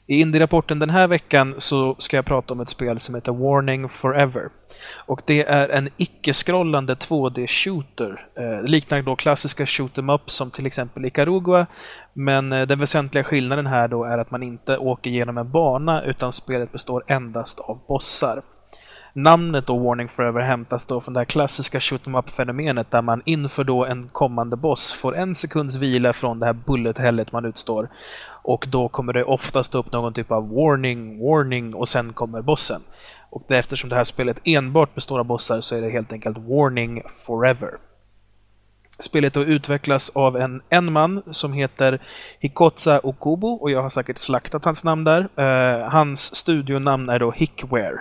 I 0.07 0.21
Indie-rapporten 0.21 0.79
den 0.79 0.89
här 0.89 1.07
veckan 1.07 1.55
så 1.57 1.95
ska 1.99 2.17
jag 2.17 2.25
prata 2.25 2.53
om 2.53 2.59
ett 2.59 2.69
spel 2.69 2.99
som 2.99 3.15
heter 3.15 3.31
Warning 3.31 3.89
Forever. 3.89 4.49
Och 5.05 5.21
det 5.25 5.43
är 5.43 5.69
en 5.69 5.89
icke-scrollande 5.97 6.93
2D-shooter. 6.93 8.25
Eh, 8.37 8.63
det 8.63 8.69
liknar 8.69 9.01
då 9.01 9.15
klassiska 9.15 9.65
shoot 9.65 9.97
em 9.97 10.09
up 10.09 10.29
som 10.29 10.51
till 10.51 10.65
exempel 10.65 11.05
Icarugua. 11.05 11.67
Men 12.13 12.51
eh, 12.51 12.67
den 12.67 12.79
väsentliga 12.79 13.23
skillnaden 13.23 13.67
här 13.67 13.87
då 13.87 14.03
är 14.03 14.17
att 14.17 14.31
man 14.31 14.43
inte 14.43 14.77
åker 14.77 15.09
genom 15.09 15.37
en 15.37 15.51
bana 15.51 16.03
utan 16.03 16.33
spelet 16.33 16.71
består 16.71 17.03
endast 17.07 17.59
av 17.59 17.79
bossar. 17.87 18.41
Namnet 19.15 19.67
då 19.67 19.77
Warning 19.77 20.09
Forever 20.09 20.41
hämtas 20.41 20.85
då 20.85 21.01
från 21.01 21.13
det 21.13 21.19
här 21.19 21.25
klassiska 21.25 21.79
shoot 21.79 22.07
em 22.07 22.15
up-fenomenet 22.15 22.91
där 22.91 23.01
man 23.01 23.21
inför 23.25 23.63
då 23.63 23.85
en 23.85 24.09
kommande 24.11 24.55
boss 24.55 24.93
får 24.93 25.15
en 25.15 25.35
sekunds 25.35 25.75
vila 25.75 26.13
från 26.13 26.39
det 26.39 26.45
här 26.45 26.53
bullet-hellet 26.53 27.31
man 27.31 27.45
utstår. 27.45 27.89
Och 28.43 28.65
då 28.69 28.89
kommer 28.89 29.13
det 29.13 29.23
oftast 29.23 29.75
upp 29.75 29.91
någon 29.91 30.13
typ 30.13 30.31
av 30.31 30.49
warning, 30.49 31.19
warning 31.19 31.75
och 31.75 31.87
sen 31.87 32.13
kommer 32.13 32.41
bossen. 32.41 32.81
Och 33.29 33.51
eftersom 33.51 33.89
det 33.89 33.95
här 33.95 34.03
spelet 34.03 34.41
enbart 34.43 34.95
består 34.95 35.19
av 35.19 35.25
bossar 35.25 35.61
så 35.61 35.75
är 35.75 35.81
det 35.81 35.89
helt 35.89 36.13
enkelt 36.13 36.37
Warning 36.37 37.03
Forever. 37.25 37.71
Spelet 38.99 39.33
då 39.33 39.43
utvecklas 39.43 40.09
av 40.09 40.37
en, 40.37 40.61
en 40.69 40.91
man 40.91 41.23
som 41.31 41.53
heter 41.53 42.01
Hikotsa 42.39 42.99
Okubo 43.03 43.47
och 43.47 43.71
jag 43.71 43.81
har 43.81 43.89
säkert 43.89 44.17
slaktat 44.17 44.65
hans 44.65 44.83
namn 44.83 45.03
där. 45.03 45.19
Uh, 45.39 45.89
hans 45.89 46.35
studionamn 46.35 47.09
är 47.09 47.19
då 47.19 47.31
Hickware. 47.31 47.99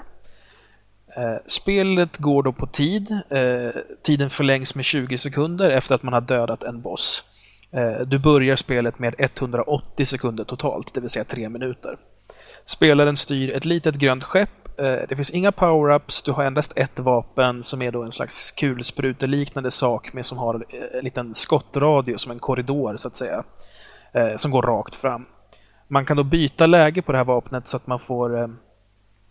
Eh, 1.17 1.37
spelet 1.47 2.17
går 2.17 2.43
då 2.43 2.53
på 2.53 2.67
tid. 2.67 3.11
Eh, 3.31 3.81
tiden 4.03 4.31
förlängs 4.31 4.75
med 4.75 4.85
20 4.85 5.19
sekunder 5.19 5.71
efter 5.71 5.95
att 5.95 6.03
man 6.03 6.13
har 6.13 6.21
dödat 6.21 6.63
en 6.63 6.83
boss. 6.83 7.25
Eh, 7.73 8.01
du 8.07 8.19
börjar 8.19 8.57
spelet 8.57 8.99
med 8.99 9.15
180 9.19 10.07
sekunder 10.07 10.45
totalt, 10.45 10.95
det 10.95 11.01
vill 11.01 11.11
säga 11.11 11.25
3 11.25 11.49
minuter. 11.49 11.97
Spelaren 12.65 13.17
styr 13.17 13.53
ett 13.53 13.65
litet 13.65 13.95
grönt 13.95 14.25
skepp. 14.25 14.49
Det 15.09 15.17
finns 15.17 15.31
inga 15.31 15.51
power-ups, 15.51 16.23
du 16.25 16.33
har 16.33 16.45
endast 16.45 16.73
ett 16.79 16.99
vapen 16.99 17.63
som 17.63 17.83
är 17.83 17.93
då 17.93 18.03
en 18.03 18.13
slags 18.13 18.53
kulspruteliknande 18.53 19.71
sak 19.71 20.13
med 20.13 20.27
som 20.27 20.39
har 20.39 20.65
en 20.93 21.05
liten 21.05 21.35
skottradio 21.35 22.19
som 22.19 22.33
en 22.33 22.39
korridor 22.39 22.97
så 22.97 23.09
att 23.09 23.17
säga. 23.17 23.45
Som 24.37 24.51
går 24.51 24.63
rakt 24.63 24.95
fram. 24.95 25.27
Man 25.89 26.07
kan 26.07 26.17
då 26.17 26.25
byta 26.25 26.67
läge 26.67 27.03
på 27.03 27.13
det 27.13 27.19
här 27.19 27.25
vapnet 27.25 27.69
så 27.69 27.77
att 27.77 27.87
man 27.87 27.99
får 27.99 28.51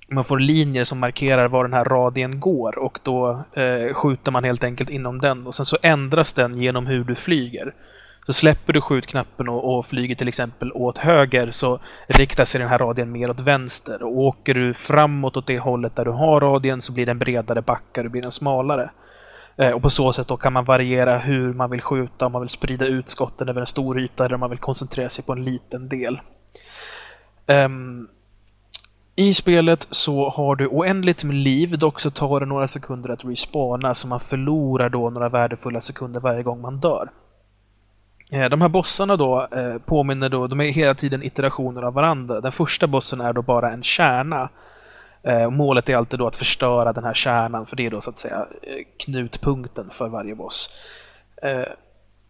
man 0.09 0.23
får 0.23 0.39
linjer 0.39 0.83
som 0.83 0.99
markerar 0.99 1.47
var 1.47 1.63
den 1.63 1.73
här 1.73 1.85
radien 1.85 2.39
går 2.39 2.77
och 2.77 2.99
då 3.03 3.43
eh, 3.53 3.93
skjuter 3.93 4.31
man 4.31 4.43
helt 4.43 4.63
enkelt 4.63 4.89
inom 4.89 5.21
den 5.21 5.47
och 5.47 5.55
sen 5.55 5.65
så 5.65 5.77
ändras 5.81 6.33
den 6.33 6.57
genom 6.57 6.87
hur 6.87 7.03
du 7.03 7.15
flyger. 7.15 7.73
Så 8.25 8.33
släpper 8.33 8.73
du 8.73 8.81
skjutknappen 8.81 9.49
och, 9.49 9.77
och 9.77 9.85
flyger 9.85 10.15
till 10.15 10.27
exempel 10.27 10.71
åt 10.71 10.97
höger 10.97 11.51
så 11.51 11.79
riktar 12.07 12.45
sig 12.45 12.59
den 12.59 12.69
här 12.69 12.77
radien 12.77 13.11
mer 13.11 13.29
åt 13.29 13.39
vänster. 13.39 14.03
Och 14.03 14.17
åker 14.17 14.53
du 14.53 14.73
framåt 14.73 15.37
åt 15.37 15.47
det 15.47 15.59
hållet 15.59 15.95
där 15.95 16.05
du 16.05 16.11
har 16.11 16.41
radien 16.41 16.81
så 16.81 16.93
blir 16.93 17.05
den 17.05 17.19
bredare 17.19 17.61
backar 17.61 18.05
och 18.05 18.11
blir 18.11 18.21
den 18.21 18.31
smalare. 18.31 18.91
Eh, 19.57 19.71
och 19.71 19.81
på 19.81 19.89
så 19.89 20.13
sätt 20.13 20.27
då 20.27 20.37
kan 20.37 20.53
man 20.53 20.65
variera 20.65 21.17
hur 21.17 21.53
man 21.53 21.69
vill 21.69 21.81
skjuta, 21.81 22.25
om 22.25 22.31
man 22.31 22.41
vill 22.41 22.49
sprida 22.49 22.85
ut 22.85 23.09
skotten 23.09 23.49
över 23.49 23.61
en 23.61 23.67
stor 23.67 23.99
yta 23.99 24.25
eller 24.25 24.33
om 24.35 24.39
man 24.39 24.49
vill 24.49 24.59
koncentrera 24.59 25.09
sig 25.09 25.23
på 25.23 25.33
en 25.33 25.43
liten 25.43 25.89
del. 25.89 26.21
Ehm, 27.47 28.07
i 29.15 29.33
spelet 29.33 29.87
så 29.89 30.29
har 30.29 30.55
du 30.55 30.67
oändligt 30.67 31.23
med 31.23 31.35
liv, 31.35 31.77
dock 31.77 31.99
så 31.99 32.09
tar 32.09 32.39
det 32.39 32.45
några 32.45 32.67
sekunder 32.67 33.09
att 33.09 33.25
respawna 33.25 33.93
så 33.93 34.07
man 34.07 34.19
förlorar 34.19 34.89
då 34.89 35.09
några 35.09 35.29
värdefulla 35.29 35.81
sekunder 35.81 36.19
varje 36.19 36.43
gång 36.43 36.61
man 36.61 36.79
dör. 36.79 37.11
Eh, 38.31 38.49
de 38.49 38.61
här 38.61 38.69
bossarna 38.69 39.15
då 39.15 39.47
eh, 39.51 39.77
påminner 39.77 40.29
då, 40.29 40.47
de 40.47 40.61
är 40.61 40.71
hela 40.71 40.93
tiden 40.93 41.23
iterationer 41.23 41.81
av 41.81 41.93
varandra. 41.93 42.41
Den 42.41 42.51
första 42.51 42.87
bossen 42.87 43.21
är 43.21 43.33
då 43.33 43.41
bara 43.41 43.71
en 43.71 43.83
kärna. 43.83 44.49
Eh, 45.23 45.49
målet 45.49 45.89
är 45.89 45.95
alltid 45.95 46.19
då 46.19 46.27
att 46.27 46.35
förstöra 46.35 46.93
den 46.93 47.03
här 47.03 47.13
kärnan, 47.13 47.65
för 47.65 47.75
det 47.75 47.85
är 47.85 47.91
då 47.91 48.01
så 48.01 48.09
att 48.09 48.17
säga 48.17 48.47
knutpunkten 49.05 49.89
för 49.91 50.07
varje 50.07 50.35
boss. 50.35 50.69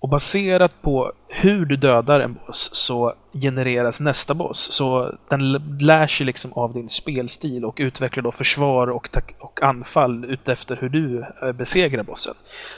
Och 0.02 0.10
baserat 0.10 0.82
på 0.82 1.12
hur 1.30 1.66
du 1.66 1.76
dödar 1.76 2.20
en 2.20 2.34
boss 2.34 2.70
så 2.74 3.14
genereras 3.34 4.00
nästa 4.00 4.34
boss. 4.34 4.72
Så 4.72 5.16
den 5.30 5.52
lär 5.80 6.08
sig 6.08 6.26
liksom 6.26 6.54
av 6.54 6.74
din 6.74 6.90
spelstil 6.90 7.66
och 7.66 7.78
utvecklar 7.80 8.24
då 8.24 8.32
försvar 8.32 8.88
och, 8.88 9.10
och 9.40 9.64
anfall 9.64 10.26
utefter 10.26 10.78
hur 10.82 10.90
du 10.90 11.26
eh, 11.42 11.52
besegrar 11.52 12.04
bossen. 12.04 12.34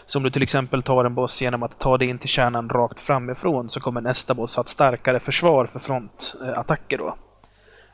Så 0.06 0.20
om 0.20 0.24
du 0.24 0.30
till 0.30 0.42
exempel 0.42 0.84
tar 0.84 1.06
en 1.06 1.16
boss 1.16 1.42
genom 1.42 1.64
att 1.64 1.80
ta 1.80 1.98
dig 1.98 2.08
in 2.08 2.18
till 2.18 2.30
kärnan 2.30 2.70
rakt 2.70 3.00
framifrån 3.00 3.70
så 3.70 3.80
kommer 3.80 4.02
nästa 4.02 4.34
boss 4.34 4.56
ha 4.56 4.62
ett 4.62 4.68
starkare 4.68 5.20
försvar 5.20 5.66
för 5.66 5.80
frontattacker 5.80 6.98
då. 6.98 7.16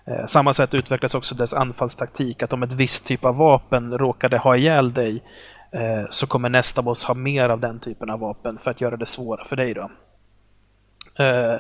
Eh, 0.08 0.26
samma 0.26 0.54
sätt 0.54 0.74
utvecklas 0.74 1.16
också 1.16 1.36
dess 1.36 1.54
anfallstaktik, 1.54 2.44
att 2.44 2.54
om 2.54 2.64
ett 2.64 2.74
visst 2.74 3.06
typ 3.06 3.26
av 3.26 3.36
vapen 3.36 3.98
råkade 3.98 4.38
ha 4.38 4.58
ihjäl 4.58 4.94
dig 4.94 5.24
Eh, 5.72 6.06
så 6.10 6.28
kommer 6.28 6.50
nästa 6.50 6.82
boss 6.82 7.04
ha 7.04 7.14
mer 7.14 7.50
av 7.50 7.60
den 7.60 7.80
typen 7.80 8.10
av 8.10 8.20
vapen 8.20 8.58
för 8.58 8.72
att 8.72 8.82
göra 8.82 8.98
det 8.98 9.06
svårare 9.06 9.46
för 9.46 9.56
dig 9.56 9.74
då. 9.74 9.90
Eh, 11.20 11.60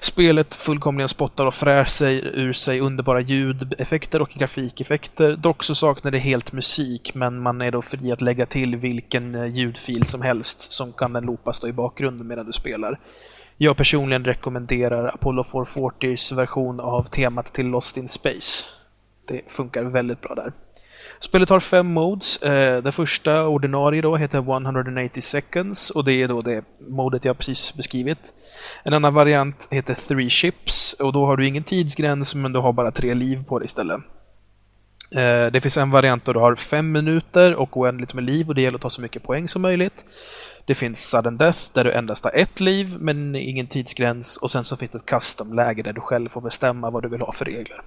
spelet 0.00 0.54
fullkomligen 0.54 1.08
spottar 1.08 1.46
och 1.46 1.54
frär 1.54 1.84
sig 1.84 2.22
ur 2.34 2.52
sig 2.52 2.80
underbara 2.80 3.20
ljudeffekter 3.20 4.22
och 4.22 4.30
grafikeffekter. 4.30 5.36
Dock 5.36 5.64
så 5.64 5.74
saknar 5.74 6.10
det 6.10 6.18
helt 6.18 6.52
musik, 6.52 7.14
men 7.14 7.40
man 7.40 7.60
är 7.60 7.70
då 7.70 7.82
fri 7.82 8.12
att 8.12 8.20
lägga 8.20 8.46
till 8.46 8.76
vilken 8.76 9.34
eh, 9.34 9.46
ljudfil 9.46 10.06
som 10.06 10.22
helst 10.22 10.72
som 10.72 10.92
kan 10.92 11.12
den 11.12 11.24
loopas 11.24 11.60
då 11.60 11.68
i 11.68 11.72
bakgrunden 11.72 12.26
medan 12.26 12.46
du 12.46 12.52
spelar. 12.52 12.98
Jag 13.56 13.76
personligen 13.76 14.24
rekommenderar 14.24 15.06
Apollo 15.08 15.42
440s 15.42 16.34
version 16.34 16.80
av 16.80 17.02
temat 17.02 17.52
till 17.52 17.66
Lost 17.66 17.96
in 17.96 18.08
Space. 18.08 18.64
Det 19.28 19.42
funkar 19.48 19.84
väldigt 19.84 20.20
bra 20.20 20.34
där. 20.34 20.52
Spelet 21.20 21.48
har 21.48 21.60
fem 21.60 21.86
modes. 21.86 22.42
Eh, 22.42 22.82
det 22.82 22.92
första 22.92 23.46
ordinarie 23.46 24.02
då 24.02 24.16
heter 24.16 24.38
180 24.38 25.20
seconds 25.22 25.90
och 25.90 26.04
det 26.04 26.12
är 26.12 26.28
då 26.28 26.42
det 26.42 26.64
modet 26.88 27.24
jag 27.24 27.38
precis 27.38 27.74
beskrivit. 27.74 28.32
En 28.82 28.94
annan 28.94 29.14
variant 29.14 29.68
heter 29.70 29.94
Three 29.94 30.30
Ships 30.30 30.92
och 30.92 31.12
då 31.12 31.26
har 31.26 31.36
du 31.36 31.46
ingen 31.46 31.64
tidsgräns 31.64 32.34
men 32.34 32.52
du 32.52 32.58
har 32.58 32.72
bara 32.72 32.90
tre 32.90 33.14
liv 33.14 33.44
på 33.44 33.58
dig 33.58 33.66
istället. 33.66 34.00
Eh, 35.10 35.46
Det 35.52 35.60
finns 35.62 35.76
en 35.76 35.90
variant 35.90 36.24
där 36.24 36.34
du 36.34 36.40
har 36.40 36.56
fem 36.56 36.92
minuter 36.92 37.54
och 37.54 37.76
oändligt 37.76 38.14
med 38.14 38.24
liv 38.24 38.48
och 38.48 38.54
det 38.54 38.62
gäller 38.62 38.78
att 38.78 38.82
ta 38.82 38.90
så 38.90 39.00
mycket 39.00 39.22
poäng 39.22 39.48
som 39.48 39.62
möjligt. 39.62 40.04
Det 40.66 40.74
finns 40.74 41.10
sudden 41.10 41.36
death 41.36 41.60
där 41.74 41.84
du 41.84 41.92
endast 41.92 42.24
har 42.24 42.32
ett 42.34 42.60
liv 42.60 42.96
men 43.00 43.34
ingen 43.34 43.66
tidsgräns 43.66 44.36
och 44.36 44.50
sen 44.50 44.64
så 44.64 44.76
finns 44.76 44.90
det 44.90 44.98
ett 44.98 45.06
custom-läge 45.06 45.82
där 45.82 45.92
du 45.92 46.00
själv 46.00 46.28
får 46.28 46.40
bestämma 46.40 46.90
vad 46.90 47.02
du 47.02 47.08
vill 47.08 47.20
ha 47.20 47.32
för 47.32 47.44
regler. 47.44 47.82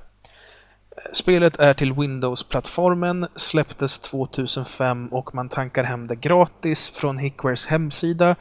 Spelet 1.14 1.60
är 1.60 1.74
till 1.74 1.94
Windows-plattformen, 1.94 3.28
släpptes 3.36 4.00
2005 4.00 5.08
och 5.08 5.36
man 5.36 5.50
tankar 5.50 5.84
hem 5.84 6.08
det 6.08 6.16
gratis 6.16 6.90
från 6.90 7.18
Hickwares 7.18 7.68
hemsida. 7.68 8.36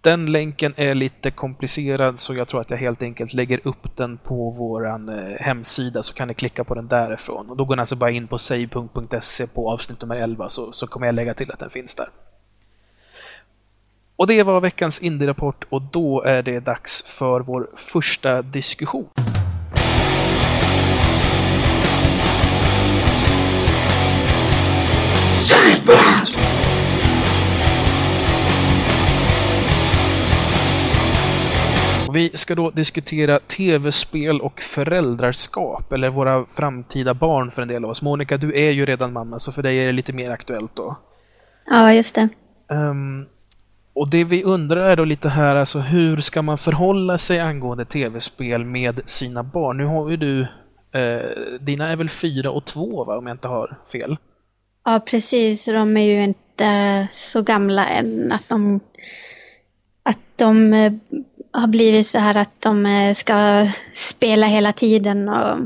Den 0.00 0.32
länken 0.32 0.74
är 0.76 0.94
lite 0.94 1.30
komplicerad 1.30 2.18
så 2.18 2.34
jag 2.34 2.48
tror 2.48 2.60
att 2.60 2.70
jag 2.70 2.78
helt 2.78 3.02
enkelt 3.02 3.34
lägger 3.34 3.60
upp 3.64 3.96
den 3.96 4.18
på 4.18 4.50
våran 4.50 5.08
eh, 5.08 5.36
hemsida 5.40 6.02
så 6.02 6.14
kan 6.14 6.28
ni 6.28 6.34
klicka 6.34 6.64
på 6.64 6.74
den 6.74 6.88
därifrån. 6.88 7.50
Och 7.50 7.56
då 7.56 7.64
går 7.64 7.76
ni 7.76 7.80
alltså 7.80 7.96
bara 7.96 8.10
in 8.10 8.28
på 8.28 8.38
save.se 8.38 9.46
på 9.46 9.70
avsnitt 9.70 10.00
nummer 10.00 10.16
11 10.16 10.48
så, 10.48 10.72
så 10.72 10.86
kommer 10.86 11.06
jag 11.06 11.14
lägga 11.14 11.34
till 11.34 11.50
att 11.52 11.58
den 11.58 11.70
finns 11.70 11.94
där. 11.94 12.08
Och 14.16 14.26
det 14.26 14.42
var 14.42 14.60
veckans 14.60 15.00
Indie-rapport 15.00 15.64
och 15.68 15.82
då 15.82 16.22
är 16.22 16.42
det 16.42 16.60
dags 16.60 17.02
för 17.02 17.40
vår 17.40 17.70
första 17.76 18.42
diskussion. 18.42 19.08
Bad! 25.86 26.28
Vi 32.12 32.30
ska 32.34 32.54
då 32.54 32.70
diskutera 32.70 33.38
tv-spel 33.38 34.40
och 34.40 34.60
föräldraskap, 34.60 35.92
eller 35.92 36.10
våra 36.10 36.44
framtida 36.54 37.14
barn 37.14 37.50
för 37.50 37.62
en 37.62 37.68
del 37.68 37.84
av 37.84 37.90
oss. 37.90 38.02
Monica, 38.02 38.36
du 38.36 38.58
är 38.58 38.70
ju 38.70 38.86
redan 38.86 39.12
mamma, 39.12 39.38
så 39.38 39.52
för 39.52 39.62
dig 39.62 39.78
är 39.78 39.86
det 39.86 39.92
lite 39.92 40.12
mer 40.12 40.30
aktuellt 40.30 40.76
då. 40.76 40.96
Ja, 41.66 41.92
just 41.92 42.14
det. 42.14 42.28
Um, 42.68 43.26
och 43.92 44.10
det 44.10 44.24
vi 44.24 44.44
undrar 44.44 44.90
är 44.90 44.96
då 44.96 45.04
lite 45.04 45.28
här, 45.28 45.56
alltså 45.56 45.78
hur 45.78 46.20
ska 46.20 46.42
man 46.42 46.58
förhålla 46.58 47.18
sig 47.18 47.40
angående 47.40 47.84
tv-spel 47.84 48.64
med 48.64 49.00
sina 49.06 49.42
barn? 49.42 49.76
Nu 49.76 49.84
har 49.84 50.10
ju 50.10 50.16
du, 50.16 50.40
eh, 50.92 51.58
dina 51.60 51.92
är 51.92 51.96
väl 51.96 52.10
fyra 52.10 52.50
och 52.50 52.64
två 52.64 53.04
va, 53.04 53.18
om 53.18 53.26
jag 53.26 53.34
inte 53.34 53.48
har 53.48 53.76
fel? 53.92 54.16
Ja, 54.88 55.00
precis. 55.00 55.64
De 55.64 55.96
är 55.96 56.04
ju 56.04 56.24
inte 56.24 57.06
så 57.10 57.42
gamla 57.42 57.86
än 57.88 58.32
att 58.32 58.48
de, 58.48 58.80
att 60.02 60.18
de 60.36 60.72
eh, 60.72 60.92
har 61.52 61.68
blivit 61.68 62.06
så 62.06 62.18
här 62.18 62.36
att 62.36 62.60
de 62.60 62.86
eh, 62.86 63.14
ska 63.14 63.68
spela 63.92 64.46
hela 64.46 64.72
tiden. 64.72 65.28
Och, 65.28 65.58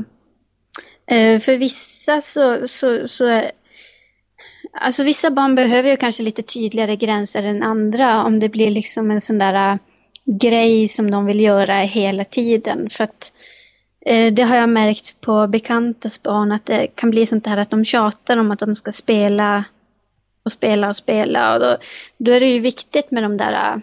eh, 1.13 1.39
för 1.39 1.57
vissa 1.57 2.21
så, 2.21 2.67
så, 2.67 3.07
så 3.07 3.43
Alltså 4.81 5.03
vissa 5.03 5.31
barn 5.31 5.55
behöver 5.55 5.89
ju 5.89 5.97
kanske 5.97 6.23
lite 6.23 6.41
tydligare 6.41 6.95
gränser 6.95 7.43
än 7.43 7.63
andra 7.63 8.23
om 8.23 8.39
det 8.39 8.49
blir 8.49 8.71
liksom 8.71 9.11
en 9.11 9.21
sån 9.21 9.37
där 9.37 9.77
grej 10.25 10.87
som 10.87 11.11
de 11.11 11.25
vill 11.25 11.39
göra 11.39 11.75
hela 11.75 12.23
tiden. 12.23 12.89
För 12.89 13.03
att 13.03 13.33
det 14.05 14.43
har 14.43 14.55
jag 14.55 14.69
märkt 14.69 15.21
på 15.21 15.47
bekantas 15.47 16.23
barn 16.23 16.51
att 16.51 16.65
det 16.65 16.87
kan 16.87 17.09
bli 17.09 17.25
sånt 17.25 17.47
här 17.47 17.57
att 17.57 17.69
de 17.69 17.85
tjatar 17.85 18.37
om 18.37 18.51
att 18.51 18.59
de 18.59 18.75
ska 18.75 18.91
spela 18.91 19.63
och 20.45 20.51
spela 20.51 20.89
och 20.89 20.95
spela. 20.95 21.53
Och 21.53 21.59
då, 21.59 21.77
då 22.17 22.31
är 22.31 22.39
det 22.39 22.45
ju 22.45 22.59
viktigt 22.59 23.11
med 23.11 23.23
de 23.23 23.37
där 23.37 23.75
uh, 23.75 23.81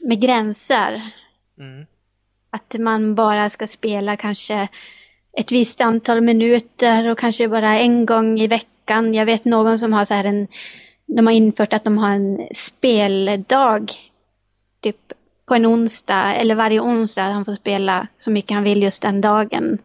med 0.00 0.20
gränser. 0.20 1.02
Mm. 1.58 1.86
Att 2.50 2.76
man 2.78 3.14
bara 3.14 3.50
ska 3.50 3.66
spela 3.66 4.16
kanske 4.16 4.68
ett 5.32 5.52
visst 5.52 5.80
antal 5.80 6.20
minuter 6.20 7.08
och 7.08 7.18
kanske 7.18 7.48
bara 7.48 7.78
en 7.78 8.06
gång 8.06 8.40
i 8.40 8.46
veckan 8.46 8.70
veckan. 8.90 9.14
Jag 9.14 9.26
vet 9.26 9.44
någon 9.44 9.78
som 9.78 9.92
har 9.92 10.04
så 10.04 10.14
här 10.14 10.24
en, 10.24 10.48
de 11.06 11.26
har 11.26 11.34
infört 11.34 11.72
att 11.72 11.84
de 11.84 11.98
har 11.98 12.10
en 12.10 12.48
speldag. 12.54 13.90
Typ 14.80 15.12
på 15.50 15.54
en 15.54 15.66
onsdag, 15.66 16.34
eller 16.34 16.54
varje 16.54 16.80
onsdag, 16.80 17.22
han 17.22 17.44
får 17.44 17.52
spela 17.52 18.06
så 18.16 18.30
mycket 18.30 18.50
han 18.50 18.64
vill 18.64 18.82
just 18.82 19.02
den 19.02 19.20
dagen. 19.20 19.78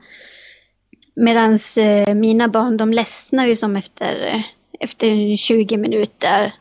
Medan 1.16 1.58
eh, 1.80 2.16
mina 2.16 2.48
barn, 2.48 2.78
de 2.78 2.94
ledsnar 2.94 3.46
ju 3.46 3.56
som 3.56 3.76
efter, 3.76 4.44
efter 4.80 5.36
20 5.36 5.78
minuter. 5.78 6.54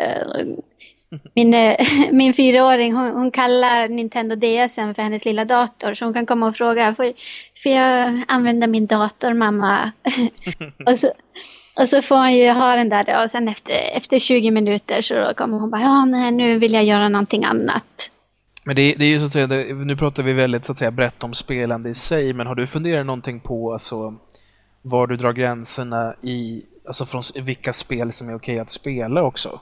Eh, 0.00 0.46
min, 1.34 1.54
eh, 1.54 1.76
min 2.12 2.34
fyraåring 2.34 2.94
hon, 2.94 3.10
hon, 3.10 3.30
kallar 3.30 3.88
Nintendo 3.88 4.36
DS 4.36 4.74
för 4.74 5.02
hennes 5.02 5.24
lilla 5.24 5.44
dator 5.44 5.94
så 5.94 6.04
hon 6.04 6.14
kan 6.14 6.26
komma 6.26 6.46
och 6.46 6.56
fråga 6.56 6.94
får, 6.94 7.12
får 7.62 7.72
jag 7.72 8.22
använda 8.28 8.66
min 8.66 8.86
dator 8.86 9.32
mamma? 9.32 9.92
och, 10.86 10.98
så, 10.98 11.12
och 11.80 11.88
så 11.88 12.02
får 12.02 12.16
hon 12.16 12.34
ju 12.34 12.50
ha 12.50 12.76
den 12.76 12.88
där 12.88 13.24
och 13.24 13.30
sen 13.30 13.48
efter, 13.48 13.74
efter 13.96 14.18
20 14.18 14.50
minuter 14.50 15.00
så 15.00 15.32
kommer 15.36 15.58
hon 15.58 15.70
bara 15.70 15.80
ja 15.80 16.04
nej 16.04 16.32
nu 16.32 16.58
vill 16.58 16.72
jag 16.72 16.84
göra 16.84 17.08
någonting 17.08 17.44
annat. 17.44 18.10
Men 18.64 18.76
det, 18.76 18.94
det 18.94 19.04
är 19.04 19.08
ju 19.08 19.18
så 19.18 19.24
att 19.24 19.32
säga, 19.32 19.46
det, 19.46 19.74
nu 19.74 19.96
pratar 19.96 20.22
vi 20.22 20.32
väldigt 20.32 20.66
så 20.66 20.72
att 20.72 20.78
säga 20.78 20.90
brett 20.90 21.24
om 21.24 21.34
spelande 21.34 21.90
i 21.90 21.94
sig 21.94 22.32
men 22.32 22.46
har 22.46 22.54
du 22.54 22.66
funderat 22.66 23.06
någonting 23.06 23.40
på 23.40 23.72
alltså 23.72 24.14
var 24.82 25.06
du 25.06 25.16
drar 25.16 25.32
gränserna 25.32 26.14
i, 26.22 26.62
alltså 26.86 27.06
från 27.06 27.22
vilka 27.34 27.72
spel 27.72 28.12
som 28.12 28.28
är 28.28 28.34
okej 28.34 28.58
att 28.58 28.70
spela 28.70 29.22
också? 29.22 29.60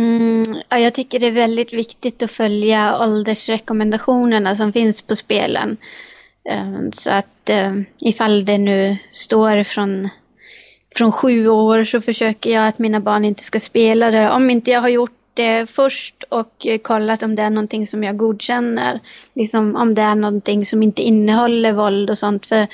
Mm, 0.00 0.44
ja, 0.68 0.78
jag 0.78 0.94
tycker 0.94 1.20
det 1.20 1.26
är 1.26 1.32
väldigt 1.32 1.72
viktigt 1.72 2.22
att 2.22 2.30
följa 2.30 2.98
åldersrekommendationerna 3.00 4.56
som 4.56 4.72
finns 4.72 5.02
på 5.02 5.16
spelen. 5.16 5.76
Um, 6.52 6.92
så 6.92 7.10
att 7.10 7.50
um, 7.66 7.84
ifall 8.00 8.44
det 8.44 8.58
nu 8.58 8.96
står 9.10 9.62
från, 9.62 10.08
från 10.96 11.12
sju 11.12 11.48
år 11.48 11.84
så 11.84 12.00
försöker 12.00 12.50
jag 12.50 12.68
att 12.68 12.78
mina 12.78 13.00
barn 13.00 13.24
inte 13.24 13.42
ska 13.42 13.60
spela 13.60 14.10
det. 14.10 14.30
Om 14.30 14.50
inte 14.50 14.70
jag 14.70 14.80
har 14.80 14.88
gjort 14.88 15.10
det 15.34 15.70
först 15.70 16.24
och 16.28 16.66
eh, 16.66 16.78
kollat 16.78 17.22
om 17.22 17.34
det 17.34 17.42
är 17.42 17.50
någonting 17.50 17.86
som 17.86 18.04
jag 18.04 18.16
godkänner. 18.16 19.00
Liksom 19.34 19.76
om 19.76 19.94
det 19.94 20.02
är 20.02 20.14
någonting 20.14 20.66
som 20.66 20.82
inte 20.82 21.02
innehåller 21.02 21.72
våld 21.72 22.10
och 22.10 22.18
sånt. 22.18 22.46
För 22.46 22.66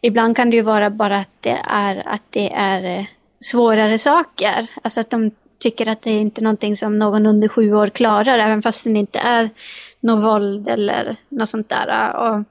ibland 0.00 0.36
kan 0.36 0.50
det 0.50 0.56
ju 0.56 0.62
vara 0.62 0.90
bara 0.90 1.16
att 1.16 1.30
det 1.40 1.58
är, 1.64 2.08
att 2.08 2.22
det 2.30 2.52
är 2.52 2.98
eh, 2.98 3.04
svårare 3.40 3.98
saker. 3.98 4.66
Alltså 4.82 5.00
att 5.00 5.10
de 5.10 5.30
tycker 5.58 5.88
att 5.88 6.02
det 6.02 6.10
är 6.10 6.20
inte 6.20 6.40
någonting 6.40 6.76
som 6.76 6.98
någon 6.98 7.26
under 7.26 7.48
sju 7.48 7.74
år 7.74 7.86
klarar, 7.86 8.38
även 8.38 8.62
fast 8.62 8.84
det 8.84 8.90
inte 8.90 9.18
är 9.18 9.50
något 10.00 10.24
våld 10.24 10.68
eller 10.68 11.16
något 11.28 11.48
sånt 11.48 11.68
där. 11.68 12.16
Och 12.16 12.44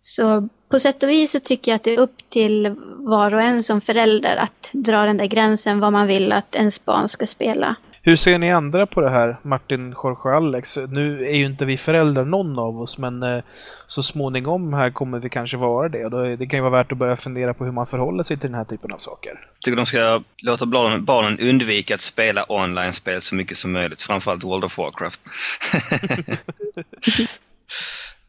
så 0.00 0.48
på 0.70 0.78
sätt 0.78 1.02
och 1.02 1.08
vis 1.08 1.30
så 1.30 1.40
tycker 1.40 1.70
jag 1.70 1.76
att 1.76 1.84
det 1.84 1.94
är 1.94 1.98
upp 1.98 2.16
till 2.28 2.74
var 2.98 3.34
och 3.34 3.42
en 3.42 3.62
som 3.62 3.80
förälder 3.80 4.36
att 4.36 4.70
dra 4.72 5.04
den 5.04 5.16
där 5.16 5.26
gränsen 5.26 5.80
vad 5.80 5.92
man 5.92 6.06
vill 6.06 6.32
att 6.32 6.56
ens 6.56 6.84
barn 6.84 7.08
ska 7.08 7.26
spela. 7.26 7.76
Hur 8.02 8.16
ser 8.16 8.38
ni 8.38 8.52
andra 8.52 8.86
på 8.86 9.00
det 9.00 9.10
här, 9.10 9.36
Martin, 9.42 9.90
Jorge 9.90 10.18
och 10.24 10.36
Alex? 10.36 10.78
Nu 10.88 11.24
är 11.24 11.34
ju 11.34 11.44
inte 11.44 11.64
vi 11.64 11.78
föräldrar 11.78 12.24
någon 12.24 12.58
av 12.58 12.80
oss, 12.80 12.98
men 12.98 13.22
eh, 13.22 13.42
så 13.86 14.02
småningom 14.02 14.72
här 14.72 14.90
kommer 14.90 15.18
vi 15.18 15.28
kanske 15.28 15.56
vara 15.56 15.88
det. 15.88 16.04
Och 16.04 16.10
då, 16.10 16.36
det 16.36 16.46
kan 16.46 16.58
ju 16.58 16.60
vara 16.60 16.82
värt 16.82 16.92
att 16.92 16.98
börja 16.98 17.16
fundera 17.16 17.54
på 17.54 17.64
hur 17.64 17.72
man 17.72 17.86
förhåller 17.86 18.22
sig 18.22 18.36
till 18.36 18.50
den 18.50 18.58
här 18.58 18.64
typen 18.64 18.92
av 18.92 18.98
saker. 18.98 19.30
Jag 19.30 19.62
tycker 19.62 19.76
de 19.76 19.86
ska 19.86 20.22
låta 20.42 20.66
barnen 20.66 21.38
undvika 21.38 21.94
att 21.94 22.00
spela 22.00 22.44
online-spel 22.48 23.20
så 23.20 23.34
mycket 23.34 23.56
som 23.56 23.72
möjligt, 23.72 24.02
framförallt 24.02 24.44
World 24.44 24.64
of 24.64 24.78
Warcraft. 24.78 25.20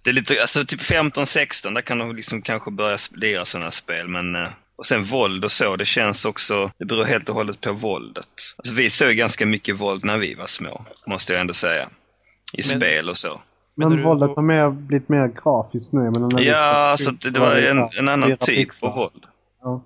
det 0.03 0.09
är 0.09 0.13
lite, 0.13 0.41
alltså 0.41 0.65
typ 0.65 0.81
15-16, 0.81 1.73
där 1.73 1.81
kan 1.81 1.97
de 1.97 2.15
liksom 2.15 2.41
kanske 2.41 2.71
börja 2.71 2.97
lira 3.11 3.45
sådana 3.45 3.71
spel, 3.71 4.07
men 4.07 4.35
eh, 4.35 4.49
och 4.75 4.85
sen 4.85 5.03
våld 5.03 5.43
och 5.43 5.51
så, 5.51 5.75
det 5.75 5.85
känns 5.85 6.25
också, 6.25 6.71
det 6.77 6.85
beror 6.85 7.03
helt 7.03 7.29
och 7.29 7.35
hållet 7.35 7.61
på 7.61 7.73
våldet. 7.73 8.27
Alltså 8.57 8.73
vi 8.73 8.89
såg 8.89 9.15
ganska 9.15 9.45
mycket 9.45 9.79
våld 9.79 10.05
när 10.05 10.17
vi 10.17 10.35
var 10.35 10.45
små, 10.45 10.85
måste 11.07 11.33
jag 11.33 11.41
ändå 11.41 11.53
säga. 11.53 11.89
I 12.53 12.61
men, 12.69 12.79
spel 12.79 13.09
och 13.09 13.17
så. 13.17 13.41
Men, 13.75 13.89
men 13.89 14.03
våldet 14.03 14.35
har 14.35 14.43
mer, 14.43 14.69
blivit 14.69 15.09
mer 15.09 15.27
grafiskt 15.43 15.93
nu. 15.93 15.99
Men 16.01 16.29
ja, 16.37 16.55
alltså 16.55 17.11
det, 17.11 17.29
det 17.29 17.39
var 17.39 17.55
en, 17.55 17.89
en 17.99 18.09
annan 18.09 18.37
typ 18.37 18.69
av 18.81 18.95
våld. 18.95 19.25
Ja. 19.61 19.83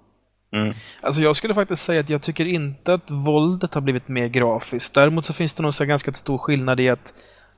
Mm. 0.54 0.74
Alltså 1.02 1.22
jag 1.22 1.36
skulle 1.36 1.54
faktiskt 1.54 1.84
säga 1.84 2.00
att 2.00 2.10
jag 2.10 2.22
tycker 2.22 2.46
inte 2.46 2.94
att 2.94 3.12
våldet 3.12 3.74
har 3.74 3.82
blivit 3.82 4.08
mer 4.08 4.28
grafiskt. 4.28 4.94
Däremot 4.94 5.26
så 5.26 5.34
finns 5.34 5.54
det 5.54 5.64
nog 5.64 5.74
så 5.74 5.86
ganska 5.86 6.14
stor 6.14 6.38
skillnad 6.38 6.80
i 6.80 6.90
att 6.90 7.14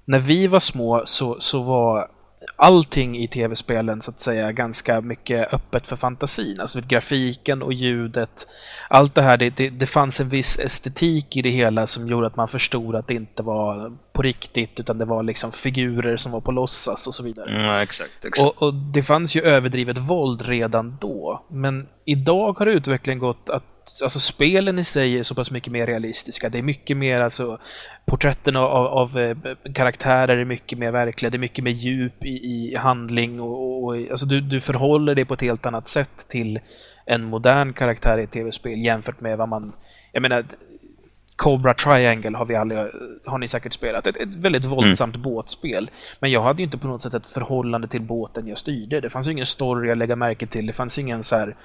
när 0.06 0.20
vi 0.20 0.48
var 0.48 0.60
små 0.60 1.04
så, 1.06 1.40
så 1.40 1.62
var 1.62 2.08
allting 2.56 3.18
i 3.18 3.28
tv-spelen 3.28 4.02
så 4.02 4.12
att 4.12 4.20
säga 4.20 4.52
ganska 4.52 5.02
mycket 5.02 5.54
öppet 5.54 5.88
för 5.88 5.96
fantasin. 5.96 6.60
Alltså 6.60 6.80
grafiken 6.88 7.64
och 7.64 7.74
ljudet. 7.74 8.48
Allt 8.90 9.16
det 9.16 9.22
här, 9.22 9.38
det, 9.38 9.50
det, 9.50 9.70
det, 9.70 9.86
fanns 9.86 10.20
en 10.20 10.30
viss 10.30 10.60
estetik 10.60 11.38
i 11.38 11.42
det 11.42 11.50
hela 11.50 11.88
som 11.88 12.08
gjorde 12.08 12.28
att 12.28 12.36
man 12.36 12.48
förstod 12.48 12.96
att 12.96 13.08
det 13.08 13.14
inte 13.14 13.44
var 13.44 13.98
på 14.14 14.22
riktigt 14.22 14.80
utan 14.80 14.98
det 14.98 15.06
var 15.06 15.24
liksom 15.24 15.52
figurer 15.52 16.18
som 16.18 16.32
var 16.32 16.42
på 16.42 16.52
låtsas 16.52 17.08
och 17.08 17.14
så 17.14 17.24
vidare. 17.24 17.50
Mm, 17.56 17.76
exakt, 17.76 18.26
exakt. 18.26 18.48
Och, 18.48 18.68
och 18.68 18.74
det 18.74 19.04
fanns 19.04 19.36
ju 19.36 19.42
överdrivet 19.42 19.98
våld 19.98 20.42
redan 20.42 20.98
då. 21.02 21.46
Men 21.50 21.88
idag 22.06 22.60
har 22.60 22.66
utvecklingen 22.66 23.20
gått 23.20 23.50
att 23.50 23.64
alltså 24.04 24.20
spelen 24.20 24.80
i 24.80 24.84
sig 24.84 25.20
är 25.20 25.24
så 25.24 25.36
pass 25.36 25.52
mycket 25.52 25.72
mer 25.72 25.88
realistiska. 25.88 26.50
Det 26.50 26.58
är 26.58 26.64
mycket 26.64 26.98
mer 26.98 27.22
alltså 27.22 27.60
porträtten 28.06 28.56
av, 28.56 28.88
av 28.88 29.18
eh, 29.18 29.38
karaktärer 29.74 30.38
är 30.38 30.46
mycket 30.46 30.80
mer 30.80 30.92
verkliga. 30.92 31.30
Det 31.30 31.38
är 31.38 31.40
mycket 31.40 31.64
mer 31.64 31.72
djup 31.72 32.26
i, 32.26 32.30
i 32.30 32.76
handling 32.76 33.40
och, 33.40 33.84
och 33.84 33.96
alltså 33.96 34.26
du, 34.26 34.42
du 34.42 34.62
förhåller 34.62 35.16
dig 35.16 35.26
på 35.26 35.34
ett 35.34 35.42
helt 35.42 35.66
annat 35.66 35.88
sätt 35.88 36.28
till 36.30 36.60
en 37.06 37.24
modern 37.24 37.74
karaktär 37.74 38.18
i 38.18 38.24
ett 38.24 38.32
tv-spel 38.32 38.86
jämfört 38.86 39.22
med 39.22 39.38
vad 39.38 39.50
man... 39.50 39.74
Jag 40.12 40.22
menar, 40.22 40.46
Cobra 41.36 41.74
Triangle 41.74 42.38
har 42.38 42.46
vi 42.46 42.56
aldrig, 42.56 42.80
har 43.26 43.38
ni 43.38 43.48
säkert 43.48 43.74
spelat. 43.74 44.08
Ett, 44.08 44.18
ett 44.18 44.36
väldigt 44.36 44.64
mm. 44.64 44.76
våldsamt 44.76 45.16
mm. 45.16 45.24
båtspel. 45.24 45.90
Men 46.20 46.32
jag 46.32 46.42
hade 46.42 46.58
ju 46.58 46.66
inte 46.66 46.78
på 46.78 46.88
något 46.88 47.02
sätt 47.02 47.14
ett 47.14 47.26
förhållande 47.26 47.88
till 47.88 48.02
båten 48.02 48.48
jag 48.48 48.58
styrde. 48.58 49.02
Det 49.02 49.10
fanns 49.10 49.28
ju 49.28 49.32
ingen 49.32 49.46
story 49.46 49.92
att 49.92 49.98
lägga 49.98 50.16
märke 50.16 50.48
till. 50.48 50.68
Det 50.68 50.74
fanns 50.74 51.00
ingen 51.00 51.24
så 51.24 51.36
här 51.36 51.56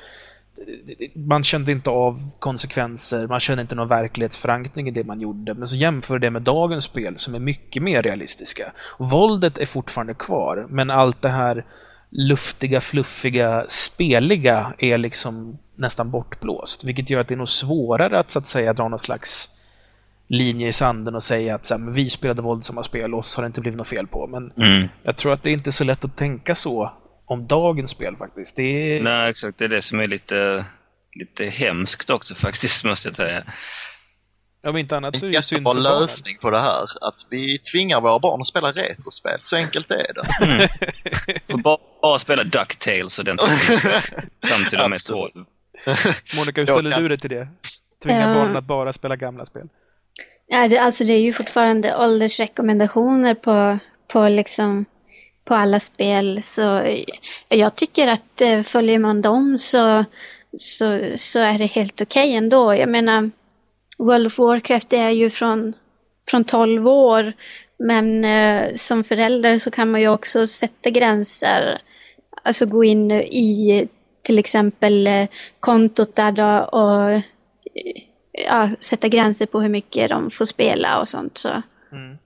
man 1.14 1.44
kände 1.44 1.72
inte 1.72 1.90
av 1.90 2.30
konsekvenser, 2.38 3.26
man 3.26 3.40
kände 3.40 3.62
inte 3.62 3.74
någon 3.74 3.88
verklighetsförankring 3.88 4.88
i 4.88 4.90
det 4.90 5.04
man 5.04 5.20
gjorde. 5.20 5.54
Men 5.54 5.66
så 5.66 5.76
jämför 5.76 6.18
det 6.18 6.30
med 6.30 6.42
dagens 6.42 6.84
spel 6.84 7.18
som 7.18 7.34
är 7.34 7.38
mycket 7.38 7.82
mer 7.82 8.02
realistiska. 8.02 8.72
våldet 8.98 9.58
är 9.58 9.66
fortfarande 9.66 10.14
kvar, 10.14 10.66
men 10.68 10.90
allt 10.90 11.22
det 11.22 11.28
här 11.28 11.64
luftiga, 12.10 12.80
fluffiga, 12.80 13.64
speliga 13.68 14.74
är 14.78 14.98
liksom 14.98 15.58
nästan 15.76 16.10
bortblåst. 16.10 16.84
Vilket 16.84 17.10
gör 17.10 17.20
att 17.20 17.28
det 17.28 17.34
är 17.34 17.38
nog 17.38 17.48
svårare 17.48 18.18
att 18.18 18.30
så 18.30 18.38
att 18.38 18.46
säga 18.46 18.72
dra 18.72 18.88
någon 18.88 18.98
slags 18.98 19.50
linje 20.28 20.68
i 20.68 20.72
sanden 20.72 21.14
och 21.14 21.22
säga 21.22 21.54
att 21.54 21.64
så 21.64 21.78
här, 21.78 21.90
vi 21.90 22.10
spelade 22.10 22.42
våldsamma 22.42 22.82
spel, 22.82 23.14
oss 23.14 23.36
har 23.36 23.42
det 23.42 23.46
inte 23.46 23.60
blivit 23.60 23.78
något 23.78 23.88
fel 23.88 24.06
på. 24.06 24.26
Men 24.26 24.52
mm. 24.56 24.88
jag 25.02 25.16
tror 25.16 25.32
att 25.32 25.42
det 25.42 25.50
är 25.50 25.52
inte 25.52 25.70
är 25.70 25.72
så 25.72 25.84
lätt 25.84 26.04
att 26.04 26.16
tänka 26.16 26.54
så 26.54 26.92
om 27.32 27.46
dagens 27.46 27.90
spel 27.90 28.16
faktiskt. 28.16 28.56
Det 28.56 28.96
är... 28.96 29.02
Nej, 29.02 29.30
exakt. 29.30 29.58
Det 29.58 29.64
är 29.64 29.68
det 29.68 29.82
som 29.82 30.00
är 30.00 30.06
lite, 30.06 30.64
lite 31.20 31.44
hemskt 31.44 32.10
också 32.10 32.34
faktiskt, 32.34 32.84
måste 32.90 33.08
jag 33.08 33.16
säga. 33.16 33.42
Om 34.66 34.76
inte 34.76 34.96
annat 34.96 35.16
så 35.18 35.24
är 35.24 35.28
En 35.28 35.32
det 35.32 35.38
ju 35.38 35.42
synd 35.42 35.58
för 35.58 35.64
barnen. 35.64 35.82
lösning 35.82 36.38
på 36.38 36.50
det 36.50 36.60
här. 36.60 36.82
Att 37.08 37.26
vi 37.30 37.58
tvingar 37.58 38.00
våra 38.00 38.18
barn 38.18 38.40
att 38.40 38.46
spela 38.46 38.72
retrospel. 38.72 39.38
Så 39.42 39.56
enkelt 39.56 39.90
är 39.90 40.06
det. 40.14 40.46
Mm. 40.46 40.68
Får 41.50 41.58
bara, 41.58 41.78
bara 42.02 42.18
spela 42.18 42.44
DuckTales 42.44 43.18
och 43.18 43.24
den 43.24 43.36
typen 43.38 43.54
av 43.54 43.58
spel. 43.78 43.90
Fram 44.48 44.64
till 44.64 44.78
de 44.78 44.92
är 44.92 44.96
Absolut. 44.96 45.32
12. 45.34 45.44
Monica, 46.36 46.60
hur 46.60 46.66
ställer 46.66 46.90
kan- 46.90 47.02
du 47.02 47.08
dig 47.08 47.18
till 47.18 47.30
det? 47.30 47.48
Tvinga 48.04 48.20
Eh. 48.28 48.34
barnen 48.34 48.56
att 48.56 48.64
bara 48.64 48.92
spela 48.92 49.16
gamla 49.16 49.44
spel? 49.44 49.68
Ja, 50.46 50.68
det, 50.68 50.78
alltså 50.78 51.04
det 51.04 51.12
är 51.12 51.20
ju 51.20 51.32
fortfarande 51.32 51.96
åldersrekommendationer 51.96 53.34
på, 53.34 53.78
på, 54.12 54.28
liksom, 54.28 54.84
på 55.44 55.54
alla 55.54 55.80
spel. 55.80 56.42
Så 56.42 56.96
jag 57.48 57.76
tycker 57.76 58.08
att 58.08 58.40
eh, 58.40 58.62
följer 58.62 58.98
man 58.98 59.22
dem 59.22 59.58
så, 59.58 60.04
så, 60.56 61.00
så 61.16 61.38
är 61.38 61.58
det 61.58 61.66
helt 61.66 62.00
okej 62.00 62.34
ändå. 62.34 62.74
Jag 62.74 62.88
menar, 62.88 63.30
World 63.98 64.26
of 64.26 64.38
Warcraft 64.38 64.92
är 64.92 65.10
ju 65.10 65.30
från, 65.30 65.74
från 66.30 66.44
12 66.44 66.88
år. 66.88 67.32
Men 67.78 68.24
eh, 68.24 68.72
som 68.74 69.04
förälder 69.04 69.58
så 69.58 69.70
kan 69.70 69.90
man 69.90 70.00
ju 70.00 70.08
också 70.08 70.46
sätta 70.46 70.90
gränser. 70.90 71.80
Alltså 72.42 72.66
gå 72.66 72.84
in 72.84 73.10
i 73.12 73.88
till 74.22 74.38
exempel 74.38 75.06
eh, 75.06 75.26
kontot 75.60 76.14
där 76.14 76.32
då 76.32 76.78
och 76.78 77.10
eh, 77.10 77.22
ja, 78.32 78.70
sätta 78.80 79.08
gränser 79.08 79.46
på 79.46 79.60
hur 79.60 79.68
mycket 79.68 80.10
de 80.10 80.30
får 80.30 80.44
spela 80.44 81.00
och 81.00 81.08
sånt. 81.08 81.38
Så. 81.38 81.48
Mm. 81.92 82.18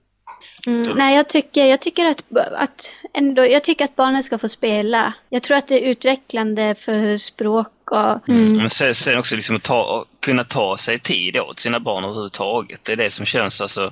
Mm, 0.65 0.97
nej, 0.97 1.15
jag 1.15 1.29
tycker, 1.29 1.65
jag 1.65 1.81
tycker 1.81 2.05
att, 2.05 2.23
att 2.51 2.95
ändå, 3.13 3.45
jag 3.45 3.63
tycker 3.63 3.85
att 3.85 3.95
barnen 3.95 4.23
ska 4.23 4.37
få 4.37 4.49
spela. 4.49 5.13
Jag 5.29 5.43
tror 5.43 5.57
att 5.57 5.67
det 5.67 5.85
är 5.85 5.91
utvecklande 5.91 6.75
för 6.75 7.17
språk 7.17 7.91
och... 7.91 8.29
Mm. 8.29 8.53
Men 8.53 8.69
sen, 8.69 8.95
sen 8.95 9.17
också 9.17 9.35
liksom 9.35 9.55
att 9.55 9.63
ta, 9.63 10.05
kunna 10.19 10.43
ta 10.43 10.77
sig 10.77 10.99
tid 10.99 11.37
åt 11.37 11.59
sina 11.59 11.79
barn 11.79 12.03
överhuvudtaget. 12.03 12.79
Det 12.83 12.91
är 12.91 12.95
det 12.95 13.09
som 13.09 13.25
känns 13.25 13.61
alltså 13.61 13.91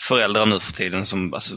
föräldrar 0.00 0.46
nu 0.46 0.60
för 0.60 0.72
tiden 0.72 1.06
som 1.06 1.34
alltså 1.34 1.54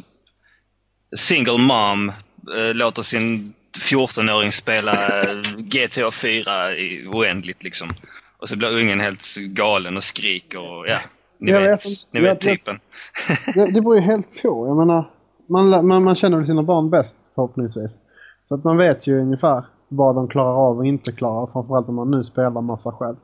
single 1.16 1.58
mom 1.58 2.10
eh, 2.58 2.74
låter 2.74 3.02
sin 3.02 3.54
14-åring 3.80 4.52
spela 4.52 5.22
eh, 5.22 5.42
GTA 5.58 6.12
4 6.12 6.76
i 6.76 7.08
oändligt 7.08 7.64
liksom. 7.64 7.90
Och 8.38 8.50
så 8.50 8.56
blir 8.56 8.80
ungen 8.80 9.00
helt 9.00 9.36
galen 9.36 9.98
och 9.98 10.04
skriker 10.04 10.60
och 10.60 10.88
ja, 10.88 11.00
ni 11.46 11.52
Jag 11.52 11.60
vet, 11.62 11.72
vet 11.86 12.08
ni 12.12 12.20
vet 12.20 12.30
jag- 12.30 12.40
typen. 12.54 12.80
Det, 13.54 13.66
det 13.66 13.82
beror 13.82 13.96
ju 13.96 14.02
helt 14.02 14.42
på. 14.42 14.68
Jag 14.68 14.78
menar, 14.78 15.10
man, 15.48 15.88
man, 15.88 16.04
man 16.04 16.16
känner 16.16 16.44
sina 16.46 16.64
barn 16.64 16.90
bäst 16.90 17.18
förhoppningsvis. 17.36 18.00
Så 18.44 18.56
att 18.56 18.64
man 18.64 18.78
vet 18.78 19.08
ju 19.08 19.22
ungefär 19.22 19.66
vad 19.88 20.16
de 20.16 20.28
klarar 20.28 20.54
av 20.70 20.78
och 20.78 20.86
inte 20.86 21.12
klarar 21.12 21.42
av. 21.42 21.50
Framförallt 21.54 21.90
om 21.90 21.96
man 21.96 22.12
nu 22.12 22.24
spelar 22.24 22.62
massa 22.62 22.92
själv. 22.92 23.16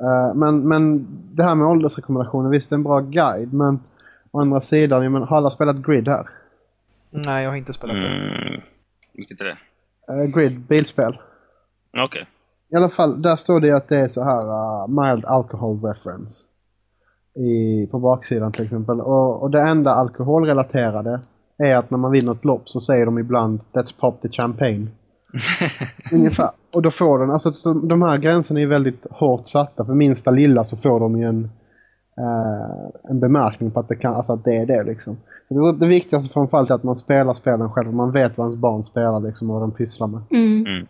Eh, 0.00 0.34
men, 0.34 0.68
men 0.68 1.06
det 1.32 1.42
här 1.42 1.54
med 1.54 1.66
åldersrekommendationer, 1.66 2.50
visst 2.50 2.70
det 2.70 2.74
är 2.74 2.76
en 2.76 2.82
bra 2.82 2.98
guide. 2.98 3.52
Men 3.52 3.80
å 4.30 4.40
andra 4.40 4.60
sidan, 4.60 5.02
jag 5.02 5.12
menar, 5.12 5.26
har 5.26 5.36
alla 5.36 5.50
spelat 5.50 5.76
Grid 5.76 6.08
här? 6.08 6.28
Nej, 7.10 7.42
jag 7.44 7.50
har 7.50 7.56
inte 7.56 7.72
spelat 7.72 7.96
det. 8.00 8.06
Mm. 8.08 8.60
Vilket 9.14 9.40
är 9.40 9.44
det? 9.44 9.56
Eh, 10.08 10.24
Grid, 10.26 10.60
bilspel. 10.60 11.18
Okej. 12.02 12.26
I 12.68 12.76
alla 12.76 12.88
fall, 12.88 13.22
där 13.22 13.36
står 13.36 13.60
det 13.60 13.70
att 13.70 13.88
det 13.88 13.96
är 13.96 14.08
så 14.08 14.22
här 14.22 14.46
uh, 14.46 14.88
mild 14.88 15.24
alcohol 15.24 15.82
reference. 15.84 16.44
I, 17.34 17.86
på 17.86 18.00
baksidan 18.00 18.52
till 18.52 18.64
exempel. 18.64 19.00
Och, 19.00 19.42
och 19.42 19.50
det 19.50 19.60
enda 19.60 19.90
alkoholrelaterade 19.90 21.20
är 21.58 21.76
att 21.76 21.90
när 21.90 21.98
man 21.98 22.10
vinner 22.10 22.32
ett 22.32 22.44
lopp 22.44 22.68
så 22.68 22.80
säger 22.80 23.06
de 23.06 23.18
ibland 23.18 23.60
Let's 23.74 24.00
pop 24.00 24.22
the 24.22 24.28
champagne. 24.28 24.86
Ungefär. 26.12 26.50
Och 26.76 26.82
då 26.82 26.90
får 26.90 27.18
den, 27.18 27.30
alltså 27.30 27.50
så 27.52 27.72
de 27.72 28.02
här 28.02 28.18
gränserna 28.18 28.60
är 28.60 28.66
väldigt 28.66 29.06
hårt 29.10 29.46
satta. 29.46 29.84
För 29.84 29.94
minsta 29.94 30.30
lilla 30.30 30.64
så 30.64 30.76
får 30.76 31.00
de 31.00 31.18
ju 31.18 31.24
en, 31.24 31.44
eh, 32.18 33.10
en 33.10 33.20
bemärkning 33.20 33.70
på 33.70 33.80
att 33.80 33.88
det, 33.88 33.96
kan, 33.96 34.14
alltså 34.14 34.32
att 34.32 34.44
det 34.44 34.56
är 34.56 34.66
det 34.66 34.84
liksom. 34.84 35.16
Det, 35.48 35.72
det 35.72 35.86
viktigaste 35.86 36.32
framförallt 36.32 36.70
är 36.70 36.74
att 36.74 36.82
man 36.82 36.96
spelar 36.96 37.34
spelen 37.34 37.70
själv. 37.70 37.88
och 37.88 37.94
Man 37.94 38.12
vet 38.12 38.38
vad 38.38 38.46
ens 38.46 38.60
barn 38.60 38.84
spelar 38.84 39.20
liksom 39.20 39.50
och 39.50 39.60
vad 39.60 39.68
de 39.68 39.74
pysslar 39.74 40.06
med. 40.06 40.22
Mm. 40.30 40.66
Mm. 40.66 40.86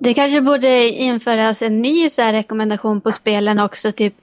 Det 0.00 0.14
kanske 0.14 0.40
borde 0.40 0.88
införas 0.88 1.62
en 1.62 1.82
ny 1.82 2.10
så 2.10 2.22
här, 2.22 2.32
rekommendation 2.32 3.00
på 3.00 3.12
spelen 3.12 3.58
också, 3.58 3.92
typ 3.92 4.14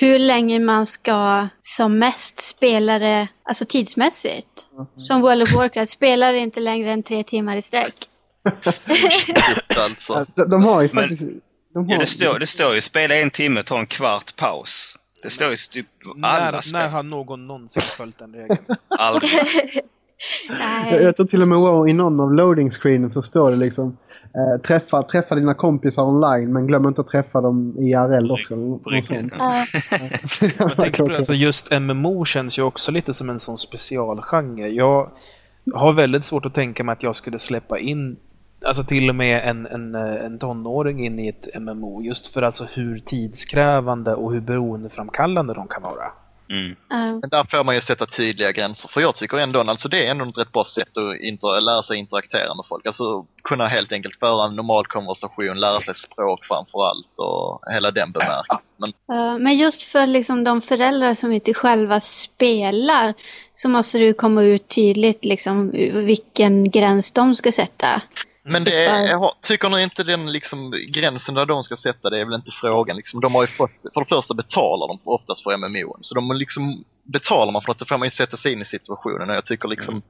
hur 0.00 0.18
länge 0.18 0.58
man 0.58 0.86
ska 0.86 1.48
som 1.60 1.98
mest 1.98 2.40
spela 2.40 2.98
det, 2.98 3.28
alltså 3.42 3.64
tidsmässigt. 3.64 4.48
Som 4.96 5.20
World 5.20 5.42
of 5.42 5.52
Warcraft, 5.52 5.92
spelar 5.92 6.34
inte 6.34 6.60
längre 6.60 6.92
än 6.92 7.02
tre 7.02 7.22
timmar 7.22 7.56
i 7.56 7.62
sträck. 7.62 7.94
Alltså. 9.76 10.26
De, 10.36 10.50
de 10.50 10.64
har 10.64 10.82
ju 10.82 10.88
Men- 10.92 11.08
faktiskt... 11.08 11.42
De 11.74 11.86
har, 11.86 11.92
Ja, 11.92 11.98
det, 11.98 12.06
står, 12.06 12.38
det 12.38 12.46
står 12.46 12.74
ju 12.74 12.80
spela 12.80 13.14
en 13.14 13.30
timme, 13.30 13.62
ta 13.62 13.78
en 13.78 13.86
kvart 13.86 14.36
paus. 14.36 14.96
Det 15.22 15.30
står 15.30 15.50
ju 15.50 15.56
typ 15.56 15.86
alla 16.22 16.50
När, 16.50 16.60
spel. 16.60 16.72
när 16.72 16.88
har 16.88 17.02
någon 17.02 17.46
någonsin 17.46 17.82
följt 17.82 18.18
den 18.18 18.34
regeln? 18.34 18.64
Aldrig. 18.98 19.30
Jag, 20.48 20.92
Nej. 20.92 21.02
jag 21.02 21.16
tror 21.16 21.26
till 21.26 21.42
och 21.42 21.48
med 21.48 21.58
wow, 21.58 21.88
i 21.88 21.92
någon 21.92 22.20
av 22.20 22.32
loading 22.32 22.70
screenen 22.70 23.10
så 23.10 23.22
står 23.22 23.50
det 23.50 23.56
liksom 23.56 23.96
eh, 24.22 24.60
träffa, 24.62 25.02
träffa 25.02 25.34
dina 25.34 25.54
kompisar 25.54 26.02
online 26.02 26.52
men 26.52 26.66
glöm 26.66 26.88
inte 26.88 27.00
att 27.00 27.08
träffa 27.08 27.40
dem 27.40 27.74
IRL 27.78 28.30
också. 28.30 28.54
På 28.54 28.60
Något 28.60 28.92
riktigt. 28.92 29.16
sånt. 29.16 29.32
Ja. 29.38 29.64
Jag 30.58 30.76
tänker 30.76 31.02
på 31.02 31.08
det, 31.08 31.16
alltså 31.16 31.34
just 31.34 31.80
MMO 31.80 32.24
känns 32.24 32.58
ju 32.58 32.62
också 32.62 32.92
lite 32.92 33.14
som 33.14 33.30
en 33.30 33.40
sån 33.40 33.56
specialgenre. 33.56 34.68
Jag 34.68 35.10
har 35.74 35.92
väldigt 35.92 36.24
svårt 36.24 36.46
att 36.46 36.54
tänka 36.54 36.84
mig 36.84 36.92
att 36.92 37.02
jag 37.02 37.16
skulle 37.16 37.38
släppa 37.38 37.78
in 37.78 38.16
Alltså 38.64 38.84
till 38.84 39.08
och 39.08 39.14
med 39.14 39.48
en, 39.48 39.66
en, 39.66 39.94
eh, 39.94 40.24
en 40.24 40.38
tonåring 40.38 41.04
in 41.04 41.20
i 41.20 41.28
ett 41.28 41.60
MMO 41.60 42.02
just 42.02 42.26
för 42.26 42.42
alltså 42.42 42.64
hur 42.64 42.98
tidskrävande 42.98 44.14
och 44.14 44.32
hur 44.32 44.40
beroendeframkallande 44.40 45.54
de 45.54 45.68
kan 45.68 45.82
vara. 45.82 46.12
Mm. 46.52 46.76
Ja. 46.90 46.96
Men 47.20 47.30
där 47.30 47.44
får 47.50 47.64
man 47.64 47.74
ju 47.74 47.80
sätta 47.80 48.06
tydliga 48.06 48.52
gränser. 48.52 48.88
För 48.88 49.00
jag 49.00 49.14
tycker 49.14 49.36
ändå, 49.36 49.60
alltså 49.60 49.88
det 49.88 50.06
är 50.06 50.10
ändå 50.10 50.28
ett 50.28 50.38
rätt 50.38 50.52
bra 50.52 50.64
sätt 50.64 50.96
att 50.96 51.20
inter- 51.20 51.60
lära 51.60 51.82
sig 51.82 51.96
interagera 51.98 52.54
med 52.54 52.64
folk. 52.68 52.86
Alltså 52.86 53.26
kunna 53.44 53.66
helt 53.68 53.92
enkelt 53.92 54.18
föra 54.18 54.46
en 54.46 54.56
normal 54.56 54.86
konversation, 54.86 55.60
lära 55.60 55.80
sig 55.80 55.94
språk 55.94 56.40
framför 56.44 56.88
allt 56.88 57.18
och 57.18 57.72
hela 57.74 57.90
den 57.90 58.12
bemärkelsen. 58.12 58.58
Men 58.76 58.92
Ja, 59.06 59.38
Men 59.38 59.56
just 59.56 59.82
för 59.82 60.06
liksom 60.06 60.44
de 60.44 60.60
föräldrar 60.60 61.14
som 61.14 61.32
inte 61.32 61.54
själva 61.54 62.00
spelar 62.00 63.14
så 63.54 63.68
måste 63.68 63.98
det 63.98 64.12
komma 64.12 64.42
ut 64.42 64.68
tydligt 64.68 65.24
liksom 65.24 65.70
vilken 65.94 66.70
gräns 66.70 67.12
de 67.12 67.34
ska 67.34 67.52
sätta. 67.52 68.02
Men 68.44 68.64
det 68.64 68.84
är, 68.84 69.30
tycker 69.42 69.68
ni 69.68 69.82
inte 69.82 70.04
den 70.04 70.32
liksom 70.32 70.74
gränsen 70.88 71.34
där 71.34 71.46
de 71.46 71.62
ska 71.62 71.76
sätta 71.76 72.10
det 72.10 72.20
är 72.20 72.24
väl 72.24 72.34
inte 72.34 72.50
frågan 72.50 72.96
liksom. 72.96 73.20
De 73.20 73.34
har 73.34 73.42
ju 73.42 73.46
fått, 73.46 73.70
för 73.94 74.00
det 74.00 74.06
första 74.08 74.34
betalar 74.34 74.88
de 74.88 74.98
oftast 75.04 75.42
för 75.42 75.56
MMO. 75.56 75.96
Så 76.00 76.14
de 76.14 76.32
liksom, 76.32 76.84
betalar 77.04 77.52
man 77.52 77.62
för 77.62 77.68
något 77.68 77.78
då 77.78 77.84
får 77.86 77.98
man 77.98 78.06
ju 78.06 78.10
sätta 78.10 78.36
sig 78.36 78.52
in 78.52 78.62
i 78.62 78.64
situationen 78.64 79.30
och 79.30 79.36
jag 79.36 79.44
tycker 79.44 79.68
liksom, 79.68 80.02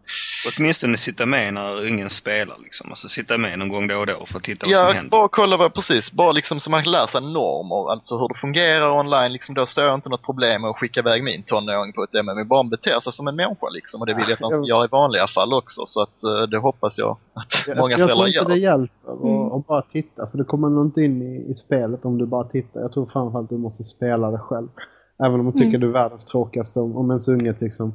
Åtminstone 0.57 0.97
sitta 0.97 1.27
med 1.27 1.55
när 1.55 1.89
ingen 1.89 2.09
spelar 2.11 2.57
liksom. 2.63 2.91
Alltså 2.91 3.09
sitta 3.09 3.39
med 3.39 3.59
någon 3.59 3.69
gång 3.69 3.89
då 3.89 3.97
och 3.97 4.07
då 4.07 4.27
för 4.27 4.37
att 4.37 4.43
titta 4.43 4.67
vad 4.67 4.77
som 4.77 4.87
ja, 4.87 4.93
händer. 4.93 5.11
bara 5.11 5.29
kolla 5.29 5.57
vad, 5.57 5.75
precis, 5.75 6.13
bara 6.13 6.33
liksom 6.33 6.61
så 6.61 6.71
man 6.71 6.85
lär 6.85 7.07
sig 7.07 7.21
normer, 7.21 7.93
alltså 7.93 8.19
hur 8.19 8.29
det 8.29 8.35
fungerar 8.41 8.91
online 9.01 9.33
liksom. 9.33 9.55
Då 9.55 9.67
ser 9.67 9.83
jag 9.83 9.95
inte 9.95 10.09
något 10.09 10.23
problem 10.23 10.61
med 10.63 10.71
att 10.71 10.77
skicka 10.77 11.01
iväg 11.01 11.25
min 11.25 11.43
tonåring 11.43 11.93
på 11.93 12.03
ett 12.05 12.25
MMO. 12.25 12.45
Bara 12.45 12.65
beter 12.65 13.01
sig 13.01 13.13
som 13.13 13.29
en 13.29 13.37
människa 13.37 13.69
liksom 13.73 14.01
och 14.01 14.07
det 14.07 14.15
vill 14.15 14.25
jag 14.29 14.33
att 14.33 14.41
han 14.41 14.53
ska 14.65 14.69
göra 14.69 14.85
i 14.85 14.89
vanliga 14.89 15.27
fall 15.29 15.55
också. 15.55 15.87
Så 15.87 16.03
att 16.03 16.23
eh, 16.23 16.43
det 16.51 16.59
hoppas 16.59 16.99
jag 16.99 17.17
att 17.35 17.67
Jag, 17.67 17.77
många 17.77 17.91
jag 17.91 17.99
tror 17.99 18.09
föräldrar 18.09 18.27
inte 18.27 18.39
gör. 18.39 18.49
det 18.49 18.57
hjälper 18.59 19.13
att, 19.13 19.23
Mm. 19.23 19.63
bara 19.69 19.83
titta. 19.83 20.27
För 20.31 20.39
du 20.39 20.45
kommer 20.45 20.69
nog 20.69 20.87
inte 20.87 21.01
in 21.03 21.23
i, 21.23 21.51
i 21.51 21.55
spelet 21.55 22.05
om 22.05 22.19
du 22.19 22.27
bara 22.27 22.45
tittar. 22.45 22.81
Jag 22.81 22.93
tror 22.93 23.07
framförallt 23.07 23.45
att 23.45 23.51
du 23.51 23.59
måste 23.59 23.85
spela 23.85 24.31
det 24.31 24.39
själv. 24.39 24.69
Även 25.25 25.41
om 25.41 25.45
man 25.45 25.53
tycker 25.53 25.67
Mm. 25.69 25.81
du 25.81 25.87
är 25.89 25.93
världens 25.93 26.25
tråkigaste. 26.25 26.81
Om, 26.81 26.97
om 26.97 27.11
ens 27.11 27.29
unge 27.29 27.55
liksom 27.61 27.95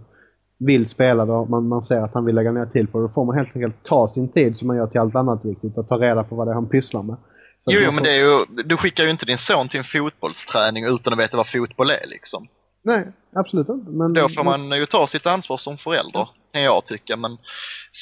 vill 0.59 0.85
spela 0.85 1.25
det 1.25 1.31
och 1.33 1.49
man, 1.49 1.67
man 1.67 1.81
ser 1.81 2.01
att 2.01 2.13
han 2.13 2.25
vill 2.25 2.35
lägga 2.35 2.51
ner 2.51 2.65
till 2.65 2.87
på 2.87 2.97
det. 2.97 3.03
Då 3.03 3.09
får 3.09 3.25
man 3.25 3.37
helt 3.37 3.55
enkelt 3.55 3.83
ta 3.83 4.07
sin 4.07 4.31
tid 4.31 4.57
som 4.57 4.67
man 4.67 4.77
gör 4.77 4.87
till 4.87 4.99
allt 4.99 5.15
annat 5.15 5.45
viktigt. 5.45 5.77
Och 5.77 5.87
ta 5.87 5.97
reda 5.97 6.23
på 6.23 6.35
vad 6.35 6.47
det 6.47 6.51
är 6.51 6.55
han 6.55 6.69
pysslar 6.69 7.03
med. 7.03 7.15
Så 7.59 7.71
Jo, 7.71 7.79
jo, 7.81 7.85
men 7.91 7.97
får- 7.97 8.03
det 8.03 8.11
är 8.11 8.19
ju, 8.29 8.63
du 8.65 8.77
skickar 8.77 9.03
ju 9.03 9.09
inte 9.11 9.25
din 9.25 9.37
son 9.37 9.67
till 9.69 9.77
en 9.77 9.83
fotbollsträning 9.83 10.85
utan 10.85 11.13
att 11.13 11.19
veta 11.19 11.37
vad 11.37 11.49
fotboll 11.51 11.89
är 11.89 12.07
liksom. 12.07 12.47
Nej, 12.87 13.07
absolut 13.35 13.69
inte. 13.69 13.91
Men, 13.91 14.13
Då 14.13 14.29
får 14.29 14.43
man 14.43 14.71
ju 14.71 14.85
ta 14.85 15.07
sitt 15.07 15.25
ansvar 15.25 15.57
som 15.57 15.77
förälder, 15.77 16.29
kan 16.51 16.61
jag 16.61 16.85
tycka. 16.85 17.17
Men 17.17 17.37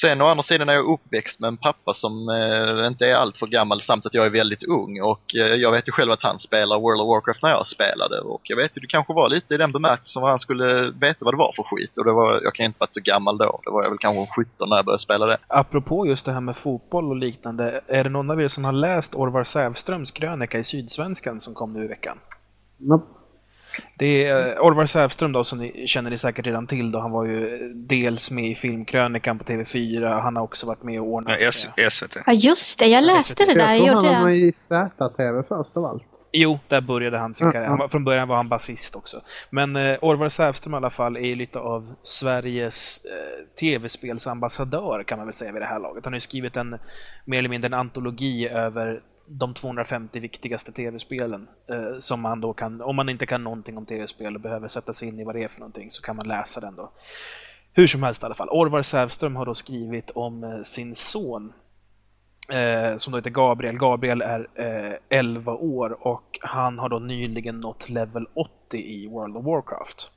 sen 0.00 0.20
å 0.20 0.26
andra 0.26 0.42
sidan 0.42 0.68
är 0.68 0.72
jag 0.72 0.84
uppväxt 0.84 1.40
med 1.40 1.48
en 1.48 1.56
pappa 1.56 1.94
som 1.94 2.28
eh, 2.28 2.86
inte 2.86 3.06
är 3.06 3.14
allt 3.14 3.36
för 3.36 3.46
gammal 3.46 3.82
samt 3.82 4.06
att 4.06 4.14
jag 4.14 4.26
är 4.26 4.30
väldigt 4.30 4.62
ung. 4.62 5.02
Och 5.02 5.34
eh, 5.34 5.54
jag 5.54 5.72
vet 5.72 5.88
ju 5.88 5.92
själv 5.92 6.12
att 6.12 6.22
han 6.22 6.38
spelar 6.38 6.80
World 6.80 7.00
of 7.00 7.08
Warcraft 7.08 7.42
när 7.42 7.50
jag 7.50 7.66
spelade. 7.66 8.20
Och 8.20 8.40
jag 8.44 8.56
vet 8.56 8.76
ju, 8.76 8.80
det 8.80 8.86
kanske 8.86 9.12
var 9.12 9.28
lite 9.28 9.54
i 9.54 9.56
den 9.56 9.72
bemärkelsen 9.72 10.22
att 10.22 10.28
han 10.28 10.38
skulle 10.38 10.90
veta 10.90 11.24
vad 11.24 11.34
det 11.34 11.38
var 11.38 11.52
för 11.56 11.62
skit. 11.62 11.98
Och 11.98 12.04
det 12.04 12.12
var, 12.12 12.40
jag 12.42 12.54
kan 12.54 12.66
inte 12.66 12.78
varit 12.80 12.92
så 12.92 13.00
gammal 13.00 13.38
då. 13.38 13.60
Det 13.64 13.70
var 13.70 13.82
jag 13.82 13.90
väl 13.90 13.98
kanske 13.98 14.42
17 14.42 14.68
när 14.68 14.76
jag 14.76 14.84
började 14.84 15.02
spela 15.02 15.26
det. 15.26 15.38
Apropå 15.48 16.06
just 16.06 16.26
det 16.26 16.32
här 16.32 16.40
med 16.40 16.56
fotboll 16.56 17.10
och 17.10 17.16
liknande. 17.16 17.80
Är 17.86 18.04
det 18.04 18.10
någon 18.10 18.30
av 18.30 18.42
er 18.42 18.48
som 18.48 18.64
har 18.64 18.72
läst 18.72 19.14
Orvar 19.14 19.44
Sävströms 19.44 20.10
krönika 20.10 20.58
i 20.58 20.64
Sydsvenskan 20.64 21.40
som 21.40 21.54
kom 21.54 21.72
nu 21.72 21.84
i 21.84 21.88
veckan? 21.88 22.18
Nope. 22.78 23.15
Det 23.98 24.26
är 24.26 24.48
eh, 24.56 24.62
Orvar 24.62 24.86
Sävström 24.86 25.32
då, 25.32 25.44
som 25.44 25.58
ni 25.58 25.86
känner 25.86 26.10
ni 26.10 26.18
säkert 26.18 26.46
redan 26.46 26.66
till 26.66 26.92
då. 26.92 26.98
Han 27.00 27.10
var 27.10 27.24
ju 27.24 27.72
dels 27.74 28.30
med 28.30 28.44
i 28.44 28.54
filmkrönikan 28.54 29.38
på 29.38 29.44
TV4. 29.44 30.20
Han 30.20 30.36
har 30.36 30.42
också 30.42 30.66
varit 30.66 30.82
med 30.82 31.00
och 31.00 31.06
ordnat... 31.06 31.32
Ja, 31.40 31.48
S- 31.48 31.68
SVT. 31.90 32.16
Ja 32.26 32.32
just 32.32 32.78
det, 32.78 32.86
jag 32.86 33.04
läste 33.04 33.44
det 33.44 33.54
där. 33.54 33.72
Jag 33.74 34.00
tror 34.00 34.12
han 34.12 34.22
var 34.22 34.30
i 34.30 34.52
ZTV 34.52 35.42
först 35.48 35.76
av 35.76 35.84
allt. 35.84 36.02
Jo, 36.32 36.58
där 36.68 36.80
började 36.80 37.18
han 37.18 37.34
sin 37.34 37.50
karriär. 37.52 37.64
ja. 37.64 37.70
Han 37.70 37.78
var, 37.78 37.88
från 37.88 38.04
början 38.04 38.28
var 38.28 38.36
han 38.36 38.48
basist 38.48 38.96
också. 38.96 39.20
Men 39.50 39.76
eh, 39.76 39.98
Orvar 40.02 40.28
Sävström 40.28 40.74
i 40.74 40.76
alla 40.76 40.90
fall 40.90 41.16
är 41.16 41.20
ju 41.20 41.34
lite 41.34 41.58
av 41.58 41.94
Sveriges 42.02 43.00
eh, 43.04 43.56
tv-spelsambassadör 43.60 45.02
kan 45.02 45.18
man 45.18 45.26
väl 45.26 45.34
säga 45.34 45.52
vid 45.52 45.62
det 45.62 45.66
här 45.66 45.80
laget. 45.80 46.04
Han 46.04 46.12
har 46.12 46.16
ju 46.16 46.20
skrivit 46.20 46.56
en 46.56 46.78
mer 47.24 47.38
eller 47.38 47.48
mindre 47.48 47.66
en 47.66 47.74
antologi 47.74 48.48
över 48.48 49.00
de 49.26 49.54
250 49.54 50.20
viktigaste 50.20 50.72
tv-spelen. 50.72 51.48
Eh, 51.70 51.98
som 51.98 52.20
man 52.20 52.40
då 52.40 52.52
kan, 52.52 52.80
om 52.80 52.96
man 52.96 53.08
inte 53.08 53.26
kan 53.26 53.44
någonting 53.44 53.78
om 53.78 53.86
tv-spel 53.86 54.34
och 54.34 54.40
behöver 54.40 54.68
sätta 54.68 54.92
sig 54.92 55.08
in 55.08 55.20
i 55.20 55.24
vad 55.24 55.34
det 55.34 55.42
är 55.42 55.48
för 55.48 55.60
någonting 55.60 55.90
så 55.90 56.02
kan 56.02 56.16
man 56.16 56.28
läsa 56.28 56.60
den 56.60 56.76
då. 56.76 56.92
Hur 57.72 57.86
som 57.86 58.02
helst 58.02 58.22
i 58.22 58.26
alla 58.26 58.34
fall. 58.34 58.48
Orvar 58.50 58.82
Sävström 58.82 59.36
har 59.36 59.46
då 59.46 59.54
skrivit 59.54 60.10
om 60.10 60.44
eh, 60.44 60.62
sin 60.62 60.94
son 60.94 61.52
eh, 62.48 62.96
som 62.96 63.10
då 63.10 63.18
heter 63.18 63.30
Gabriel. 63.30 63.78
Gabriel 63.78 64.22
är 64.22 64.48
eh, 64.54 65.18
11 65.18 65.52
år 65.52 66.06
och 66.06 66.38
han 66.42 66.78
har 66.78 66.88
då 66.88 66.98
nyligen 66.98 67.60
nått 67.60 67.88
level 67.88 68.26
80 68.34 68.78
i 68.78 69.08
World 69.08 69.36
of 69.36 69.44
Warcraft. 69.44 70.10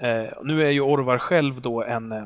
Eh, 0.00 0.32
nu 0.44 0.66
är 0.66 0.70
ju 0.70 0.80
Orvar 0.80 1.18
själv 1.18 1.60
då 1.60 1.82
en, 1.82 2.12
eh, 2.12 2.24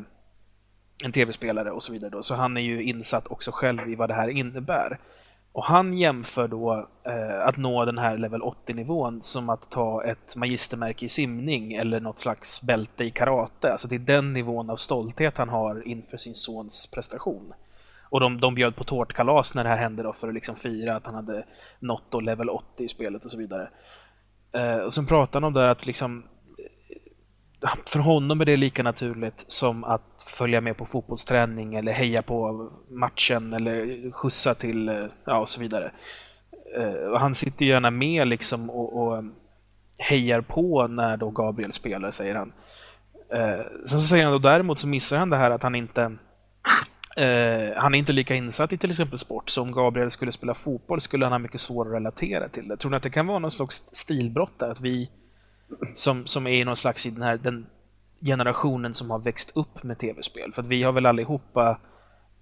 en 1.05 1.13
tv-spelare 1.13 1.71
och 1.71 1.83
så 1.83 1.93
vidare 1.93 2.11
då, 2.11 2.23
så 2.23 2.35
han 2.35 2.57
är 2.57 2.61
ju 2.61 2.83
insatt 2.83 3.29
också 3.29 3.51
själv 3.53 3.89
i 3.89 3.95
vad 3.95 4.11
det 4.11 4.15
här 4.15 4.29
innebär. 4.29 4.99
Och 5.55 5.65
han 5.65 5.99
jämför 5.99 6.49
då 6.49 6.89
eh, 7.05 7.47
att 7.47 7.57
nå 7.57 7.85
den 7.85 7.99
här 7.99 8.19
level 8.19 8.41
80-nivån 8.43 9.23
som 9.23 9.49
att 9.49 9.71
ta 9.71 10.05
ett 10.05 10.37
magistermärke 10.37 11.05
i 11.05 11.09
simning 11.09 11.75
eller 11.75 12.01
något 12.01 12.19
slags 12.19 12.63
bälte 12.63 13.05
i 13.05 13.11
karate. 13.11 13.73
Alltså 13.73 13.89
det 13.89 13.95
är 13.95 13.99
den 13.99 14.33
nivån 14.33 14.71
av 14.71 14.77
stolthet 14.77 15.39
han 15.39 15.49
har 15.49 15.89
inför 15.89 16.17
sin 16.17 16.35
sons 16.35 16.87
prestation. 16.87 17.55
Och 18.03 18.21
de, 18.21 18.41
de 18.41 18.55
bjöd 18.55 18.77
på 18.77 18.85
tårtkalas 18.85 19.55
när 19.55 19.65
det 19.65 19.71
här 19.71 19.77
hände 19.77 20.03
då 20.03 20.13
för 20.13 20.29
att 20.29 20.35
liksom 20.35 20.57
fira 20.57 20.97
att 20.97 21.07
han 21.07 21.15
hade 21.15 21.45
nått 21.79 22.11
då 22.11 22.21
level 22.21 22.51
80 22.51 22.85
i 22.85 22.89
spelet 22.89 23.25
och 23.25 23.31
så 23.31 23.39
vidare. 23.39 23.69
Eh, 24.53 24.79
och 24.79 24.93
sen 24.93 25.07
pratar 25.07 25.41
han 25.41 25.45
om 25.45 25.53
där 25.53 25.67
att 25.67 25.87
liksom 25.87 26.23
för 27.87 27.99
honom 27.99 28.41
är 28.41 28.45
det 28.45 28.57
lika 28.57 28.83
naturligt 28.83 29.45
som 29.47 29.85
att 29.85 30.27
följa 30.27 30.61
med 30.61 30.77
på 30.77 30.87
fotbollsträning 30.87 31.75
eller 31.75 31.93
heja 31.93 32.23
på 32.23 32.71
matchen 32.91 33.53
eller 33.53 34.11
skjutsa 34.11 34.55
till, 34.55 34.89
eh, 34.89 35.05
ja 35.25 35.39
och 35.39 35.49
så 35.49 35.61
vidare. 35.61 35.91
Eh, 36.77 37.11
och 37.11 37.21
han 37.21 37.35
sitter 37.35 37.67
gärna 37.67 37.91
med 37.91 38.29
liksom 38.29 38.71
och, 38.71 39.03
och 39.03 39.25
hejar 39.99 40.41
på 40.41 40.87
när 40.87 41.17
då 41.17 41.31
Gabriel 41.31 41.73
spelar, 41.73 42.11
säger 42.11 42.35
han. 42.35 42.53
Eh, 43.33 43.65
sen 43.87 44.01
så 44.01 44.07
säger 44.07 44.25
han 44.25 44.33
då 44.33 44.39
däremot 44.39 44.79
så 44.79 44.87
missar 44.87 45.17
han 45.17 45.31
det 45.31 45.37
här 45.37 45.51
att 45.51 45.63
han 45.63 45.75
inte 45.75 46.13
Uh, 47.21 47.73
han 47.77 47.95
är 47.95 47.99
inte 47.99 48.13
lika 48.13 48.35
insatt 48.35 48.73
i 48.73 48.79
till 48.79 48.91
exempel 48.91 49.19
sport, 49.19 49.51
så 49.51 49.63
om 49.63 49.73
Gabriel 49.73 50.11
skulle 50.11 50.33
spela 50.33 50.55
fotboll 50.55 51.01
skulle 51.01 51.25
han 51.25 51.33
ha 51.33 51.39
mycket 51.39 51.61
svårare 51.61 51.91
att 51.91 52.01
relatera 52.01 52.49
till 52.49 52.69
det. 52.69 52.77
Tror 52.77 52.91
ni 52.91 52.97
att 52.97 53.03
det 53.03 53.11
kan 53.11 53.27
vara 53.27 53.39
någon 53.39 53.51
slags 53.51 53.83
stilbrott 53.93 54.59
där? 54.59 54.71
Att 54.71 54.81
vi 54.81 55.11
som, 55.95 56.27
som 56.27 56.47
är 56.47 56.65
någon 56.65 56.77
slags 56.77 57.07
i 57.07 57.11
den 57.11 57.23
här 57.23 57.37
den 57.37 57.67
generationen 58.21 58.95
som 58.95 59.11
har 59.11 59.19
växt 59.19 59.57
upp 59.57 59.83
med 59.83 59.99
tv-spel. 59.99 60.53
För 60.53 60.63
att 60.63 60.69
vi 60.69 60.83
har 60.83 60.93
väl 60.93 61.07
allihopa 61.07 61.79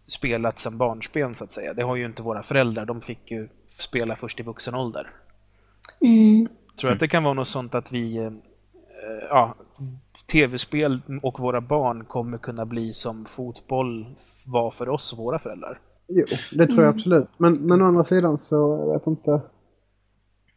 spelat 0.07 0.59
sedan 0.59 0.79
barnsben 0.79 1.35
så 1.35 1.45
att 1.45 1.53
säga. 1.53 1.75
Det 1.75 1.83
har 1.83 1.97
ju 1.97 2.05
inte 2.05 2.23
våra 2.23 2.43
föräldrar, 2.43 2.87
de 2.87 3.01
fick 3.01 3.31
ju 3.31 3.49
spela 3.67 4.17
först 4.17 4.41
i 4.41 4.43
vuxen 4.43 4.75
ålder. 4.75 5.11
Mm. 6.01 6.49
Tror 6.81 6.91
du 6.91 6.95
att 6.95 7.01
det 7.01 7.09
kan 7.09 7.25
vara 7.25 7.35
något 7.35 7.49
sånt 7.49 7.75
att 7.75 7.93
vi, 7.93 8.17
eh, 8.17 8.33
ja, 9.29 9.55
tv-spel 10.33 11.01
och 11.23 11.41
våra 11.41 11.61
barn 11.61 12.05
kommer 12.05 12.39
kunna 12.39 12.67
bli 12.67 12.93
som 12.93 13.25
fotboll 13.25 14.07
var 14.47 14.71
för 14.71 14.89
oss 14.89 15.13
och 15.13 15.19
våra 15.19 15.39
föräldrar? 15.39 15.81
Jo, 16.09 16.27
det 16.53 16.67
tror 16.67 16.83
jag 16.83 16.89
Mm. 16.89 16.97
absolut. 16.97 17.29
Men, 17.37 17.53
men 17.53 17.83
å 17.83 17.87
andra 17.87 18.05
sidan 18.05 18.39
så, 18.39 18.57
jag 18.87 18.93
vet 18.93 19.07
inte. 19.07 19.41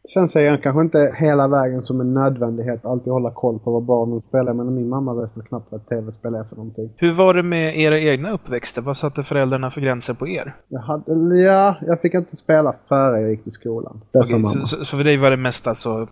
Sen 0.08 0.28
säger 0.28 0.50
jag 0.50 0.62
kanske 0.62 0.82
inte 0.82 1.14
hela 1.16 1.48
vägen 1.48 1.82
som 1.82 2.00
en 2.00 2.14
nödvändighet 2.14 2.84
alltid 2.84 3.12
hålla 3.12 3.30
koll 3.30 3.58
på 3.58 3.72
vad 3.72 3.82
barnen 3.82 4.20
spelar. 4.20 4.52
Men 4.52 4.74
min 4.74 4.88
mamma 4.88 5.14
vet 5.14 5.36
väl 5.36 5.44
knappt 5.44 5.72
vad 5.72 5.88
tv-spel 5.88 6.34
är 6.34 6.44
för 6.44 6.56
någonting. 6.56 6.92
Hur 6.96 7.12
var 7.12 7.34
det 7.34 7.42
med 7.42 7.78
era 7.80 7.98
egna 7.98 8.30
uppväxter? 8.30 8.82
Vad 8.82 8.96
satte 8.96 9.22
föräldrarna 9.22 9.70
för 9.70 9.80
gränser 9.80 10.14
på 10.14 10.28
er? 10.28 10.56
Jag 10.68 10.80
hade, 10.80 11.36
ja, 11.40 11.76
jag 11.86 12.00
fick 12.00 12.14
inte 12.14 12.36
spela 12.36 12.74
före 12.88 13.20
jag 13.20 13.30
gick 13.30 13.42
till 13.42 13.52
skolan. 13.52 14.00
Det 14.12 14.18
Okej, 14.18 14.32
mamma. 14.32 14.46
så, 14.46 14.66
så, 14.66 14.84
så 14.84 14.96
för 14.96 15.04
dig 15.04 15.16
var 15.16 15.30
det 15.30 15.36
mest 15.36 15.66
alltså 15.66 16.08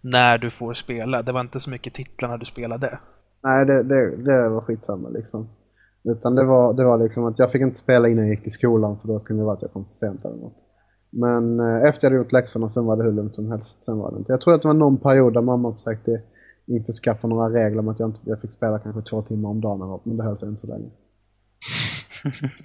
när 0.00 0.38
du 0.38 0.50
får 0.50 0.74
spela? 0.74 1.22
Det 1.22 1.32
var 1.32 1.40
inte 1.40 1.60
så 1.60 1.70
mycket 1.70 1.94
titlarna 1.94 2.36
du 2.36 2.44
spelade? 2.44 2.98
Nej, 3.42 3.66
det, 3.66 3.82
det, 3.82 4.16
det 4.16 4.48
var 4.48 4.60
skitsamma 4.60 5.08
liksom. 5.08 5.48
Utan 6.04 6.34
det 6.34 6.44
var, 6.44 6.72
det 6.72 6.84
var 6.84 6.98
liksom 6.98 7.24
att 7.24 7.38
jag 7.38 7.52
fick 7.52 7.62
inte 7.62 7.78
spela 7.78 8.08
innan 8.08 8.24
jag 8.24 8.34
gick 8.34 8.42
till 8.42 8.52
skolan 8.52 8.98
för 9.00 9.08
då 9.08 9.18
kunde 9.18 9.42
det 9.42 9.44
vara 9.44 9.56
att 9.56 9.62
jag 9.62 9.72
kom 9.72 9.84
för 9.84 9.94
sent 9.94 10.24
eller 10.24 10.36
något. 10.36 10.56
Men 11.10 11.60
eh, 11.60 11.88
efter 11.88 12.06
jag 12.06 12.10
hade 12.10 12.24
gjort 12.24 12.32
läxorna 12.32 12.68
sen 12.68 12.84
var 12.84 12.96
det 12.96 13.02
hur 13.02 13.12
lugnt 13.12 13.34
som 13.34 13.50
helst. 13.50 13.84
Sen 13.84 13.98
var 13.98 14.10
det 14.10 14.18
inte. 14.18 14.32
Jag 14.32 14.40
tror 14.40 14.54
att 14.54 14.62
det 14.62 14.68
var 14.68 14.74
någon 14.74 14.96
period 14.96 15.34
där 15.34 15.40
mamma 15.40 15.72
försökte 15.72 16.22
införskaffa 16.66 17.28
några 17.28 17.50
regler 17.50 17.78
om 17.78 17.88
att 17.88 18.00
jag 18.00 18.08
inte 18.08 18.20
jag 18.24 18.40
fick 18.40 18.52
spela 18.52 18.78
kanske 18.78 19.02
två 19.02 19.22
timmar 19.22 19.50
om 19.50 19.60
dagen 19.60 19.82
eller 19.82 20.00
men 20.02 20.16
det 20.16 20.22
höll 20.22 20.38
sig 20.38 20.48
inte 20.48 20.60
så 20.60 20.66
länge. 20.66 20.90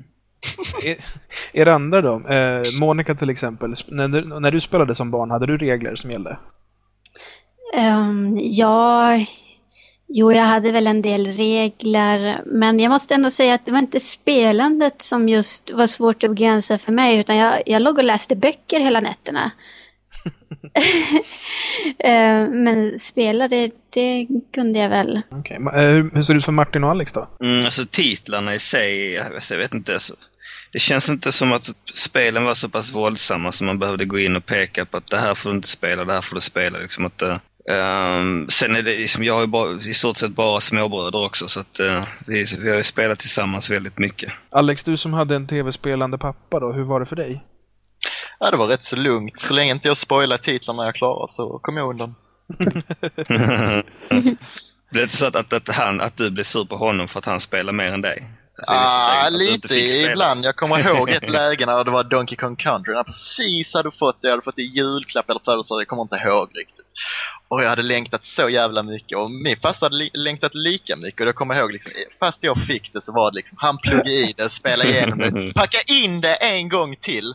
Er, 1.53 1.67
andra 1.67 2.01
då? 2.01 2.27
Eh, 2.27 2.61
Monica 2.79 3.15
till 3.15 3.29
exempel, 3.29 3.73
när 3.91 4.07
du, 4.07 4.39
när 4.39 4.51
du 4.51 4.59
spelade 4.59 4.95
som 4.95 5.11
barn, 5.11 5.31
hade 5.31 5.45
du 5.45 5.57
regler 5.57 5.95
som 5.95 6.11
gällde? 6.11 6.37
Ehm, 7.73 8.37
ja, 8.41 9.17
jo, 10.07 10.31
jag 10.31 10.43
hade 10.43 10.71
väl 10.71 10.87
en 10.87 11.01
del 11.01 11.25
regler, 11.25 12.41
men 12.45 12.79
jag 12.79 12.89
måste 12.89 13.13
ändå 13.15 13.29
säga 13.29 13.53
att 13.53 13.65
det 13.65 13.71
var 13.71 13.79
inte 13.79 13.99
spelandet 13.99 15.01
som 15.01 15.29
just 15.29 15.71
var 15.71 15.87
svårt 15.87 16.23
att 16.23 16.29
begränsa 16.29 16.77
för 16.77 16.91
mig, 16.91 17.19
utan 17.19 17.35
jag, 17.35 17.63
jag 17.65 17.81
låg 17.81 17.97
och 17.97 18.03
läste 18.03 18.35
böcker 18.35 18.79
hela 18.79 18.99
nätterna. 18.99 19.51
Ehm, 21.99 22.63
men 22.63 22.99
spela, 22.99 23.47
det, 23.47 23.71
det 23.89 24.27
kunde 24.53 24.79
jag 24.79 24.89
väl. 24.89 25.21
Ma- 25.29 25.75
eh, 25.75 25.89
hur, 25.89 26.15
hur 26.15 26.21
ser 26.21 26.33
det 26.33 26.37
ut 26.37 26.45
för 26.45 26.51
Martin 26.51 26.83
och 26.83 26.89
Alex 26.89 27.11
då? 27.11 27.27
Mm, 27.41 27.65
alltså 27.65 27.85
titlarna 27.85 28.55
i 28.55 28.59
sig, 28.59 29.17
alltså, 29.17 29.53
jag 29.53 29.61
vet 29.61 29.73
inte. 29.73 29.99
Så, 29.99 30.15
det 30.71 30.79
känns 30.79 31.09
inte 31.09 31.31
som 31.31 31.53
att 31.53 31.69
spelen 31.93 32.43
var 32.43 32.53
så 32.53 32.69
pass 32.69 32.93
våldsamma 32.93 33.51
som 33.51 33.67
man 33.67 33.79
behövde 33.79 34.05
gå 34.05 34.19
in 34.19 34.35
och 34.35 34.45
peka 34.45 34.85
på 34.85 34.97
att 34.97 35.07
det 35.07 35.17
här 35.17 35.35
får 35.35 35.49
du 35.49 35.55
inte 35.55 35.67
spela, 35.67 36.05
det 36.05 36.13
här 36.13 36.21
får 36.21 36.35
du 36.35 36.41
spela. 36.41 36.77
Liksom 36.77 37.05
att, 37.05 37.21
ehm, 37.71 38.49
sen 38.49 38.75
är 38.75 38.81
det 38.81 38.91
liksom, 38.91 39.23
jag 39.23 39.33
har 39.33 39.41
ju 39.41 39.47
bara, 39.47 39.71
i 39.71 39.93
stort 39.93 40.17
sett 40.17 40.31
bara 40.31 40.59
småbröder 40.59 41.25
också 41.25 41.47
så 41.47 41.59
att 41.59 41.79
eh, 41.79 42.03
vi, 42.27 42.45
vi 42.59 42.69
har 42.69 42.77
ju 42.77 42.83
spelat 42.83 43.19
tillsammans 43.19 43.69
väldigt 43.69 43.97
mycket. 43.97 44.33
Alex, 44.51 44.83
du 44.83 44.97
som 44.97 45.13
hade 45.13 45.35
en 45.35 45.47
tv-spelande 45.47 46.17
pappa 46.17 46.59
då, 46.59 46.71
hur 46.71 46.83
var 46.83 46.99
det 46.99 47.05
för 47.05 47.15
dig? 47.15 47.43
Ja, 48.39 48.51
det 48.51 48.57
var 48.57 48.67
rätt 48.67 48.83
så 48.83 48.95
lugnt. 48.95 49.39
Så 49.39 49.53
länge 49.53 49.71
inte 49.71 49.87
jag 49.87 49.97
spoilade 49.97 50.43
titlarna 50.43 50.85
jag 50.85 50.95
klarade 50.95 51.31
så 51.31 51.59
kom 51.61 51.77
jag 51.77 51.89
undan. 51.89 52.15
det 54.91 54.99
är 54.99 55.03
inte 55.03 55.17
så 55.17 55.25
att, 55.25 55.35
att, 55.35 55.53
att, 55.53 55.75
han, 55.75 56.01
att 56.01 56.17
du 56.17 56.31
blev 56.31 56.43
sur 56.43 56.65
på 56.65 56.75
honom 56.75 57.07
för 57.07 57.19
att 57.19 57.25
han 57.25 57.39
spelar 57.39 57.73
mer 57.73 57.93
än 57.93 58.01
dig? 58.01 58.27
Alltså, 58.57 58.73
Ah, 58.73 59.29
lite 59.29 59.75
ibland. 59.75 60.45
Jag 60.45 60.55
kommer 60.55 60.79
ihåg 60.79 61.09
ett 61.09 61.29
läge 61.39 61.65
när 61.65 61.83
det 61.83 61.91
var 61.91 62.03
Donkey 62.03 62.35
Kong 62.35 62.55
Country. 62.55 62.91
När 62.91 62.99
jag 62.99 63.05
precis 63.05 63.73
hade 63.73 63.91
fått 63.91 64.21
det. 64.21 64.27
Jag 64.27 64.31
hade 64.31 64.43
fått 64.43 64.55
det 64.55 64.61
i 64.61 64.65
julklapp 64.65 65.29
eller 65.29 65.41
födelsedag. 65.45 65.81
Jag 65.81 65.87
kommer 65.87 66.03
inte 66.03 66.15
ihåg 66.15 66.49
riktigt. 66.53 66.85
Och 67.47 67.63
jag 67.63 67.69
hade 67.69 67.81
längtat 67.81 68.25
så 68.25 68.49
jävla 68.49 68.83
mycket. 68.83 69.17
Och 69.17 69.31
min 69.31 69.57
farsa 69.57 69.85
hade 69.85 69.95
li- 69.95 70.09
längtat 70.13 70.55
lika 70.55 70.95
mycket. 70.95 71.21
Och 71.21 71.27
jag 71.27 71.35
kommer 71.35 71.55
ihåg 71.55 71.71
liksom, 71.73 71.93
fast 72.19 72.43
jag 72.43 72.65
fick 72.67 72.93
det 72.93 73.01
så 73.01 73.11
var 73.13 73.31
det 73.31 73.35
liksom, 73.35 73.57
han 73.61 73.77
pluggade 73.77 74.09
i 74.11 74.33
det, 74.37 74.49
spelade 74.49 74.89
igenom 74.89 75.17
det, 75.17 75.53
packa 75.55 75.77
in 75.87 76.21
det 76.21 76.35
en 76.35 76.69
gång 76.69 76.95
till 76.95 77.33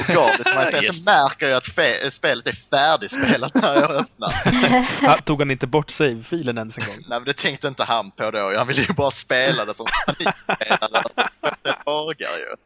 och 0.00 0.14
gav 0.14 0.30
det 0.38 0.44
till 0.44 0.54
mig. 0.54 0.70
Sen 0.72 0.84
Yes. 0.84 1.04
så 1.04 1.10
märker 1.10 1.46
jag 1.46 1.56
att 1.56 2.12
spelet 2.14 2.46
är 2.46 2.58
färdigspelat 2.70 3.54
när 3.54 3.74
jag 3.74 3.90
öppnar. 3.90 4.34
Ah, 5.08 5.16
tog 5.16 5.40
han 5.40 5.50
inte 5.50 5.66
bort 5.66 5.90
save-filen 5.90 6.58
ens 6.58 6.78
en 6.78 6.84
gång? 6.86 6.96
Nej 6.96 7.18
men 7.18 7.24
det 7.24 7.34
tänkte 7.34 7.68
inte 7.68 7.84
han 7.84 8.10
på 8.10 8.30
då. 8.30 8.54
Han 8.56 8.66
ville 8.68 8.82
ju 8.82 8.92
bara 8.94 9.10
spela 9.10 9.64
det 9.64 9.74
som 9.74 9.86
panikspelare. 10.06 11.02
Det 11.62 11.76
dagar 11.86 12.38
ju. 12.38 12.56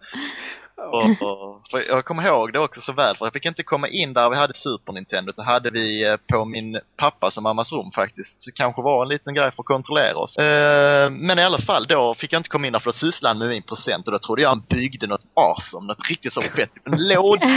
Och, 0.77 1.83
jag 1.89 2.05
kommer 2.05 2.27
ihåg 2.27 2.53
det 2.53 2.59
också 2.59 2.81
så 2.81 2.93
väl 2.93 3.17
för 3.17 3.27
jag 3.27 3.33
fick 3.33 3.45
inte 3.45 3.63
komma 3.63 3.89
in 3.89 4.13
där 4.13 4.31
vi 4.31 4.37
hade 4.37 4.55
Super 4.55 4.93
Nintendo. 4.93 5.33
Det 5.37 5.43
hade 5.43 5.71
vi 5.71 6.09
eh, 6.11 6.17
på 6.17 6.45
min 6.45 6.81
pappas 6.97 7.37
och 7.37 7.43
mammas 7.43 7.73
rum 7.73 7.91
faktiskt. 7.95 8.43
Så 8.43 8.51
det 8.51 8.57
kanske 8.57 8.83
var 8.83 9.03
en 9.03 9.09
liten 9.09 9.35
grej 9.35 9.51
för 9.51 9.63
att 9.63 9.67
kontrollera 9.67 10.17
oss. 10.17 10.37
Eh, 10.37 11.11
men 11.11 11.39
i 11.39 11.43
alla 11.43 11.59
fall 11.59 11.87
då 11.89 12.15
fick 12.15 12.33
jag 12.33 12.41
inte 12.41 12.49
komma 12.49 12.67
in 12.67 12.73
där 12.73 12.81
för 12.81 12.87
då 12.87 12.93
sysslade 12.93 13.31
han 13.31 13.39
med 13.39 13.49
min 13.49 13.63
present 13.63 14.07
och 14.07 14.13
då 14.13 14.19
trodde 14.19 14.43
jag 14.43 14.49
han 14.49 14.65
byggde 14.69 15.07
något 15.07 15.27
awesome, 15.35 15.87
något 15.87 16.09
riktigt 16.09 16.33
så 16.33 16.41
fett. 16.41 16.71
En 16.85 17.09
låda. 17.09 17.47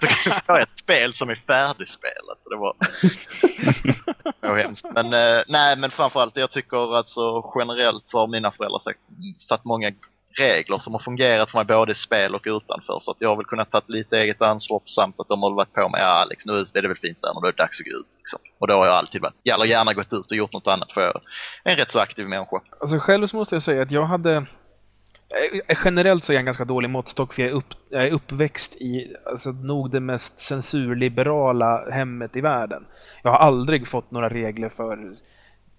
Det 0.00 0.48
var 0.48 0.60
ett 0.60 0.78
spel 0.78 1.14
som 1.14 1.30
är 1.30 1.34
färdigspelat. 1.34 2.38
Det 2.50 2.56
var 2.56 2.76
det 4.40 4.48
var 4.48 4.58
hemskt. 4.58 4.86
Men 4.94 5.12
eh, 5.12 5.42
nej, 5.48 5.76
men 5.76 5.90
framförallt 5.90 6.36
jag 6.36 6.50
tycker 6.50 6.96
alltså 6.96 7.52
generellt 7.58 8.08
så 8.08 8.18
har 8.18 8.26
mina 8.26 8.50
föräldrar 8.52 8.78
sagt, 8.78 8.98
satt 9.38 9.64
många 9.64 9.92
regler 10.36 10.78
som 10.78 10.92
har 10.92 11.00
fungerat 11.00 11.50
för 11.50 11.58
mig 11.58 11.64
både 11.64 11.92
i 11.92 11.94
spel 11.94 12.34
och 12.34 12.42
utanför. 12.44 12.98
Så 13.00 13.10
att 13.10 13.16
jag 13.20 13.28
har 13.28 13.36
väl 13.36 13.44
kunnat 13.44 13.70
ta 13.70 13.82
lite 13.86 14.18
eget 14.18 14.42
ansvar 14.42 14.82
samt 14.86 15.20
att 15.20 15.28
de 15.28 15.42
har 15.42 15.50
varit 15.50 15.72
på 15.72 15.88
mig, 15.88 16.00
ja 16.00 16.06
Alex 16.06 16.46
nu 16.46 16.52
är 16.52 16.82
det 16.82 16.88
väl 16.88 16.96
fint 16.96 17.18
där, 17.22 17.34
nu 17.34 17.40
då 17.40 17.48
är 17.48 17.52
det 17.52 17.62
dags 17.62 17.80
att 17.80 17.86
gå 17.86 17.90
ut. 17.90 18.06
Liksom. 18.18 18.40
Och 18.58 18.66
då 18.68 18.74
har 18.74 18.86
jag 18.86 18.94
alltid 18.94 19.22
varit, 19.22 19.34
eller 19.54 19.64
gärna 19.64 19.92
gått 19.92 20.12
ut 20.12 20.30
och 20.30 20.36
gjort 20.36 20.52
något 20.52 20.66
annat 20.66 20.92
för 20.92 21.00
jag 21.00 21.20
är 21.64 21.72
en 21.72 21.76
rätt 21.76 21.90
så 21.90 21.98
aktiv 21.98 22.28
människa. 22.28 22.60
Alltså 22.80 22.98
själv 22.98 23.26
så 23.26 23.36
måste 23.36 23.54
jag 23.54 23.62
säga 23.62 23.82
att 23.82 23.90
jag 23.90 24.04
hade 24.04 24.34
eh, 24.36 24.42
eh, 25.68 25.78
Generellt 25.84 26.24
så 26.24 26.32
är 26.32 26.34
jag 26.34 26.40
en 26.40 26.46
ganska 26.46 26.64
dålig 26.64 26.90
måttstock 26.90 27.34
för 27.34 27.42
jag 27.42 27.50
är, 27.50 27.54
upp, 27.54 27.74
jag 27.90 28.06
är 28.06 28.12
uppväxt 28.12 28.76
i 28.76 29.16
alltså, 29.26 29.50
nog 29.50 29.90
det 29.90 30.00
mest 30.00 30.38
censurliberala 30.38 31.90
hemmet 31.90 32.36
i 32.36 32.40
världen. 32.40 32.86
Jag 33.22 33.30
har 33.30 33.38
aldrig 33.38 33.88
fått 33.88 34.10
några 34.10 34.28
regler 34.28 34.68
för 34.68 35.16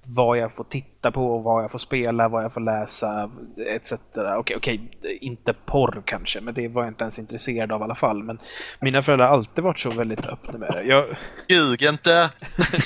vad 0.10 0.38
jag 0.38 0.52
får 0.52 0.64
titta 0.64 1.12
på, 1.12 1.38
vad 1.38 1.64
jag 1.64 1.72
får 1.72 1.80
spela, 1.80 2.30
vad 2.30 2.44
jag 2.44 2.54
får 2.54 2.62
läsa, 2.62 3.32
etc. 3.58 3.94
Okej, 4.38 4.58
okej, 4.58 4.92
inte 5.22 5.54
porr 5.54 6.02
kanske, 6.06 6.42
men 6.42 6.54
det 6.54 6.68
var 6.68 6.84
jag 6.84 6.90
inte 6.90 7.04
ens 7.04 7.20
intresserad 7.20 7.72
av 7.72 7.82
i 7.82 7.84
alla 7.84 7.96
fall. 7.96 8.24
Men 8.24 8.40
mina 8.80 9.04
föräldrar 9.04 9.28
har 9.28 9.34
alltid 9.34 9.64
varit 9.64 9.80
så 9.80 9.90
väldigt 9.90 10.26
öppna 10.26 10.58
med 10.58 10.70
det. 10.74 10.84
Jag, 10.84 11.06
Ljug 11.48 11.82
inte! 11.82 12.32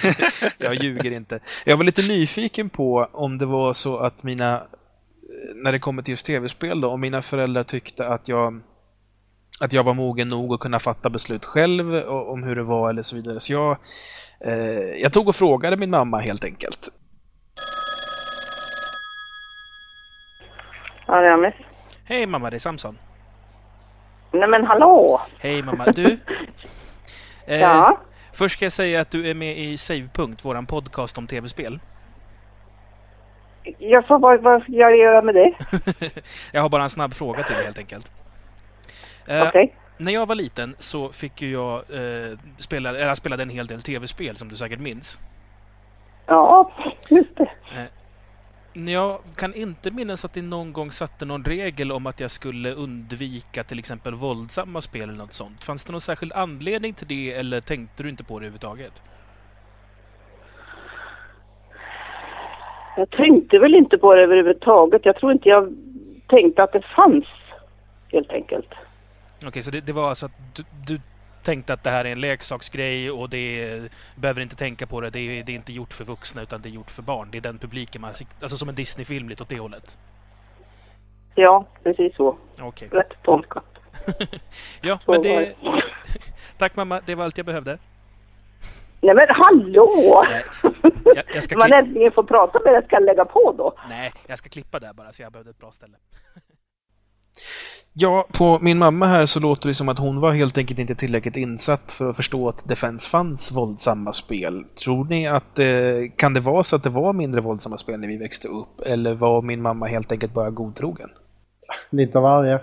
jag 0.58 0.74
ljuger 0.74 1.12
inte. 1.12 1.40
Jag 1.66 1.78
var 1.78 1.84
lite 1.84 2.02
nyfiken 2.02 2.70
på 2.70 3.10
om 3.12 3.38
det 3.38 3.46
var 3.46 3.74
så 3.74 3.98
att 3.98 4.24
mina, 4.24 4.64
när 5.56 5.72
det 5.72 5.80
kommer 5.80 6.02
till 6.02 6.12
just 6.12 6.26
tv-spel 6.26 6.82
då, 6.82 6.90
om 6.90 7.02
mina 7.02 7.22
föräldrar 7.22 7.64
tyckte 7.64 8.08
att 8.08 8.28
jag 8.28 8.62
att 9.60 9.74
jag 9.74 9.84
var 9.84 9.94
mogen 9.94 10.30
nog 10.30 10.54
att 10.54 10.60
kunna 10.60 10.80
fatta 10.80 11.10
beslut 11.10 11.46
själv 11.46 11.96
om 12.08 12.44
hur 12.44 12.56
det 12.56 12.64
var 12.64 12.90
eller 12.90 13.04
så 13.04 13.16
vidare. 13.16 13.40
Så 13.40 13.54
jag, 13.54 13.78
eh, 14.40 15.02
jag 15.02 15.14
tog 15.14 15.28
och 15.28 15.36
frågade 15.36 15.78
min 15.78 15.90
mamma 15.90 16.20
helt 16.20 16.44
enkelt. 16.44 16.90
Ja, 21.12 21.22
det 21.22 21.28
är 21.28 21.32
Amis. 21.32 21.54
Hej 22.06 22.26
mamma, 22.26 22.50
det 22.50 22.58
är 22.58 22.60
Samson. 22.60 22.98
Nej 24.32 24.48
men 24.50 24.66
hallå! 24.66 25.22
Hej 25.40 25.64
mamma, 25.64 25.86
du. 25.86 26.20
Eh, 27.48 27.60
Ja? 27.60 27.98
Först 28.34 28.56
ska 28.56 28.66
jag 28.66 28.72
säga 28.74 29.02
att 29.02 29.12
du 29.12 29.30
är 29.30 29.34
med 29.34 29.58
i 29.58 29.78
Savepunkt, 29.78 30.46
våran 30.46 30.66
podcast 30.66 31.18
om 31.18 31.28
tv-spel. 31.28 31.80
Jag 33.78 34.08
får, 34.08 34.20
vad, 34.20 34.42
vad 34.42 34.64
ska 34.64 34.72
jag 34.72 34.98
göra 34.98 35.22
med 35.22 35.36
det? 35.36 35.54
jag 36.52 36.62
har 36.62 36.70
bara 36.70 36.84
en 36.84 36.90
snabb 36.90 37.14
fråga 37.14 37.44
till 37.44 37.56
dig 37.56 37.66
helt 37.66 37.78
enkelt. 37.78 38.12
Eh, 39.28 39.48
Okej. 39.48 39.76
När 39.98 40.12
jag 40.12 40.26
var 40.26 40.36
liten 40.36 40.76
så 40.80 41.10
fick 41.10 41.42
ju 41.42 41.52
jag 41.52 41.76
eh, 41.76 42.38
spela, 42.58 42.90
eller 42.90 43.08
jag 43.08 43.18
spelade 43.18 43.44
en 43.44 43.50
hel 43.50 43.68
del 43.68 43.82
tv-spel 43.82 44.38
som 44.38 44.48
du 44.50 44.56
säkert 44.56 44.80
minns. 44.80 45.20
Ja, 46.26 46.72
just 47.10 47.38
det. 47.38 47.50
Jag 48.74 49.20
kan 49.36 49.54
inte 49.54 49.92
minnas 49.92 50.26
att 50.26 50.34
det 50.34 50.42
någon 50.42 50.74
gång 50.74 50.92
satte 50.92 51.26
någon 51.26 51.46
regel 51.46 51.92
om 51.92 52.08
att 52.08 52.20
jag 52.20 52.32
skulle 52.32 52.74
undvika 52.74 53.64
till 53.64 53.80
exempel 53.80 54.16
våldsamma 54.16 54.82
spel 54.82 55.04
eller 55.04 55.14
något 55.14 55.34
sånt. 55.34 55.64
Fanns 55.64 55.86
det 55.86 55.92
någon 55.92 56.02
särskild 56.02 56.34
anledning 56.34 56.94
till 56.94 57.08
det 57.08 57.34
eller 57.34 57.62
tänkte 57.62 58.04
du 58.04 58.10
inte 58.10 58.24
på 58.24 58.40
det 58.40 58.46
överhuvudtaget? 58.46 59.02
Jag 62.98 63.10
tänkte 63.10 63.60
väl 63.60 63.76
inte 63.76 63.98
på 63.98 64.16
det 64.16 64.22
överhuvudtaget. 64.22 65.06
Jag 65.06 65.16
tror 65.16 65.32
inte 65.32 65.50
jag 65.50 65.76
tänkte 66.28 66.64
att 66.64 66.74
det 66.74 66.82
fanns, 66.82 67.26
helt 68.12 68.32
enkelt. 68.32 68.70
Okej, 69.46 69.64
så 69.64 69.72
det, 69.72 69.82
det 69.82 69.94
var 69.94 70.10
alltså 70.10 70.26
att 70.26 70.56
du, 70.56 70.64
du 70.88 71.02
tänkte 71.44 71.74
att 71.74 71.84
det 71.84 71.90
här 71.90 72.06
är 72.06 72.12
en 72.12 72.22
leksaksgrej 72.22 73.12
och 73.12 73.30
det 73.30 73.64
är, 73.64 73.90
behöver 74.16 74.42
inte 74.42 74.56
tänka 74.56 74.88
på 74.88 75.02
det. 75.02 75.10
Det 75.10 75.20
är, 75.20 75.44
det 75.44 75.52
är 75.52 75.56
inte 75.56 75.74
gjort 75.74 75.94
för 75.94 76.04
vuxna 76.04 76.42
utan 76.42 76.62
det 76.62 76.70
är 76.70 76.72
gjort 76.72 76.92
för 76.92 77.02
barn. 77.02 77.28
Det 77.32 77.38
är 77.38 77.42
den 77.42 77.58
publiken 77.58 78.02
man 78.02 78.14
Alltså 78.42 78.58
som 78.58 78.70
en 78.70 78.76
Disney-film 78.76 79.30
lite 79.30 79.44
åt 79.44 79.50
det 79.50 79.60
hållet. 79.60 79.98
Ja, 81.36 81.68
precis 81.84 82.16
så. 82.16 82.38
Okej. 82.60 82.90
Rätt 82.92 83.14
tolkat. 83.24 83.66
Ja, 84.82 85.00
Så 85.06 85.12
men 85.12 85.22
det... 85.22 85.56
Tack 86.58 86.76
mamma, 86.76 87.02
det 87.06 87.16
var 87.16 87.26
allt 87.26 87.38
jag 87.38 87.46
behövde. 87.46 87.78
Nej 89.02 89.16
men 89.16 89.28
hallå! 89.30 90.26
Nej, 90.30 90.44
jag, 91.16 91.24
jag 91.36 91.44
ska 91.44 91.58
Man 91.58 91.74
äntligen 91.74 92.12
får 92.12 92.24
prata 92.24 92.60
med 92.66 92.74
det, 92.74 92.86
ska 92.86 93.00
lägga 93.00 93.26
på 93.26 93.56
då? 93.58 93.74
Nej, 93.90 94.14
jag 94.28 94.38
ska 94.38 94.50
klippa 94.50 94.80
där 94.80 94.94
bara 94.94 95.14
så 95.14 95.22
jag 95.22 95.32
behövde 95.32 95.52
ett 95.52 95.60
bra 95.60 95.72
ställe. 95.72 95.98
Ja, 97.94 98.28
på 98.32 98.60
min 98.62 98.78
mamma 98.78 99.08
här 99.08 99.26
så 99.26 99.40
låter 99.40 99.68
det 99.68 99.74
som 99.74 99.90
att 99.90 100.00
hon 100.00 100.20
var 100.20 100.34
helt 100.34 100.58
enkelt 100.58 100.80
inte 100.80 100.96
tillräckligt 100.96 101.38
insatt 101.38 101.92
för 101.92 102.10
att 102.10 102.16
förstå 102.16 102.50
att 102.50 102.68
det 102.68 102.76
fanns, 102.76 103.08
fanns 103.08 103.52
våldsamma 103.52 104.14
spel. 104.14 104.64
Tror 104.84 105.06
ni 105.06 105.28
att 105.28 105.60
eh, 105.60 105.66
kan 106.16 106.34
det 106.34 106.40
vara 106.40 106.64
så 106.64 106.76
att 106.76 106.84
det 106.84 106.90
var 106.90 107.14
mindre 107.14 107.42
våldsamma 107.42 107.78
spel 107.78 108.00
när 108.00 108.08
vi 108.08 108.18
växte 108.18 108.48
upp? 108.48 108.82
Eller 108.86 109.14
var 109.14 109.42
min 109.42 109.62
mamma 109.62 109.86
helt 109.86 110.12
enkelt 110.12 110.34
bara 110.34 110.50
godtrogen? 110.50 111.10
Lite 111.90 112.18
av 112.18 112.24
varje. 112.24 112.60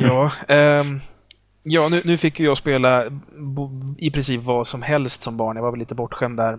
Ja, 0.00 0.32
ehm, 0.48 1.00
ja 1.62 1.88
nu, 1.88 2.02
nu 2.04 2.18
fick 2.18 2.40
ju 2.40 2.46
jag 2.46 2.56
spela 2.56 3.04
i 3.98 4.10
princip 4.10 4.42
vad 4.42 4.66
som 4.66 4.82
helst 4.82 5.22
som 5.22 5.36
barn. 5.36 5.56
Jag 5.56 5.62
var 5.62 5.70
väl 5.70 5.80
lite 5.80 5.94
bortskämd 5.94 6.38
där. 6.38 6.58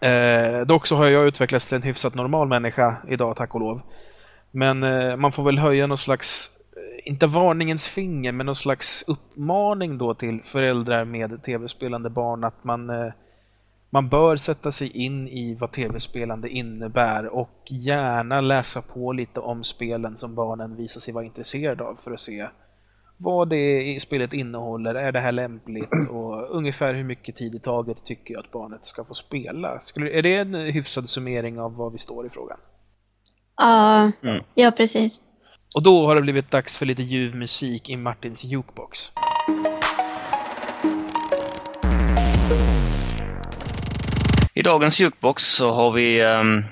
Eh, 0.00 0.66
dock 0.66 0.86
så 0.86 0.96
har 0.96 1.06
jag 1.06 1.26
utvecklats 1.26 1.68
till 1.68 1.76
en 1.76 1.82
hyfsat 1.82 2.14
normal 2.14 2.48
människa 2.48 2.96
idag, 3.08 3.36
tack 3.36 3.54
och 3.54 3.60
lov. 3.60 3.82
Men 4.58 4.82
eh, 4.82 5.16
man 5.16 5.32
får 5.32 5.42
väl 5.42 5.58
höja 5.58 5.86
någon 5.86 5.98
slags, 5.98 6.50
eh, 6.76 7.10
inte 7.10 7.26
varningens 7.26 7.88
finger, 7.88 8.32
men 8.32 8.46
någon 8.46 8.54
slags 8.54 9.04
uppmaning 9.06 9.98
då 9.98 10.14
till 10.14 10.42
föräldrar 10.42 11.04
med 11.04 11.42
tv-spelande 11.42 12.10
barn 12.10 12.44
att 12.44 12.64
man, 12.64 12.90
eh, 12.90 13.12
man 13.90 14.08
bör 14.08 14.36
sätta 14.36 14.72
sig 14.72 14.90
in 14.96 15.28
i 15.28 15.54
vad 15.54 15.72
tv-spelande 15.72 16.48
innebär 16.48 17.34
och 17.34 17.58
gärna 17.70 18.40
läsa 18.40 18.82
på 18.82 19.12
lite 19.12 19.40
om 19.40 19.64
spelen 19.64 20.16
som 20.16 20.34
barnen 20.34 20.76
visar 20.76 21.00
sig 21.00 21.14
vara 21.14 21.24
intresserade 21.24 21.84
av 21.84 21.94
för 21.94 22.12
att 22.12 22.20
se 22.20 22.46
vad 23.16 23.48
det 23.48 23.82
i 23.82 24.00
spelet 24.00 24.32
innehåller, 24.32 24.94
är 24.94 25.12
det 25.12 25.20
här 25.20 25.32
lämpligt 25.32 25.90
och 26.10 26.56
ungefär 26.56 26.94
hur 26.94 27.04
mycket 27.04 27.36
tid 27.36 27.54
i 27.54 27.60
taget 27.60 28.04
tycker 28.04 28.34
jag 28.34 28.44
att 28.44 28.52
barnet 28.52 28.84
ska 28.84 29.04
få 29.04 29.14
spela. 29.14 29.80
Skulle, 29.82 30.10
är 30.10 30.22
det 30.22 30.34
en 30.34 30.54
hyfsad 30.54 31.08
summering 31.08 31.60
av 31.60 31.76
vad 31.76 31.92
vi 31.92 31.98
står 31.98 32.26
i 32.26 32.30
frågan? 32.30 32.58
Ja, 33.58 34.10
Mm. 34.22 34.42
ja 34.54 34.70
precis. 34.70 35.20
Och 35.74 35.82
då 35.82 36.06
har 36.06 36.14
det 36.14 36.22
blivit 36.22 36.50
dags 36.50 36.78
för 36.78 36.86
lite 36.86 37.02
ljuv 37.02 37.34
musik 37.34 37.90
i 37.90 37.96
Martins 37.96 38.44
jukebox. 38.44 39.12
I 44.54 44.62
dagens 44.62 45.00
jukebox 45.00 45.44
så 45.44 45.70
har 45.70 45.90
vi 45.90 46.24
um, 46.24 46.64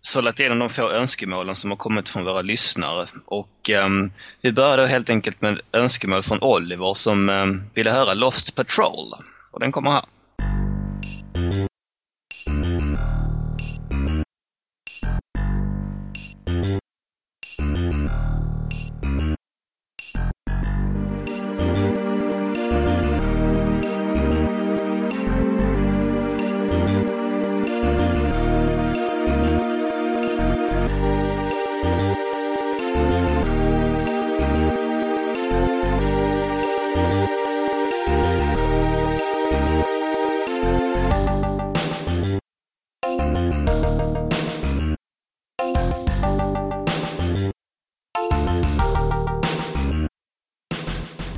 sållat 0.00 0.40
igenom 0.40 0.58
de 0.58 0.68
få 0.70 0.90
önskemålen 0.90 1.54
som 1.54 1.70
har 1.70 1.76
kommit 1.76 2.08
från 2.08 2.24
våra 2.24 2.42
lyssnare. 2.42 3.06
Och 3.26 3.70
ehm, 3.70 4.12
vi 4.40 4.52
börjar 4.52 4.76
då 4.76 4.84
helt 4.86 5.10
enkelt 5.10 5.40
med 5.40 5.60
önskemål 5.72 6.22
från 6.22 6.42
Oliver 6.42 6.94
som 6.94 7.28
um, 7.28 7.62
ville 7.74 7.90
höra 7.90 8.14
Lost 8.14 8.54
Patrol. 8.54 9.12
Och 9.52 9.60
den 9.60 9.72
kommer 9.72 9.90
här. 9.90 10.04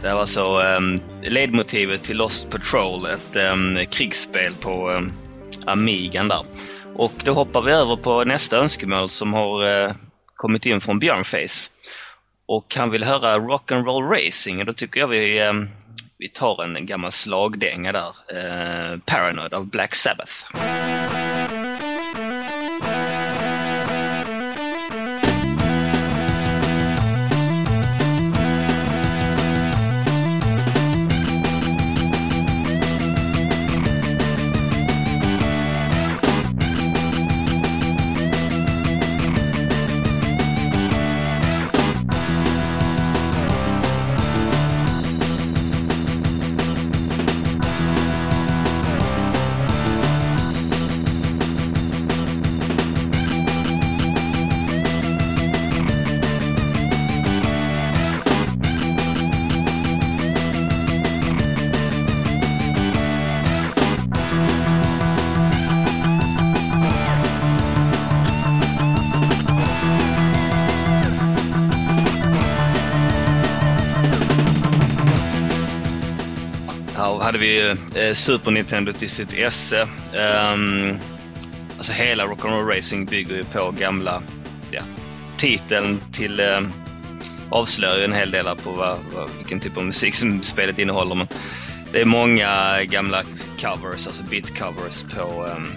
Det 0.02 0.08
här 0.08 0.14
var 0.14 0.20
alltså 0.20 0.60
um, 0.60 1.00
ledmotivet 1.22 2.02
till 2.02 2.16
Lost 2.16 2.50
Patrol, 2.50 3.06
ett 3.06 3.36
um, 3.52 3.78
krigsspel 3.90 4.52
på 4.60 4.90
um, 4.90 5.12
Amigan 5.66 6.28
där. 6.28 6.44
Och 6.94 7.12
då 7.24 7.32
hoppar 7.32 7.62
vi 7.62 7.72
över 7.72 7.96
på 7.96 8.24
nästa 8.24 8.56
önskemål 8.56 9.10
som 9.10 9.32
har 9.32 9.64
uh, 9.64 9.94
kommit 10.34 10.66
in 10.66 10.80
från 10.80 10.98
Björnface. 10.98 11.70
Och 12.46 12.74
han 12.76 12.90
vill 12.90 13.04
höra 13.04 13.38
Rock'n'Roll 13.38 14.08
Racing 14.10 14.60
och 14.60 14.66
då 14.66 14.72
tycker 14.72 15.00
jag 15.00 15.08
vi, 15.08 15.42
um, 15.42 15.68
vi 16.18 16.28
tar 16.28 16.64
en 16.64 16.86
gammal 16.86 17.12
slagdänga 17.12 17.92
där. 17.92 18.08
Uh, 18.08 18.98
Paranoid 19.06 19.54
av 19.54 19.66
Black 19.66 19.94
Sabbath. 19.94 20.44
Hade 77.28 77.38
vi 77.38 77.68
eh, 77.94 78.12
Super 78.14 78.50
Nintendo 78.50 78.92
till 78.92 79.10
sitt 79.10 79.32
esse. 79.32 79.88
Um, 80.52 80.98
alltså 81.76 81.92
hela 81.92 82.26
Rock'n'Roll 82.26 82.76
Racing 82.76 83.10
bygger 83.10 83.34
ju 83.36 83.44
på 83.44 83.70
gamla, 83.70 84.22
ja, 84.70 84.82
titeln 85.36 86.00
till 86.12 86.40
eh, 86.40 86.60
avslöjar 87.50 87.98
ju 87.98 88.04
en 88.04 88.12
hel 88.12 88.30
del 88.30 88.44
på 88.44 88.70
vad, 88.70 88.98
vad, 89.14 89.30
vilken 89.38 89.60
typ 89.60 89.76
av 89.76 89.84
musik 89.84 90.14
som 90.14 90.42
spelet 90.42 90.78
innehåller. 90.78 91.14
Men 91.14 91.28
det 91.92 92.00
är 92.00 92.04
många 92.04 92.84
gamla 92.84 93.22
covers, 93.60 94.06
alltså 94.06 94.22
bit-covers 94.22 95.14
på 95.14 95.44
um, 95.44 95.72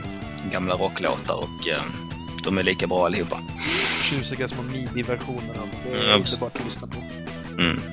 gamla 0.52 0.76
rocklåtar 0.76 1.36
och 1.36 1.68
um, 1.68 2.12
de 2.44 2.58
är 2.58 2.64
lika 2.64 2.88
bra 2.88 3.06
allihopa. 3.06 3.40
Tjusiga 4.04 4.48
små 4.48 4.62
midi-versioner 4.62 5.50
av 5.50 5.70
det. 5.84 5.98
är 5.98 6.04
Mm, 6.04 6.14
underbart 6.14 6.56
att 6.56 6.66
lyssna 6.66 6.88
på. 6.88 6.98
Mm. 7.62 7.91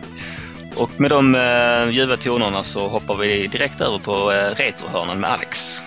Och 0.80 1.00
med 1.00 1.10
de 1.10 1.34
eh, 1.34 1.90
ljuva 1.90 2.16
tonerna 2.16 2.62
så 2.62 2.88
hoppar 2.88 3.14
vi 3.14 3.46
direkt 3.46 3.80
över 3.80 3.98
på 3.98 4.32
eh, 4.32 4.54
retrohörnan 4.54 5.20
med 5.20 5.30
Alex. 5.30 5.80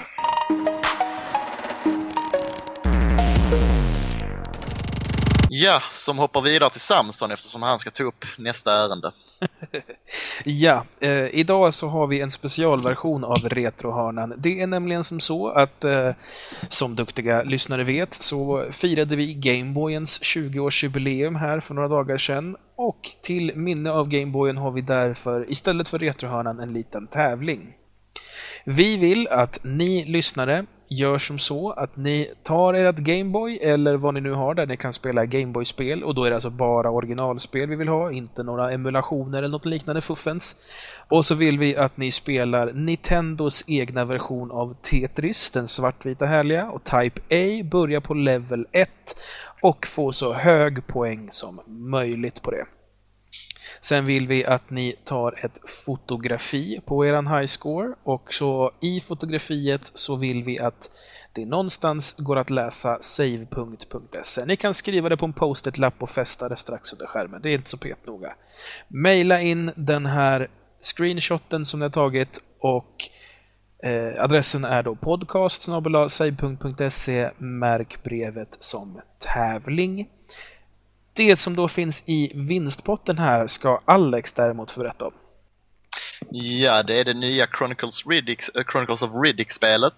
Ja, 5.64 5.82
som 5.94 6.18
hoppar 6.18 6.42
vidare 6.42 6.70
till 6.70 6.82
Samson 6.82 7.32
eftersom 7.32 7.62
han 7.62 7.80
ska 7.80 7.92
ta 7.92 8.04
upp 8.04 8.26
nästa 8.38 8.74
ärende. 8.74 9.12
Ja, 10.46 10.86
eh, 11.00 11.26
idag 11.26 11.74
så 11.74 11.88
har 11.88 12.08
vi 12.08 12.22
en 12.22 12.32
specialversion 12.32 13.24
av 13.24 13.38
Retrohörnan. 13.38 14.34
Det 14.38 14.62
är 14.62 14.68
nämligen 14.68 15.04
som 15.04 15.20
så 15.20 15.50
att, 15.50 15.84
eh, 15.84 16.12
som 16.70 16.96
duktiga 16.96 17.44
lyssnare 17.44 17.84
vet, 17.84 18.14
så 18.14 18.66
firade 18.72 19.16
vi 19.16 19.34
Gameboyens 19.34 20.22
20-årsjubileum 20.22 21.36
här 21.36 21.60
för 21.60 21.74
några 21.74 21.88
dagar 21.88 22.18
sedan. 22.18 22.58
Och 22.76 23.02
till 23.22 23.56
minne 23.56 23.92
av 23.92 24.08
Gameboyen 24.08 24.58
har 24.58 24.72
vi 24.72 24.82
därför, 24.82 25.52
istället 25.52 25.90
för 25.90 26.00
Retrohörnan, 26.00 26.60
en 26.60 26.74
liten 26.74 27.08
tävling. 27.08 27.74
Vi 28.66 28.98
vill 28.98 29.28
att 29.28 29.60
ni 29.64 30.06
lyssnare 30.06 30.66
gör 30.92 31.18
som 31.18 31.40
så 31.40 31.72
att 31.72 31.98
ni 31.98 32.32
tar 32.44 32.74
ert 32.74 32.96
Gameboy 32.96 33.58
eller 33.58 33.96
vad 33.96 34.14
ni 34.14 34.22
nu 34.22 34.32
har 34.32 34.54
där 34.54 34.66
ni 34.66 34.78
kan 34.78 34.94
spela 34.94 35.26
Gameboy-spel 35.26 36.04
och 36.04 36.16
då 36.16 36.24
är 36.24 36.30
det 36.30 36.36
alltså 36.36 36.50
bara 36.50 36.90
originalspel 36.90 37.70
vi 37.70 37.76
vill 37.76 37.88
ha, 37.88 38.12
inte 38.12 38.44
några 38.44 38.72
emulationer 38.72 39.38
eller 39.38 39.48
något 39.48 39.66
liknande 39.66 40.02
fuffens. 40.02 40.56
Och 41.10 41.26
så 41.26 41.36
vill 41.36 41.60
vi 41.60 41.78
att 41.78 41.98
ni 41.98 42.12
spelar 42.12 42.72
Nintendos 42.74 43.64
egna 43.68 44.06
version 44.06 44.52
av 44.52 44.76
Tetris, 44.82 45.52
den 45.52 45.68
svartvita 45.68 46.26
härliga, 46.26 46.70
och 46.70 46.84
Type 46.84 47.22
A 47.30 47.64
börjar 47.64 48.00
på 48.00 48.14
level 48.14 48.68
1 48.72 48.90
och 49.62 49.88
får 49.88 50.12
så 50.12 50.34
hög 50.34 50.88
poäng 50.88 51.28
som 51.32 51.62
möjligt 51.68 52.42
på 52.42 52.52
det. 52.52 52.66
Sen 53.82 54.06
vill 54.06 54.28
vi 54.28 54.46
att 54.46 54.70
ni 54.70 54.96
tar 55.04 55.46
ett 55.46 55.70
fotografi 55.86 56.82
på 56.86 57.06
eran 57.06 57.28
high 57.28 57.46
score 57.46 57.94
och 58.04 58.34
så 58.34 58.72
i 58.82 59.02
fotografiet 59.02 59.92
så 59.94 60.16
vill 60.16 60.44
vi 60.44 60.60
att 60.60 60.90
det 61.34 61.46
någonstans 61.46 62.16
går 62.18 62.38
att 62.38 62.50
läsa 62.50 62.98
save.se. 63.02 64.46
Ni 64.46 64.56
kan 64.56 64.74
skriva 64.74 65.10
det 65.10 65.18
på 65.18 65.26
en 65.26 65.34
post-it-lapp 65.34 66.04
och 66.04 66.10
fästa 66.10 66.50
det 66.50 66.56
strax 66.56 66.94
under 66.94 67.06
skärmen. 67.06 67.42
Det 67.42 67.50
är 67.50 67.54
inte 67.54 67.70
så 67.70 67.78
petnoga. 67.78 68.34
Maila 68.88 69.42
in 69.42 69.72
den 69.76 70.06
här 70.06 70.50
screenshoten 70.82 71.66
som 71.66 71.80
ni 71.80 71.84
har 71.84 71.90
tagit 71.90 72.40
och 72.60 72.96
eh, 73.84 74.24
adressen 74.24 74.66
är 74.66 74.84
då 74.84 74.96
podcast 74.96 75.64
Märk 77.38 78.04
brevet 78.04 78.58
som 78.60 79.02
tävling. 79.20 80.10
Det 81.14 81.38
som 81.38 81.56
då 81.56 81.68
finns 81.68 82.04
i 82.06 82.32
vinstpotten 82.36 83.18
här 83.18 83.48
ska 83.48 83.82
Alex 83.86 84.34
däremot 84.34 84.72
få 84.72 84.80
berätta 84.80 85.06
om. 85.06 85.14
Ja, 86.30 86.84
det 86.84 87.00
är 87.00 87.06
det 87.06 87.14
nya 87.14 87.48
Chronicles, 87.58 88.06
Riddick, 88.06 88.40
äh, 88.56 88.64
Chronicles 88.72 89.02
of 89.02 89.10
Riddick-spelet. 89.24 89.94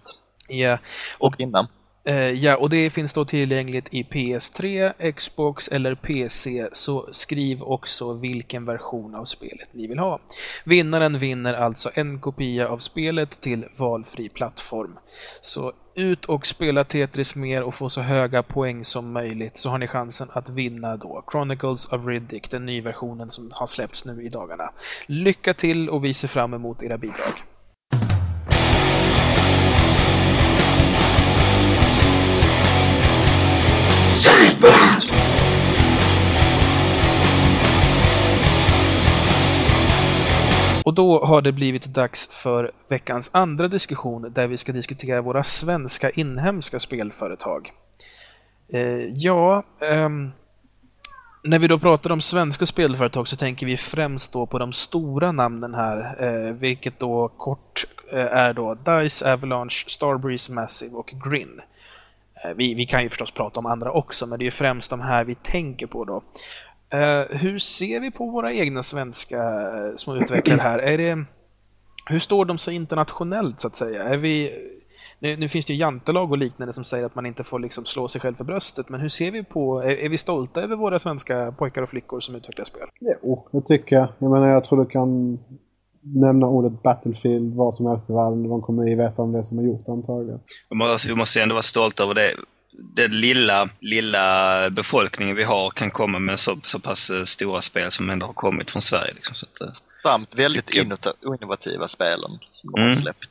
Ja, 0.48 0.78
Och 1.18 1.40
innan. 1.40 1.66
Eh, 2.06 2.30
ja, 2.30 2.56
och 2.56 2.70
det 2.70 2.90
finns 2.90 3.12
då 3.12 3.24
tillgängligt 3.24 3.94
i 3.94 4.02
PS3, 4.02 4.92
Xbox 5.12 5.68
eller 5.68 5.94
PC, 5.94 6.68
så 6.72 7.08
skriv 7.12 7.62
också 7.62 8.12
vilken 8.12 8.64
version 8.64 9.14
av 9.14 9.24
spelet 9.24 9.68
ni 9.72 9.86
vill 9.86 9.98
ha. 9.98 10.20
Vinnaren 10.64 11.18
vinner 11.18 11.54
alltså 11.54 11.90
en 11.94 12.20
kopia 12.20 12.68
av 12.68 12.78
spelet 12.78 13.40
till 13.40 13.66
valfri 13.76 14.28
plattform. 14.28 14.98
Så 15.40 15.72
ut 15.94 16.24
och 16.24 16.46
spela 16.46 16.84
Tetris 16.84 17.34
mer 17.34 17.62
och 17.62 17.74
få 17.74 17.88
så 17.88 18.00
höga 18.00 18.42
poäng 18.42 18.84
som 18.84 19.12
möjligt 19.12 19.56
så 19.56 19.70
har 19.70 19.78
ni 19.78 19.86
chansen 19.86 20.28
att 20.32 20.48
vinna 20.48 20.96
då 20.96 21.24
Chronicles 21.30 21.86
of 21.86 22.06
Riddick, 22.06 22.50
den 22.50 22.66
nya 22.66 22.82
versionen 22.82 23.30
som 23.30 23.50
har 23.52 23.66
släppts 23.66 24.04
nu 24.04 24.22
i 24.22 24.28
dagarna. 24.28 24.70
Lycka 25.06 25.54
till 25.54 25.90
och 25.90 26.04
vi 26.04 26.14
ser 26.14 26.28
fram 26.28 26.54
emot 26.54 26.82
era 26.82 26.98
bidrag. 26.98 27.53
Och 40.84 40.94
då 40.94 41.24
har 41.24 41.42
det 41.42 41.52
blivit 41.52 41.84
dags 41.84 42.28
för 42.28 42.70
veckans 42.88 43.30
andra 43.32 43.68
diskussion 43.68 44.32
där 44.32 44.46
vi 44.46 44.56
ska 44.56 44.72
diskutera 44.72 45.22
våra 45.22 45.42
svenska 45.42 46.10
inhemska 46.10 46.78
spelföretag. 46.78 47.72
Eh, 48.72 49.04
ja, 49.14 49.64
ehm, 49.80 50.30
när 51.42 51.58
vi 51.58 51.68
då 51.68 51.78
pratar 51.78 52.12
om 52.12 52.20
svenska 52.20 52.66
spelföretag 52.66 53.28
så 53.28 53.36
tänker 53.36 53.66
vi 53.66 53.76
främst 53.76 54.32
då 54.32 54.46
på 54.46 54.58
de 54.58 54.72
stora 54.72 55.32
namnen 55.32 55.74
här, 55.74 56.16
eh, 56.24 56.54
vilket 56.54 56.98
då 56.98 57.28
kort 57.28 57.84
eh, 58.12 58.26
är 58.26 58.52
då 58.52 58.74
DICE, 58.74 59.32
Avalanche, 59.32 59.84
Starbreeze, 59.86 60.52
Massive 60.52 60.94
och 60.94 61.14
Grin. 61.24 61.60
Eh, 62.44 62.54
vi, 62.56 62.74
vi 62.74 62.86
kan 62.86 63.02
ju 63.02 63.08
förstås 63.08 63.30
prata 63.30 63.60
om 63.60 63.66
andra 63.66 63.92
också, 63.92 64.26
men 64.26 64.38
det 64.38 64.42
är 64.42 64.46
ju 64.46 64.50
främst 64.50 64.90
de 64.90 65.00
här 65.00 65.24
vi 65.24 65.34
tänker 65.34 65.86
på 65.86 66.04
då. 66.04 66.22
Eh, 66.98 67.38
hur 67.38 67.58
ser 67.58 68.00
vi 68.00 68.10
på 68.10 68.26
våra 68.26 68.52
egna 68.52 68.82
svenska 68.82 69.36
eh, 69.36 69.96
små 69.96 70.16
utvecklare 70.16 70.60
här? 70.60 70.78
Är 70.78 70.98
det, 70.98 71.24
hur 72.06 72.18
står 72.18 72.44
de 72.44 72.58
sig 72.58 72.74
internationellt 72.74 73.60
så 73.60 73.66
att 73.66 73.74
säga? 73.74 74.02
Är 74.02 74.16
vi, 74.16 74.52
nu, 75.18 75.36
nu 75.36 75.48
finns 75.48 75.66
det 75.66 75.72
ju 75.72 75.78
jantelag 75.78 76.30
och 76.30 76.38
liknande 76.38 76.72
som 76.72 76.84
säger 76.84 77.06
att 77.06 77.14
man 77.14 77.26
inte 77.26 77.44
får 77.44 77.58
liksom 77.58 77.84
slå 77.84 78.08
sig 78.08 78.20
själv 78.20 78.34
för 78.34 78.44
bröstet, 78.44 78.88
men 78.88 79.00
hur 79.00 79.08
ser 79.08 79.30
vi 79.30 79.44
på, 79.44 79.80
är, 79.80 79.96
är 79.96 80.08
vi 80.08 80.18
stolta 80.18 80.62
över 80.62 80.76
våra 80.76 80.98
svenska 80.98 81.54
pojkar 81.58 81.82
och 81.82 81.88
flickor 81.88 82.20
som 82.20 82.34
utvecklar 82.34 82.64
spel? 82.64 82.88
Jo, 83.00 83.48
det 83.50 83.60
tycker 83.60 83.96
jag. 83.96 84.08
Jag 84.18 84.30
menar, 84.30 84.48
jag 84.48 84.64
tror 84.64 84.84
du 84.84 84.90
kan 84.90 85.38
nämna 86.04 86.46
ordet 86.46 86.82
Battlefield 86.82 87.54
vad 87.54 87.74
som 87.74 87.86
helst 87.86 88.10
i 88.10 88.12
världen. 88.12 88.48
De 88.48 88.62
kommer 88.62 88.86
ju 88.86 88.96
veta 88.96 89.22
om 89.22 89.32
det 89.32 89.44
som 89.44 89.58
har 89.58 89.64
gjort 89.64 89.88
antagligen. 89.88 90.40
Vi 90.70 90.76
måste, 90.76 91.08
vi 91.08 91.14
måste 91.14 91.42
ändå 91.42 91.54
vara 91.54 91.62
stolta 91.62 92.02
över 92.02 92.14
det. 92.14 92.34
Den 92.96 93.20
lilla, 93.20 93.68
lilla 93.80 94.70
befolkningen 94.70 95.36
vi 95.36 95.44
har 95.44 95.70
kan 95.70 95.90
komma 95.90 96.18
med 96.18 96.38
så, 96.38 96.56
så 96.62 96.78
pass 96.80 97.10
eh, 97.10 97.22
stora 97.24 97.60
spel 97.60 97.90
som 97.90 98.10
ändå 98.10 98.26
har 98.26 98.32
kommit 98.32 98.70
från 98.70 98.82
Sverige. 98.82 99.14
Liksom, 99.14 99.34
så 99.34 99.46
att, 99.46 99.60
eh, 99.60 99.72
Samt 100.02 100.34
väldigt 100.34 100.70
innovativa 101.24 101.88
spelen 101.88 102.30
som 102.50 102.72
de 102.72 102.80
har 102.80 102.88
Mm. 102.88 103.02
släppt. 103.02 103.28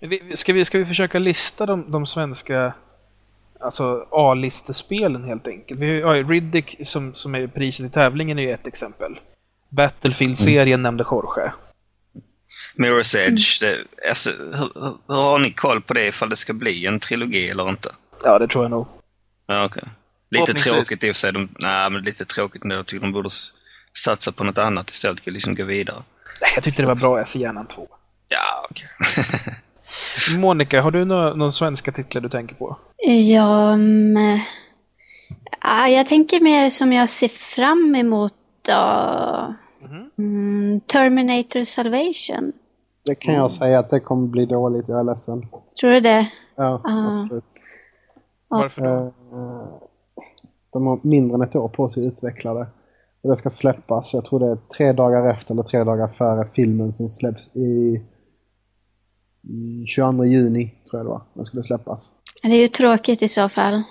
Men 0.00 0.10
vi, 0.10 0.36
ska, 0.36 0.52
vi, 0.52 0.64
ska 0.64 0.78
vi 0.78 0.84
försöka 0.84 1.18
lista 1.18 1.66
de, 1.66 1.90
de 1.90 2.06
svenska 2.06 2.72
alltså 3.60 4.06
A-listespelen 4.10 5.24
helt 5.24 5.48
enkelt? 5.48 5.80
Vi 5.80 6.02
har 6.02 6.14
ju 6.14 6.28
Riddick 6.28 6.76
som, 6.86 7.14
som 7.14 7.34
är 7.34 7.46
priset 7.46 7.86
i 7.86 7.90
tävlingen 7.90 8.38
är 8.38 8.42
ju 8.42 8.50
ett 8.52 8.66
exempel. 8.66 9.20
Battlefield-serien 9.68 10.82
nämnde 10.82 11.04
Jorge. 11.10 11.52
Mirror's 12.80 13.16
Edge, 13.16 13.60
det, 13.60 13.84
alltså, 14.08 14.30
hur, 14.30 14.70
hur, 15.08 15.14
har 15.14 15.38
ni 15.38 15.52
koll 15.52 15.80
på 15.80 15.94
det 15.94 16.06
ifall 16.06 16.28
det 16.28 16.36
ska 16.36 16.52
bli 16.52 16.86
en 16.86 17.00
trilogi 17.00 17.48
eller 17.48 17.68
inte? 17.68 17.88
Ja, 18.24 18.38
det 18.38 18.48
tror 18.48 18.64
jag 18.64 18.70
nog. 18.70 18.86
Ja, 19.46 19.64
okej. 19.64 19.82
Lite 20.30 20.54
tråkigt 20.54 21.04
i 21.04 21.10
och 21.10 21.14
för 21.14 21.20
sig. 21.20 21.32
De, 21.32 21.48
nej, 21.58 21.90
men 21.90 22.02
lite 22.02 22.24
tråkigt 22.24 22.64
nu. 22.64 22.74
Jag 22.74 22.86
tycker 22.86 23.02
de 23.02 23.12
borde 23.12 23.30
satsa 23.98 24.32
på 24.32 24.44
något 24.44 24.58
annat 24.58 24.90
istället 24.90 25.20
för 25.20 25.30
att 25.30 25.34
liksom 25.34 25.54
gå 25.54 25.64
vidare. 25.64 26.02
Nej, 26.40 26.50
Jag 26.54 26.64
tyckte 26.64 26.82
det 26.82 26.88
var 26.88 26.94
bra, 26.94 27.18
jag 27.18 27.26
ser 27.26 27.40
gärna 27.40 27.60
en 27.60 27.66
två. 27.66 27.88
Ja, 28.28 28.68
okej. 28.70 28.88
Monica, 30.38 30.82
har 30.82 30.90
du 30.90 31.04
några, 31.04 31.34
några 31.34 31.50
svenska 31.50 31.92
titlar 31.92 32.22
du 32.22 32.28
tänker 32.28 32.54
på? 32.54 32.78
Ja, 33.06 33.72
mm, 33.72 34.40
ja, 35.62 35.88
jag 35.88 36.06
tänker 36.06 36.40
mer 36.40 36.70
som 36.70 36.92
jag 36.92 37.08
ser 37.08 37.28
fram 37.28 37.94
emot 37.94 38.34
då. 38.62 39.54
Mhm. 39.82 40.10
Mm, 40.18 40.80
Terminator 40.80 41.64
Salvation. 41.64 42.52
Det 43.04 43.14
kan 43.14 43.34
jag 43.34 43.52
säga 43.52 43.78
att 43.78 43.90
det 43.90 44.00
kommer 44.00 44.26
bli 44.26 44.46
dåligt, 44.46 44.88
jag 44.88 44.98
är 45.00 45.04
ledsen. 45.04 45.46
Tror 45.80 45.90
du 45.90 46.00
det? 46.00 46.28
Ja, 46.56 46.80
Ah. 46.84 47.22
absolut. 47.22 47.44
Varför 48.48 48.82
då? 48.82 48.88
Eh, 49.38 49.68
De 50.72 50.86
har 50.86 51.00
mindre 51.02 51.34
än 51.34 51.42
ett 51.42 51.56
år 51.56 51.68
på 51.68 51.88
sig 51.88 52.06
att 52.06 52.12
utveckla 52.12 52.54
det. 52.54 52.66
Och 53.22 53.30
det 53.30 53.36
ska 53.36 53.50
släppas, 53.50 54.14
jag 54.14 54.24
tror 54.24 54.40
det 54.40 54.46
är 54.46 54.58
tre 54.76 54.92
dagar 54.92 55.30
efter 55.30 55.54
eller 55.54 55.62
tre 55.62 55.84
dagar 55.84 56.08
före 56.08 56.46
filmen 56.46 56.94
som 56.94 57.08
släpps 57.08 57.56
i, 57.56 58.02
i 59.48 59.84
22 59.86 60.24
juni, 60.24 60.74
tror 60.90 60.98
jag 60.98 61.06
det 61.06 61.10
var. 61.10 61.22
Den 61.34 61.44
skulle 61.44 61.62
släppas. 61.62 62.14
Det 62.42 62.48
är 62.48 62.60
ju 62.62 62.68
tråkigt 62.68 63.22
i 63.22 63.28
så 63.28 63.48
fall. 63.48 63.82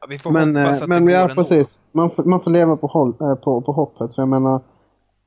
Ja, 0.00 0.06
vi 0.08 0.18
får 0.18 0.30
Men, 0.30 0.56
hoppas 0.56 0.76
eh, 0.78 0.82
att 0.82 0.88
men 0.88 1.04
det 1.06 1.12
ja, 1.12 1.22
går 1.22 1.30
ändå. 1.30 1.42
precis. 1.42 1.80
Man 1.92 2.10
får, 2.10 2.24
man 2.24 2.40
får 2.40 2.50
leva 2.50 2.76
på, 2.76 2.86
håll, 2.86 3.14
eh, 3.20 3.34
på, 3.34 3.60
på 3.60 3.72
hoppet. 3.72 4.14
För 4.14 4.22
jag 4.22 4.28
menar, 4.28 4.60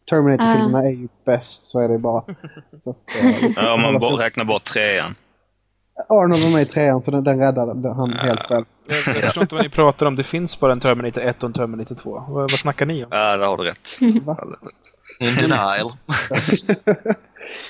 Terminator-filmerna 0.10 0.86
är 0.86 0.92
ju 0.92 1.08
bäst, 1.26 1.66
så 1.66 1.80
är 1.80 1.90
det 1.90 1.98
bara. 1.98 2.24
Så 2.84 2.90
att, 2.90 2.98
eh, 3.24 3.52
Ja, 3.56 3.74
om 3.74 3.82
man 3.82 4.00
bara 4.00 4.26
räknar 4.26 4.46
bort 4.46 4.64
trean. 4.64 5.16
Arnold 6.10 6.44
var 6.44 6.50
med 6.50 6.62
i 6.62 6.66
trean, 6.66 7.02
så 7.02 7.12
den, 7.12 7.24
den 7.24 7.40
räddade 7.40 7.94
han 7.94 8.14
helt 8.14 8.40
själv. 8.40 8.66
Jag, 8.88 8.98
jag 8.98 9.24
förstår 9.24 9.44
inte 9.44 9.56
vad 9.56 9.64
ni 9.64 9.70
pratar 9.70 10.06
om. 10.06 10.16
Det 10.16 10.24
finns 10.24 10.60
bara 10.60 10.72
en 10.72 10.80
Terminator 10.80 11.22
1 11.22 11.44
och 11.44 11.48
en 11.48 11.54
Terminator 11.54 11.96
2. 11.96 12.24
Vad, 12.28 12.52
vad 12.52 12.60
snackar 12.60 12.86
ni 12.86 13.04
om? 13.04 13.10
Ja, 13.12 13.38
där 13.38 13.48
har 13.48 13.58
du 13.58 13.64
rätt. 13.64 13.90
Va? 14.26 14.38
In 15.20 15.36
denial. 15.36 15.92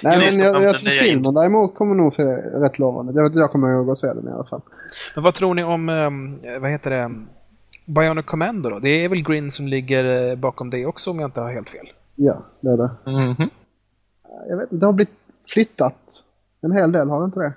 Nej, 0.04 0.18
men 0.20 0.40
jag, 0.40 0.64
jag 0.64 0.78
tror 0.78 0.90
filmen 0.90 1.34
däremot 1.34 1.76
kommer 1.76 1.96
nog 1.96 2.14
se 2.14 2.24
rätt 2.24 2.80
lovande. 2.80 3.14
Jag, 3.22 3.36
jag 3.36 3.52
kommer 3.52 3.70
ihåg 3.72 3.90
att 3.90 3.98
se 3.98 4.08
den 4.08 4.28
i 4.28 4.32
alla 4.32 4.46
fall. 4.46 4.62
Men 5.16 5.24
vad 5.24 5.34
tror 5.34 5.54
ni 5.54 5.64
om, 5.64 5.90
eh, 5.90 6.60
vad 6.60 6.72
heter 6.72 6.90
det, 6.90 7.12
Bionic 7.86 8.26
Commando 8.26 8.70
då? 8.70 8.80
Det 8.80 8.90
är 8.90 9.10
väl 9.10 9.24
Grin 9.24 9.52
som 9.52 9.68
ligger 9.68 10.30
eh, 10.30 10.36
bakom 10.36 10.70
det 10.70 10.86
också 10.86 11.12
om 11.12 11.20
jag 11.20 11.28
inte 11.28 11.42
har 11.42 11.52
helt 11.52 11.70
fel? 11.70 11.88
Ja, 12.20 12.46
det 12.62 12.70
är 12.70 12.78
det. 12.78 12.90
Mhm. 13.12 13.50
Jag 14.50 14.58
vet, 14.58 14.68
det 14.72 14.86
har 14.86 14.94
blivit 14.94 15.14
flyttat 15.46 16.24
en 16.62 16.72
hel 16.72 16.92
del, 16.92 17.10
har 17.10 17.20
det 17.20 17.26
inte 17.26 17.40
det? 17.40 17.54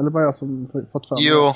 Eller 0.00 0.10
bara 0.10 0.22
jag 0.22 0.34
som 0.34 0.68
fått 0.92 1.08
för 1.08 1.14
mig 1.14 1.28
Jo, 1.28 1.52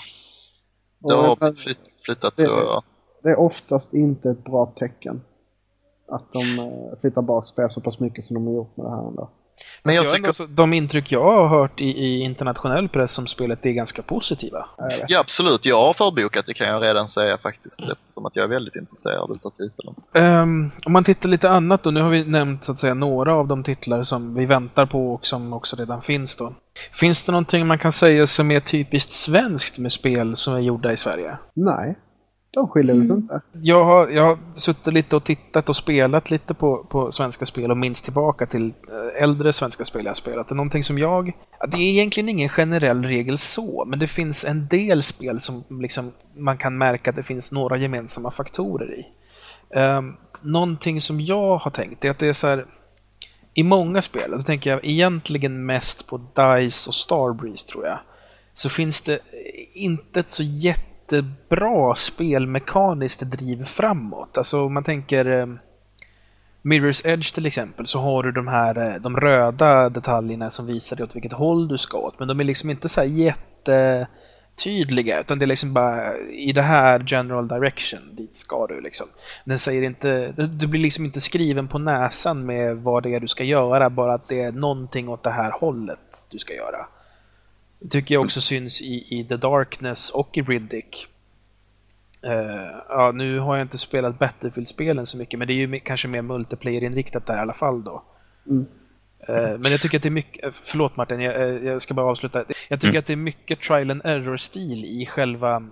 Och 1.02 1.10
det 1.10 1.16
har 1.16 1.24
jag- 1.28 1.38
blivit 1.38 1.60
flytt, 1.60 1.78
flyttat 2.04 2.36
Det- 2.36 2.46
så... 2.46 2.82
Det 3.22 3.30
är 3.30 3.38
oftast 3.38 3.94
inte 3.94 4.30
ett 4.30 4.44
bra 4.44 4.66
tecken. 4.66 5.20
Att 6.08 6.32
de 6.32 6.58
eh, 6.58 6.98
flyttar 7.00 7.22
bak 7.22 7.46
spel 7.46 7.70
så 7.70 7.80
pass 7.80 8.00
mycket 8.00 8.24
som 8.24 8.34
de 8.34 8.46
har 8.46 8.54
gjort 8.54 8.76
med 8.76 8.86
det 8.86 8.90
här 8.90 9.08
ändå. 9.08 9.28
Men 9.82 9.94
jag 9.94 10.04
Jag 10.04 10.12
tycker... 10.12 10.24
ändå, 10.24 10.32
så, 10.32 10.46
de 10.46 10.72
intryck 10.72 11.12
jag 11.12 11.22
har 11.22 11.48
hört 11.48 11.80
i, 11.80 11.84
i 11.84 12.20
internationell 12.20 12.88
press 12.88 13.18
om 13.18 13.26
spelet 13.26 13.66
är 13.66 13.70
ganska 13.70 14.02
positiva. 14.02 14.66
Ja, 15.08 15.20
absolut. 15.20 15.64
Jag 15.64 15.76
har 15.76 15.94
förbokat, 15.94 16.46
det 16.46 16.54
kan 16.54 16.68
jag 16.68 16.82
redan 16.82 17.08
säga 17.08 17.38
faktiskt. 17.38 17.80
Eftersom 17.80 18.26
att 18.26 18.36
jag 18.36 18.44
är 18.44 18.48
väldigt 18.48 18.76
intresserad 18.76 19.30
utav 19.30 19.50
titeln. 19.50 19.94
Ehm, 20.14 20.70
om 20.86 20.92
man 20.92 21.04
tittar 21.04 21.28
lite 21.28 21.50
annat 21.50 21.82
då, 21.82 21.90
nu 21.90 22.00
har 22.00 22.10
vi 22.10 22.24
nämnt 22.24 22.64
så 22.64 22.72
att 22.72 22.78
säga 22.78 22.94
några 22.94 23.34
av 23.34 23.48
de 23.48 23.64
titlar 23.64 24.02
som 24.02 24.34
vi 24.34 24.46
väntar 24.46 24.86
på 24.86 25.14
och 25.14 25.26
som 25.26 25.52
också 25.52 25.76
redan 25.76 26.02
finns 26.02 26.36
då. 26.36 26.52
Finns 26.92 27.22
det 27.22 27.32
någonting 27.32 27.66
man 27.66 27.78
kan 27.78 27.92
säga 27.92 28.26
som 28.26 28.50
är 28.50 28.60
typiskt 28.60 29.12
svenskt 29.12 29.78
med 29.78 29.92
spel 29.92 30.36
som 30.36 30.54
är 30.54 30.60
gjorda 30.60 30.92
i 30.92 30.96
Sverige? 30.96 31.38
Nej, 31.54 31.98
de 32.56 32.68
skiljer 32.68 33.04
sig 33.06 33.16
inte. 33.16 33.40
Jag 33.52 33.84
har, 33.84 34.08
jag 34.08 34.22
har 34.22 34.38
suttit 34.54 34.92
lite 34.94 35.16
och 35.16 35.24
tittat 35.24 35.68
och 35.68 35.76
spelat 35.76 36.30
lite 36.30 36.54
på, 36.54 36.84
på 36.84 37.12
svenska 37.12 37.46
spel 37.46 37.70
och 37.70 37.76
minns 37.76 38.02
tillbaka 38.02 38.46
till 38.46 38.66
eh, 38.66 39.22
äldre 39.22 39.52
svenska 39.52 39.84
spel 39.84 40.04
jag 40.04 40.10
har 40.10 40.14
spelat. 40.14 40.48
Det 40.48 40.52
är 40.52 40.56
någonting 40.56 40.84
som 40.84 40.98
jag... 40.98 41.32
ja, 41.60 41.66
Det 41.66 41.76
är 41.76 41.90
egentligen 41.90 42.28
ingen 42.28 42.48
generell 42.48 43.04
regel 43.04 43.38
så, 43.38 43.84
men 43.86 43.98
det 43.98 44.08
finns 44.08 44.44
en 44.44 44.68
del 44.68 45.02
spel 45.02 45.40
som 45.40 45.64
liksom, 45.80 46.12
man 46.36 46.58
kan 46.58 46.78
märka 46.78 47.10
att 47.10 47.16
det 47.16 47.22
finns 47.22 47.52
några 47.52 47.76
gemensamma 47.76 48.30
faktorer 48.30 48.98
i. 48.98 49.06
Um, 49.78 50.16
någonting 50.42 51.00
som 51.00 51.20
jag 51.20 51.56
har 51.56 51.70
tänkt 51.70 52.04
är 52.04 52.10
att 52.10 52.18
det 52.18 52.28
är 52.28 52.32
så 52.32 52.46
här... 52.46 52.66
I 53.54 53.62
många 53.62 54.02
spel, 54.02 54.30
då 54.30 54.40
tänker 54.40 54.70
jag 54.70 54.80
egentligen 54.82 55.66
mest 55.66 56.06
på 56.06 56.16
DICE 56.16 56.88
och 56.88 56.94
Starbreeze 56.94 57.68
tror 57.68 57.86
jag, 57.86 57.98
så 58.54 58.68
finns 58.68 59.00
det 59.00 59.18
inte 59.74 60.20
ett 60.20 60.30
så 60.30 60.42
jättebra 61.12 61.94
spelmekaniskt 61.94 63.20
driv 63.20 63.64
framåt. 63.64 64.38
Alltså 64.38 64.64
om 64.64 64.74
man 64.74 64.84
tänker 64.84 65.26
eh, 65.26 65.46
Mirror's 66.62 67.06
Edge 67.06 67.34
till 67.34 67.46
exempel 67.46 67.86
så 67.86 67.98
har 67.98 68.22
du 68.22 68.32
de 68.32 68.48
här 68.48 68.78
eh, 68.78 68.94
de 69.00 69.16
röda 69.16 69.88
detaljerna 69.88 70.50
som 70.50 70.66
visar 70.66 70.96
dig 70.96 71.04
åt 71.04 71.16
vilket 71.16 71.32
håll 71.32 71.68
du 71.68 71.78
ska 71.78 71.98
åt. 71.98 72.18
Men 72.18 72.28
de 72.28 72.40
är 72.40 72.44
liksom 72.44 72.70
inte 72.70 72.88
så 72.88 73.00
här 73.00 73.08
jättetydliga 73.08 75.20
utan 75.20 75.38
det 75.38 75.44
är 75.44 75.46
liksom 75.46 75.74
bara 75.74 76.18
i 76.18 76.52
det 76.52 76.62
här 76.62 77.04
general 77.06 77.48
direction, 77.48 78.00
dit 78.12 78.36
ska 78.36 78.66
du 78.66 78.80
liksom. 78.80 79.06
Den 79.44 79.58
säger 79.58 79.82
inte, 79.82 80.32
du 80.32 80.66
blir 80.66 80.80
liksom 80.80 81.04
inte 81.04 81.20
skriven 81.20 81.68
på 81.68 81.78
näsan 81.78 82.46
med 82.46 82.76
vad 82.76 83.02
det 83.02 83.14
är 83.14 83.20
du 83.20 83.28
ska 83.28 83.44
göra, 83.44 83.90
bara 83.90 84.14
att 84.14 84.28
det 84.28 84.42
är 84.42 84.52
någonting 84.52 85.08
åt 85.08 85.22
det 85.22 85.30
här 85.30 85.50
hållet 85.50 86.26
du 86.30 86.38
ska 86.38 86.54
göra. 86.54 86.86
Tycker 87.90 88.14
jag 88.14 88.24
också 88.24 88.40
syns 88.40 88.82
i, 88.82 89.18
i 89.18 89.24
The 89.24 89.36
Darkness 89.36 90.10
och 90.10 90.38
i 90.38 90.42
Riddick. 90.42 91.06
Eh, 92.22 92.70
ja, 92.88 93.12
nu 93.14 93.38
har 93.38 93.56
jag 93.56 93.64
inte 93.64 93.78
spelat 93.78 94.18
Battlefield-spelen 94.18 95.06
så 95.06 95.18
mycket, 95.18 95.38
men 95.38 95.48
det 95.48 95.54
är 95.54 95.66
ju 95.66 95.80
kanske 95.80 96.08
mer 96.08 96.22
multiplayer-inriktat 96.22 97.26
där 97.26 97.36
i 97.36 97.40
alla 97.40 97.54
fall 97.54 97.84
då. 97.84 98.02
Mm. 98.46 98.66
Eh, 99.28 99.58
men 99.58 99.70
jag 99.70 99.80
tycker 99.80 99.96
att 99.98 100.02
det 100.02 100.08
är 100.08 100.10
mycket, 100.10 100.44
eh, 100.44 100.50
förlåt 100.54 100.96
Martin, 100.96 101.20
jag, 101.20 101.64
jag 101.64 101.82
ska 101.82 101.94
bara 101.94 102.06
avsluta. 102.06 102.44
Jag 102.68 102.80
tycker 102.80 102.88
Mm. 102.88 102.98
att 102.98 103.06
det 103.06 103.12
är 103.12 103.16
mycket 103.16 103.60
trial 103.60 103.90
and 103.90 104.00
error-stil 104.04 104.84
i 104.84 105.06
själva, 105.06 105.68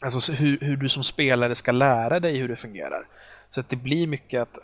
alltså 0.00 0.20
så 0.20 0.32
hur, 0.32 0.58
hur 0.60 0.76
du 0.76 0.88
som 0.88 1.04
spelare 1.04 1.54
ska 1.54 1.72
lära 1.72 2.20
dig 2.20 2.36
hur 2.36 2.48
det 2.48 2.56
fungerar. 2.56 3.06
Så 3.50 3.60
att 3.60 3.68
det 3.68 3.76
blir 3.76 4.06
mycket 4.06 4.42
att, 4.42 4.58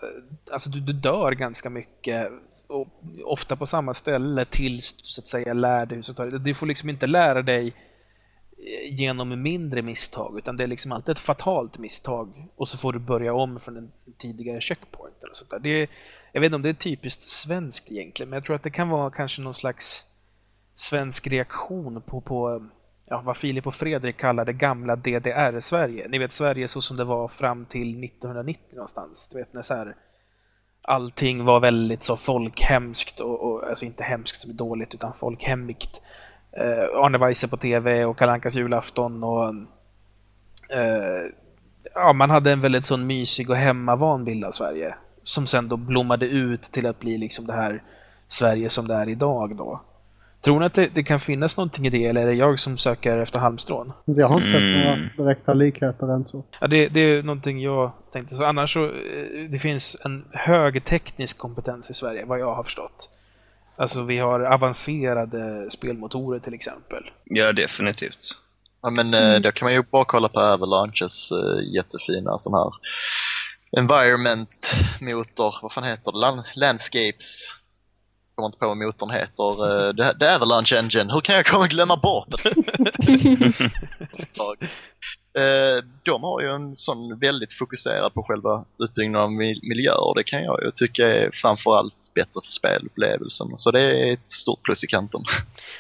alltså 0.53 0.71
du, 0.71 0.81
du 0.81 0.93
dör 0.93 1.33
ganska 1.33 1.71
mycket, 1.71 2.33
och 2.69 2.89
ofta 3.25 3.57
på 3.57 3.67
samma 3.67 3.95
ställe 3.95 4.45
tills 4.45 4.93
du 4.93 5.05
så 5.05 5.21
att 5.21 5.29
säga 5.29 5.55
lär 5.55 5.87
dig 5.87 5.97
hur 5.97 6.31
du. 6.31 6.39
Du 6.39 6.55
får 6.55 6.67
liksom 6.67 6.89
inte 6.91 7.07
lära 7.07 7.43
dig 7.43 7.67
eh, 7.67 8.95
genom 8.95 9.43
mindre 9.43 9.83
misstag, 9.83 10.39
utan 10.39 10.57
det 10.57 10.63
är 10.63 10.69
liksom 10.69 10.93
alltid 10.93 11.13
ett 11.13 11.19
fatalt 11.19 11.79
misstag 11.79 12.49
och 12.57 12.69
så 12.69 12.79
får 12.79 12.93
du 12.93 12.99
börja 12.99 13.35
om 13.35 13.61
från 13.61 13.77
en 13.77 13.93
tidigare 14.19 14.61
checkpoint. 14.61 15.25
Eller 15.25 15.35
sånt 15.35 15.51
där. 15.51 15.59
Det 15.59 15.69
är, 15.69 15.89
jag 16.33 16.41
vet 16.41 16.47
inte 16.47 16.57
om 16.57 16.63
det 16.63 16.69
är 16.69 16.75
typiskt 16.75 17.23
svenskt 17.23 17.93
egentligen, 17.93 18.31
men 18.31 18.37
jag 18.37 18.45
tror 18.45 18.57
att 18.57 18.63
det 18.63 18.71
kan 18.71 18.89
vara 18.89 19.11
kanske 19.11 19.43
någon 19.43 19.55
slags 19.55 20.05
svensk 20.75 21.27
reaktion 21.27 22.03
på, 22.03 22.21
på 22.21 22.69
ja, 23.07 23.23
vad 23.25 23.37
Filip 23.37 23.67
och 23.67 23.75
Fredrik 23.75 24.17
kallade 24.17 24.53
gamla 24.53 24.97
DDR-Sverige. 24.97 26.09
Ni 26.09 26.19
vet 26.19 26.33
Sverige 26.33 26.69
så 26.69 26.81
som 26.81 26.97
det 26.97 27.05
var 27.05 27.29
fram 27.29 27.67
till 27.67 28.05
1990 28.05 28.63
någonstans. 28.73 29.29
Du 29.29 29.39
vet 29.39 29.53
när 29.53 29.63
så 29.63 29.75
här, 29.75 29.97
allting 30.89 31.45
var 31.45 31.61
väldigt 31.61 32.03
så 32.03 32.17
folkhemskt 32.17 33.21
och, 33.21 33.41
och 33.41 33.69
alltså 33.69 33.85
inte 33.85 34.05
hemskt 34.05 34.41
som 34.41 34.51
är 34.51 34.55
dåligt 34.55 34.95
utan 34.95 35.13
folkhemmigt. 35.15 36.01
Eh, 36.53 37.05
Arne 37.05 37.19
Weise 37.19 37.49
på 37.49 37.57
TV 37.57 38.05
och 38.05 38.19
Kalle 38.19 38.33
Ankas 38.33 38.55
julafton 38.55 39.25
och 39.25 39.55
eh, 40.77 41.31
ja, 41.95 42.13
man 42.13 42.31
hade 42.31 42.53
en 42.53 42.61
väldigt 42.61 42.87
sån 42.87 43.07
mysig 43.07 43.51
och 43.51 43.57
hemmavan 43.57 44.25
bild 44.25 44.45
av 44.45 44.53
Sverige. 44.53 44.95
Som 45.23 45.47
sen 45.47 45.69
då 45.69 45.77
blommade 45.77 46.27
ut 46.27 46.63
till 46.63 46.87
att 46.87 47.01
bli 47.01 47.19
liksom 47.19 47.47
det 47.47 47.53
här 47.53 47.83
Sverige 48.29 48.71
som 48.71 48.89
det 48.89 48.95
är 48.95 49.09
idag 49.09 49.57
då. 49.57 49.81
Tror 50.45 50.61
ni 50.61 50.67
att 50.67 50.75
det, 50.75 50.89
det 50.95 51.03
kan 51.03 51.21
finnas 51.21 51.57
någonting 51.57 51.87
i 51.87 51.91
det 51.91 52.07
eller 52.07 52.21
är 52.21 52.27
det 52.27 52.35
jag 52.35 52.59
som 52.59 52.79
söker 52.79 53.19
efter 53.19 53.39
halmstrån? 53.39 53.93
Jag 54.05 54.29
har 54.29 54.37
inte 54.37 54.49
sett 54.49 54.57
Mm. 54.61 54.81
några 54.81 55.11
direkta 55.17 55.55
likheter 55.55 56.15
än 56.15 56.25
så. 56.29 56.45
Ja, 56.61 56.67
det, 56.67 56.89
det 56.89 57.01
är 57.01 57.23
någonting 57.23 57.61
jag 57.63 57.93
tänkte. 58.13 58.35
Så 58.35 58.45
annars 58.45 58.73
så, 58.73 58.85
eh, 58.85 58.91
det 59.51 59.59
finns 59.59 59.97
en 60.05 60.25
hög 60.33 60.85
teknisk 60.85 61.39
kompetens 61.39 61.91
i 61.91 61.95
Sverige, 61.95 62.25
vad 62.25 62.41
jag 62.41 62.55
har 62.55 62.63
förstått. 62.63 63.11
Alltså 63.77 64.03
vi 64.03 64.19
har 64.19 64.41
avancerade 64.41 65.71
spelmotorer 65.71 66.39
till 66.41 66.55
exempel. 66.55 67.11
Ja, 67.25 67.53
definitivt. 67.53 68.19
Ja, 68.83 68.91
men 68.91 69.15
eh, 69.15 69.41
då 69.41 69.53
kan 69.53 69.67
man 69.67 69.73
ju 69.73 69.83
bara 69.83 70.05
kolla 70.05 70.29
på 70.29 70.41
Avalanches 70.41 71.33
uh, 71.33 71.75
jättefina 71.75 72.39
sån 72.39 72.55
här 72.55 72.71
environment-motor, 73.81 75.55
vad 75.63 75.73
fan 75.73 75.85
heter 75.85 76.13
det? 76.13 76.19
Land 76.19 76.43
Landscapes. 76.55 77.45
Kommer 78.39 78.47
inte 78.49 78.59
på 78.59 78.67
vad 78.69 78.77
motorn 78.77 79.11
heter. 79.11 79.51
Uh, 79.67 79.93
the, 79.97 80.19
the 80.19 80.27
Avalanche 80.27 80.73
Engine. 80.79 81.13
Hur 81.13 81.21
kan 81.21 81.35
jag 81.35 81.47
komma 81.47 81.67
glömma 81.67 81.97
bort 81.97 82.29
det? 82.29 82.53
Eh, 85.39 85.85
de 86.03 86.23
har 86.23 86.41
ju 86.41 86.49
en 86.51 86.77
sån 86.77 87.19
väldigt 87.19 87.53
fokuserad 87.53 88.15
på 88.15 88.23
själva 88.23 88.65
utbyggnaden 88.79 89.25
av 89.25 89.33
mil- 89.33 89.61
miljöer. 89.63 90.15
Det 90.17 90.25
kan 90.25 90.43
jag 90.43 90.63
ju 90.65 90.71
tycka 90.71 91.07
är 91.09 91.31
framförallt 91.35 92.15
bättre 92.15 92.31
för 92.45 92.51
spelupplevelsen. 92.51 93.47
Så 93.59 93.71
det 93.71 93.81
är 93.81 94.13
ett 94.13 94.31
stort 94.31 94.63
plus 94.63 94.85
i 94.85 94.87
kanten. 94.87 95.21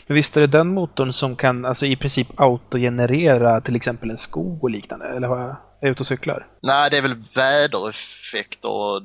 Men 0.06 0.14
visst 0.14 0.36
är 0.36 0.40
det 0.40 0.46
den 0.46 0.74
motorn 0.74 1.12
som 1.12 1.36
kan 1.36 1.64
alltså 1.64 1.86
i 1.86 1.96
princip 1.96 2.40
autogenerera 2.40 3.60
till 3.60 3.76
exempel 3.76 4.10
en 4.10 4.18
skog 4.18 4.64
och 4.64 4.70
liknande? 4.70 5.06
Eller 5.06 5.28
har 5.28 5.38
jag, 5.38 5.50
är 5.50 5.56
jag 5.80 5.90
ute 5.90 6.00
och 6.02 6.06
cyklar? 6.06 6.46
Nej, 6.62 6.90
det 6.90 6.96
är 6.96 7.02
väl 7.02 7.24
vädereffekter 7.34 8.68
och 8.70 9.02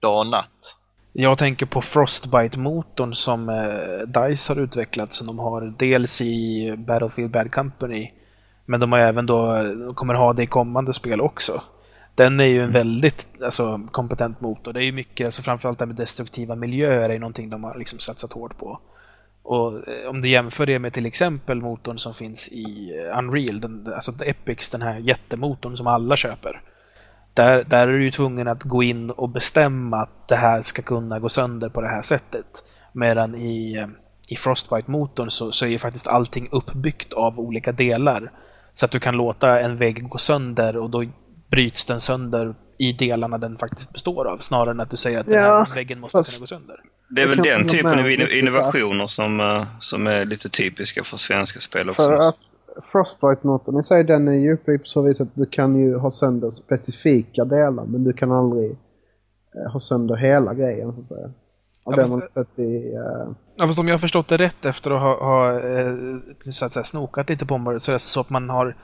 dag 0.00 0.18
och 0.20 0.26
natt. 0.26 0.76
Jag 1.16 1.38
tänker 1.38 1.66
på 1.66 1.82
Frostbite-motorn 1.82 3.14
som 3.14 3.48
eh, 3.48 4.06
DICE 4.06 4.52
har 4.52 4.60
utvecklat 4.60 5.12
som 5.12 5.26
de 5.26 5.38
har 5.38 5.74
dels 5.78 6.20
i 6.20 6.74
Battlefield 6.78 7.30
Bad 7.30 7.52
Company 7.52 8.10
men 8.64 8.80
de 8.80 8.92
har 8.92 8.98
även 8.98 9.26
då, 9.26 9.64
kommer 9.94 10.14
ha 10.14 10.32
det 10.32 10.42
i 10.42 10.46
kommande 10.46 10.92
spel 10.92 11.20
också. 11.20 11.62
Den 12.14 12.40
är 12.40 12.44
ju 12.44 12.62
en 12.62 12.72
väldigt 12.72 13.26
alltså, 13.42 13.80
kompetent 13.90 14.40
motor. 14.40 14.72
Det 14.72 14.80
är 14.80 14.84
ju 14.84 14.92
mycket, 14.92 15.24
alltså, 15.24 15.42
framförallt 15.42 15.78
det 15.78 15.82
här 15.82 15.86
med 15.86 15.96
destruktiva 15.96 16.54
miljöer 16.54 17.08
är 17.08 17.12
ju 17.12 17.18
någonting 17.18 17.50
de 17.50 17.64
har 17.64 17.78
liksom 17.78 17.98
satsat 17.98 18.32
hårt 18.32 18.58
på. 18.58 18.80
Och 19.42 19.88
eh, 19.88 20.10
om 20.10 20.20
du 20.20 20.28
jämför 20.28 20.66
det 20.66 20.78
med 20.78 20.92
till 20.92 21.06
exempel 21.06 21.60
motorn 21.60 21.98
som 21.98 22.14
finns 22.14 22.48
i 22.48 22.98
eh, 22.98 23.18
Unreal, 23.18 23.60
den, 23.60 23.92
alltså 23.94 24.12
Epics, 24.24 24.70
den 24.70 24.82
här 24.82 24.98
jättemotorn 24.98 25.76
som 25.76 25.86
alla 25.86 26.16
köper. 26.16 26.62
Där, 27.34 27.64
där 27.64 27.88
är 27.88 27.92
du 27.92 28.04
ju 28.04 28.10
tvungen 28.10 28.48
att 28.48 28.62
gå 28.62 28.82
in 28.82 29.10
och 29.10 29.28
bestämma 29.28 29.96
att 29.96 30.28
det 30.28 30.36
här 30.36 30.62
ska 30.62 30.82
kunna 30.82 31.18
gå 31.20 31.28
sönder 31.28 31.68
på 31.68 31.80
det 31.80 31.88
här 31.88 32.02
sättet. 32.02 32.46
Medan 32.92 33.34
i, 33.34 33.76
eh, 33.76 33.86
i 34.28 34.36
Frostbite-motorn 34.36 35.30
så, 35.30 35.52
så 35.52 35.64
är 35.64 35.68
ju 35.70 35.78
faktiskt 35.78 36.06
allting 36.06 36.48
uppbyggt 36.52 37.12
av 37.12 37.40
olika 37.40 37.72
delar. 37.72 38.32
Så 38.74 38.84
att 38.84 38.90
du 38.90 39.00
kan 39.00 39.16
låta 39.16 39.60
en 39.60 39.76
vägg 39.76 40.08
gå 40.08 40.18
sönder 40.18 40.76
och 40.76 40.90
då 40.90 41.04
bryts 41.50 41.84
den 41.84 42.00
sönder 42.00 42.54
i 42.78 42.92
delarna 42.92 43.38
den 43.38 43.58
faktiskt 43.58 43.92
består 43.92 44.26
av, 44.28 44.38
snarare 44.38 44.70
än 44.70 44.80
att 44.80 44.90
du 44.90 44.96
säger 44.96 45.20
att 45.20 45.26
den 45.26 45.34
Ja, 45.34 45.64
här 45.68 45.74
väggen 45.74 46.00
måste 46.00 46.18
fast- 46.18 46.30
kunna 46.30 46.40
gå 46.40 46.46
sönder. 46.46 46.76
Det 47.10 47.22
är 47.22 47.28
väl 47.28 47.38
den 47.38 47.68
typen 47.68 47.98
av 47.98 48.10
innovationer 48.10 49.06
som, 49.06 49.40
eh, 49.40 49.64
som 49.80 50.06
är 50.06 50.24
lite 50.24 50.48
typiska 50.48 51.04
för 51.04 51.16
svenska 51.16 51.60
spel 51.60 51.90
också. 51.90 52.02
För 52.02 52.28
att 52.28 52.36
Frostbite-motorn 52.92 53.80
i 53.80 53.82
sig 53.82 54.04
den 54.04 54.28
är 54.28 54.32
ju 54.32 54.52
uppbyggd 54.52 54.82
på 54.82 54.88
så 54.88 55.02
vis 55.02 55.20
att 55.20 55.34
du 55.34 55.46
kan 55.46 55.76
ju 55.76 55.96
ha 55.96 56.10
sönder 56.10 56.50
specifika 56.50 57.44
delar 57.44 57.84
men 57.84 58.04
du 58.04 58.12
kan 58.12 58.32
aldrig 58.32 58.70
eh, 59.54 59.72
ha 59.72 59.80
sönder 59.80 60.16
hela 60.16 60.54
grejen 60.54 60.92
så 60.94 61.00
att 61.00 61.08
säga. 61.08 61.30
Och 61.84 61.92
Ja, 61.92 61.96
det 61.96 62.02
har 62.02 62.18
man 62.18 62.28
sett 62.28 62.58
i... 62.58 62.94
eh, 62.94 63.28
Ja, 63.56 63.66
fast 63.66 63.78
om 63.78 63.88
jag 63.88 63.94
har 63.94 63.98
förstått 63.98 64.28
det 64.28 64.36
rätt 64.36 64.64
efter 64.64 64.90
att 64.90 65.00
ha, 65.00 65.24
ha 65.24 65.60
eh, 65.60 65.94
så 66.50 66.64
att 66.64 66.72
säga, 66.72 66.84
snokat 66.84 67.28
lite 67.28 67.46
på 67.46 67.54
området 67.54 67.82
så 67.82 67.90
är 67.90 67.92
det 67.92 67.98
så 67.98 68.20
att 68.20 68.30
man 68.30 68.50
har 68.50 68.76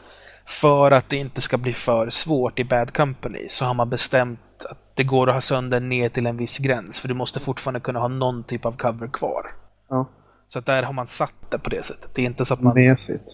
för 0.47 0.91
att 0.91 1.09
det 1.09 1.17
inte 1.17 1.41
ska 1.41 1.59
bli 1.59 1.73
för 1.73 2.11
svårt 2.11 2.59
i 2.59 2.65
Bad 2.65 2.93
Company 2.97 3.47
så 3.49 3.65
har 3.65 3.75
man 3.75 3.91
bestämt 3.91 4.41
att 4.71 4.79
det 4.95 5.05
går 5.05 5.29
att 5.29 5.35
ha 5.35 5.41
sönder 5.41 5.81
ner 5.81 6.09
till 6.09 6.27
en 6.27 6.37
viss 6.37 6.59
gräns 6.59 7.01
för 7.01 7.09
du 7.09 7.15
måste 7.15 7.41
fortfarande 7.41 7.81
kunna 7.81 8.01
ha 8.01 8.09
någon 8.09 8.45
typ 8.45 8.67
av 8.67 8.73
cover 8.73 9.07
kvar. 9.09 9.47
ja, 9.89 10.07
Så 10.49 10.59
att 10.59 10.67
där 10.67 10.83
har 10.83 10.93
man 10.93 11.07
satt 11.07 11.35
det 11.51 11.59
på 11.59 11.71
det 11.71 11.85
sättet. 11.85 12.11
Det 12.15 12.23
är 12.23 12.27
inte 12.27 12.45
så 12.45 12.55
att 12.55 12.61
man... 12.61 12.75
mesigt. 12.75 13.25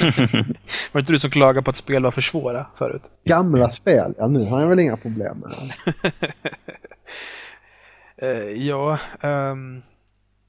Var 0.92 0.92
det 0.92 0.98
inte 0.98 1.12
du 1.12 1.18
som 1.18 1.30
klagade 1.30 1.62
på 1.62 1.70
att 1.70 1.76
spel 1.76 2.02
var 2.02 2.10
för 2.10 2.20
svåra 2.20 2.66
förut? 2.78 3.02
Gamla 3.24 3.70
spel, 3.70 4.14
ja 4.18 4.28
nu 4.28 4.44
har 4.44 4.60
jag 4.60 4.68
väl 4.68 4.80
inga 4.80 4.96
problem 4.96 5.38
med 5.38 5.50
det. 5.50 6.32
Eh, 8.18 8.66
ja, 8.66 8.98
ehm, 9.20 9.82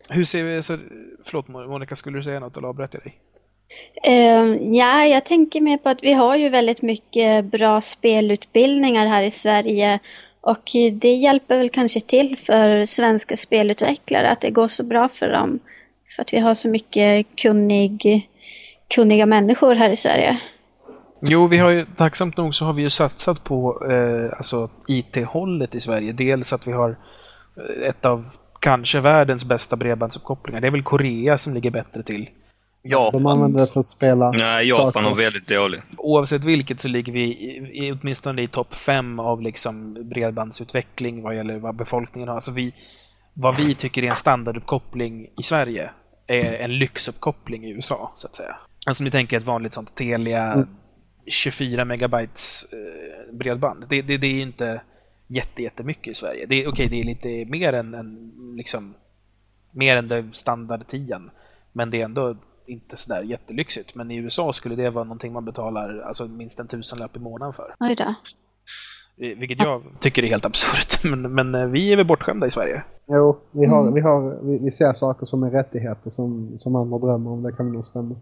hur 0.10 0.24
ser 0.24 0.44
vi... 0.44 0.64
Så, 0.64 0.78
förlåt 1.26 1.48
Monica, 1.48 1.96
skulle 1.96 2.18
du 2.18 2.24
säga 2.24 2.40
något 2.40 2.58
eller 2.58 2.68
avbröt 2.68 2.94
jag 2.94 3.04
dig? 3.04 3.18
Eh, 4.04 4.76
ja, 4.78 5.06
jag 5.06 5.26
tänker 5.26 5.62
mer 5.62 5.78
på 5.78 5.90
att 5.90 6.04
vi 6.04 6.14
har 6.14 6.36
ju 6.36 6.50
väldigt 6.50 6.82
mycket 6.82 7.46
bra 7.46 7.82
spelutbildningar 7.82 9.08
här 9.08 9.24
i 9.24 9.32
Sverige. 9.32 10.00
Och 10.42 10.72
det 10.94 11.14
hjälper 11.14 11.58
väl 11.58 11.70
kanske 11.70 12.02
till 12.02 12.38
för 12.38 12.86
svenska 12.86 13.38
spelutvecklare 13.38 14.30
att 14.30 14.42
det 14.42 14.50
går 14.50 14.68
så 14.68 14.84
bra 14.84 15.10
för 15.10 15.30
dem. 15.30 15.60
För 16.16 16.22
att 16.22 16.34
vi 16.34 16.40
har 16.40 16.56
så 16.56 16.70
mycket 16.70 17.28
kunnig, 17.36 18.30
kunniga 18.96 19.26
människor 19.26 19.76
här 19.76 19.90
i 19.90 19.96
Sverige. 19.96 20.40
Jo, 21.22 21.48
vi 21.48 21.58
har 21.58 21.70
ju 21.70 21.86
tacksamt 21.96 22.38
nog 22.38 22.56
så 22.56 22.66
har 22.66 22.74
vi 22.74 22.82
ju 22.82 22.90
satsat 22.90 23.44
på 23.44 23.88
eh, 23.92 24.38
alltså 24.38 24.70
IT-hållet 24.88 25.76
i 25.76 25.80
Sverige. 25.80 26.12
Dels 26.12 26.54
att 26.54 26.68
vi 26.68 26.72
har 26.72 26.90
eh, 26.90 27.88
ett 27.90 28.06
av 28.06 28.30
kanske 28.60 29.00
världens 29.00 29.46
bästa 29.46 29.76
bredbandsuppkopplingar. 29.76 30.62
Det 30.62 30.68
är 30.68 30.72
väl 30.72 30.84
Korea 30.84 31.38
som 31.38 31.54
ligger 31.54 31.72
bättre 31.72 32.04
till. 32.04 32.30
Ja, 32.82 33.10
De 33.14 33.26
använder 33.26 33.60
det 33.60 33.68
för 33.68 33.80
att 33.80 33.86
spela... 33.86 34.32
Nej, 34.32 34.68
Japan 34.68 35.04
var 35.04 35.16
väldigt 35.16 35.48
dålig. 35.48 35.82
Oavsett 35.98 36.44
vilket 36.44 36.80
så 36.80 36.88
ligger 36.88 37.14
vi 37.14 37.24
i, 37.24 37.88
i, 37.88 37.92
åtminstone 37.92 38.42
i 38.42 38.48
topp 38.48 38.76
fem 38.76 39.20
av 39.20 39.42
liksom 39.42 39.94
bredbandsutveckling 40.10 41.22
vad 41.22 41.36
gäller 41.36 41.60
vad 41.60 41.76
befolkningen 41.76 42.30
har. 42.30 42.36
Alltså 42.36 42.52
vi, 42.52 42.74
vad 43.34 43.56
vi 43.56 43.76
tycker 43.76 44.04
är 44.04 44.10
en 44.10 44.16
standarduppkoppling 44.16 45.28
i 45.38 45.44
Sverige 45.44 45.92
är 46.28 46.54
en 46.54 46.78
lyxuppkoppling 46.80 47.66
i 47.66 47.70
USA, 47.70 48.12
så 48.16 48.28
att 48.28 48.36
säga. 48.36 48.56
Alltså 48.88 49.04
ni 49.04 49.12
tänker 49.12 49.38
ett 49.38 49.46
vanligt 49.46 49.74
sånt 49.74 49.96
Telia 49.96 50.54
Mm. 50.54 50.68
24 51.26 51.86
megabytes 51.86 52.66
eh, 52.74 53.36
bredband. 53.36 53.86
Det, 53.90 54.02
det, 54.02 54.18
det 54.18 54.28
är 54.28 54.32
ju 54.36 54.42
inte 54.42 54.82
jätte, 55.28 55.62
jättemycket 55.62 56.08
i 56.08 56.14
Sverige. 56.14 56.46
Det 56.50 56.64
är, 56.64 56.70
okej, 56.70 56.88
det 56.90 57.00
är 57.00 57.04
lite 57.04 57.52
mer 57.52 57.74
än, 57.74 57.94
än 57.94 58.32
liksom 58.56 58.94
mer 59.72 59.96
än 59.96 60.08
det 60.08 60.26
standard 60.32 60.88
10 60.88 61.20
men 61.74 61.90
det 61.90 62.02
är 62.02 62.06
ändå 62.06 62.36
inte 62.68 62.98
sådär 62.98 63.24
jättelyxigt. 63.24 63.96
Men 63.96 64.12
i 64.12 64.16
USA 64.18 64.54
skulle 64.54 64.76
det 64.76 64.90
vara 64.90 65.04
någonting 65.04 65.34
man 65.34 65.46
betalar 65.46 66.00
alltså 66.00 66.26
minst 66.26 66.60
en 66.60 66.68
tusenlapp 66.68 67.16
i 67.18 67.20
månaden 67.20 67.54
för. 67.54 67.76
Oj 67.80 67.96
då. 67.96 68.04
Eh, 69.26 69.38
Vilket 69.38 69.60
jag 69.60 69.84
tycker 70.00 70.24
är 70.24 70.28
helt 70.30 70.46
absurt. 70.46 71.04
Men, 71.12 71.22
men 71.34 71.56
eh, 71.56 71.66
vi 71.66 71.94
är 71.94 71.98
väl 71.98 72.06
bortskämda 72.08 72.48
i 72.48 72.52
Sverige. 72.52 72.84
Jo, 73.08 73.40
vi, 73.52 73.66
har, 73.66 73.82
Mm. 73.82 73.94
vi, 73.94 74.02
har, 74.02 74.40
vi, 74.44 74.58
vi 74.58 74.72
ser 74.72 74.94
saker 74.94 75.26
som 75.26 75.44
är 75.44 75.50
rättigheter 75.52 76.10
som, 76.10 76.56
som 76.60 76.76
andra 76.76 76.98
drömmer 76.98 77.32
om. 77.32 77.44
Det 77.44 77.52
kan 77.52 77.66
vi 77.66 77.72
nog 77.72 77.86
stämma. 77.86 78.16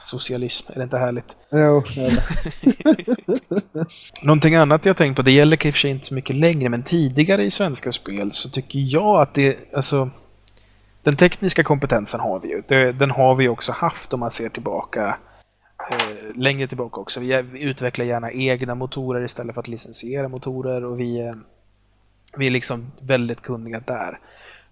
Socialism, 0.00 0.72
är 0.72 0.76
det 0.76 0.82
inte 0.82 0.98
härligt? 0.98 1.36
Jo. 1.50 1.82
Någonting 4.22 4.54
annat 4.54 4.86
jag 4.86 4.96
tänkt 4.96 5.16
på, 5.16 5.22
det 5.22 5.32
gäller 5.32 5.56
kanske 5.56 5.88
inte 5.88 6.06
så 6.06 6.14
mycket 6.14 6.36
längre, 6.36 6.68
men 6.68 6.82
tidigare 6.82 7.44
i 7.44 7.50
svenska 7.50 7.92
spel 7.92 8.32
så 8.32 8.50
tycker 8.50 8.78
jag 8.78 9.22
att 9.22 9.34
det, 9.34 9.56
alltså 9.74 10.10
den 11.02 11.16
tekniska 11.16 11.62
kompetensen 11.62 12.20
har 12.20 12.40
vi 12.40 12.48
ju. 12.48 12.62
Den 12.92 13.10
har 13.10 13.34
vi 13.34 13.48
också 13.48 13.72
haft 13.72 14.12
om 14.12 14.20
man 14.20 14.30
ser 14.30 14.48
tillbaka 14.48 15.18
eh, 15.90 16.36
längre 16.36 16.68
tillbaka 16.68 17.00
också. 17.00 17.20
Vi 17.20 17.44
utvecklar 17.52 18.06
gärna 18.06 18.32
egna 18.32 18.74
motorer 18.74 19.24
istället 19.24 19.54
för 19.54 19.60
att 19.60 19.68
licensiera 19.68 20.28
motorer 20.28 20.84
och 20.84 21.00
vi, 21.00 21.26
eh, 21.26 21.34
vi 22.36 22.46
är 22.46 22.50
liksom 22.50 22.92
väldigt 23.00 23.40
kunniga 23.40 23.80
där. 23.80 24.18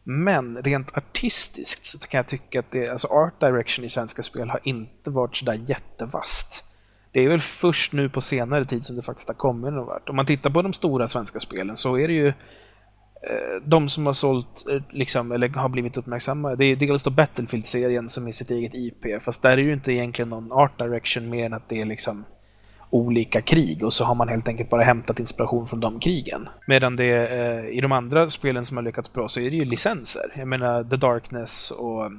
Men 0.05 0.63
rent 0.63 0.97
artistiskt 0.97 1.85
så 1.85 1.99
kan 1.99 2.19
jag 2.19 2.29
tycka 2.29 2.61
att 2.61 2.71
det, 2.71 2.89
alltså 2.89 3.09
art 3.09 3.41
direction 3.41 3.85
i 3.85 3.89
svenska 3.89 4.23
spel 4.23 4.51
har 4.51 4.61
inte 4.63 5.11
varit 5.11 5.37
sådär 5.37 5.59
jättevast. 5.67 6.65
Det 7.13 7.21
är 7.25 7.29
väl 7.29 7.41
först 7.41 7.93
nu 7.93 8.09
på 8.09 8.21
senare 8.21 8.65
tid 8.65 8.85
som 8.85 8.97
det 8.97 9.03
faktiskt 9.03 9.29
har 9.29 9.35
kommit 9.35 9.73
någon 9.73 9.87
vart. 9.87 10.09
Om 10.09 10.17
man 10.17 10.27
tittar 10.27 10.51
på 10.51 10.63
de 10.63 10.73
stora 10.73 11.09
svenska 11.09 11.41
spelen 11.41 11.77
så 11.77 11.99
är 11.99 12.09
det 12.09 12.15
ju 12.15 12.29
eh, 12.29 13.63
de 13.65 13.89
som 13.89 14.07
har 14.07 14.13
sålt, 14.13 14.65
eh, 14.71 14.83
liksom, 14.91 15.33
eller 15.33 15.49
har 15.49 15.69
blivit 15.69 15.97
uppmärksamma. 15.97 16.57
Det 16.57 16.65
är 16.65 16.77
dels 16.77 17.03
då 17.03 17.11
Battlefield-serien 17.11 18.09
som 18.09 18.29
är 18.29 18.33
sitt 18.33 18.51
eget 18.51 18.75
IP, 18.75 19.23
fast 19.23 19.43
där 19.43 19.51
är 19.51 19.57
det 19.57 19.63
ju 19.63 19.73
inte 19.73 19.93
egentligen 19.93 20.29
någon 20.29 20.53
art 20.53 20.79
direction 20.79 21.31
mer 21.31 21.47
än 21.47 21.53
att 21.53 21.69
det 21.69 21.81
är 21.81 21.85
liksom 21.85 22.25
olika 22.93 23.41
krig 23.41 23.85
och 23.85 23.93
så 23.93 24.05
har 24.05 24.15
man 24.15 24.29
helt 24.29 24.49
enkelt 24.49 24.71
bara 24.71 24.83
hämtat 24.83 25.21
inspiration 25.21 25.69
från 25.69 25.81
de 25.81 26.01
krigen. 26.01 26.49
Medan 26.67 26.97
det 26.97 27.29
eh, 27.29 27.69
i 27.69 27.81
de 27.81 27.93
andra 27.93 28.31
spelen 28.31 28.67
som 28.67 28.77
har 28.77 28.85
lyckats 28.85 29.13
bra 29.13 29.29
så 29.29 29.41
är 29.41 29.51
det 29.51 29.57
ju 29.57 29.65
licenser. 29.65 30.23
Jag 30.37 30.49
menar 30.49 30.85
The 30.85 30.97
Darkness 30.97 31.71
och 31.71 32.11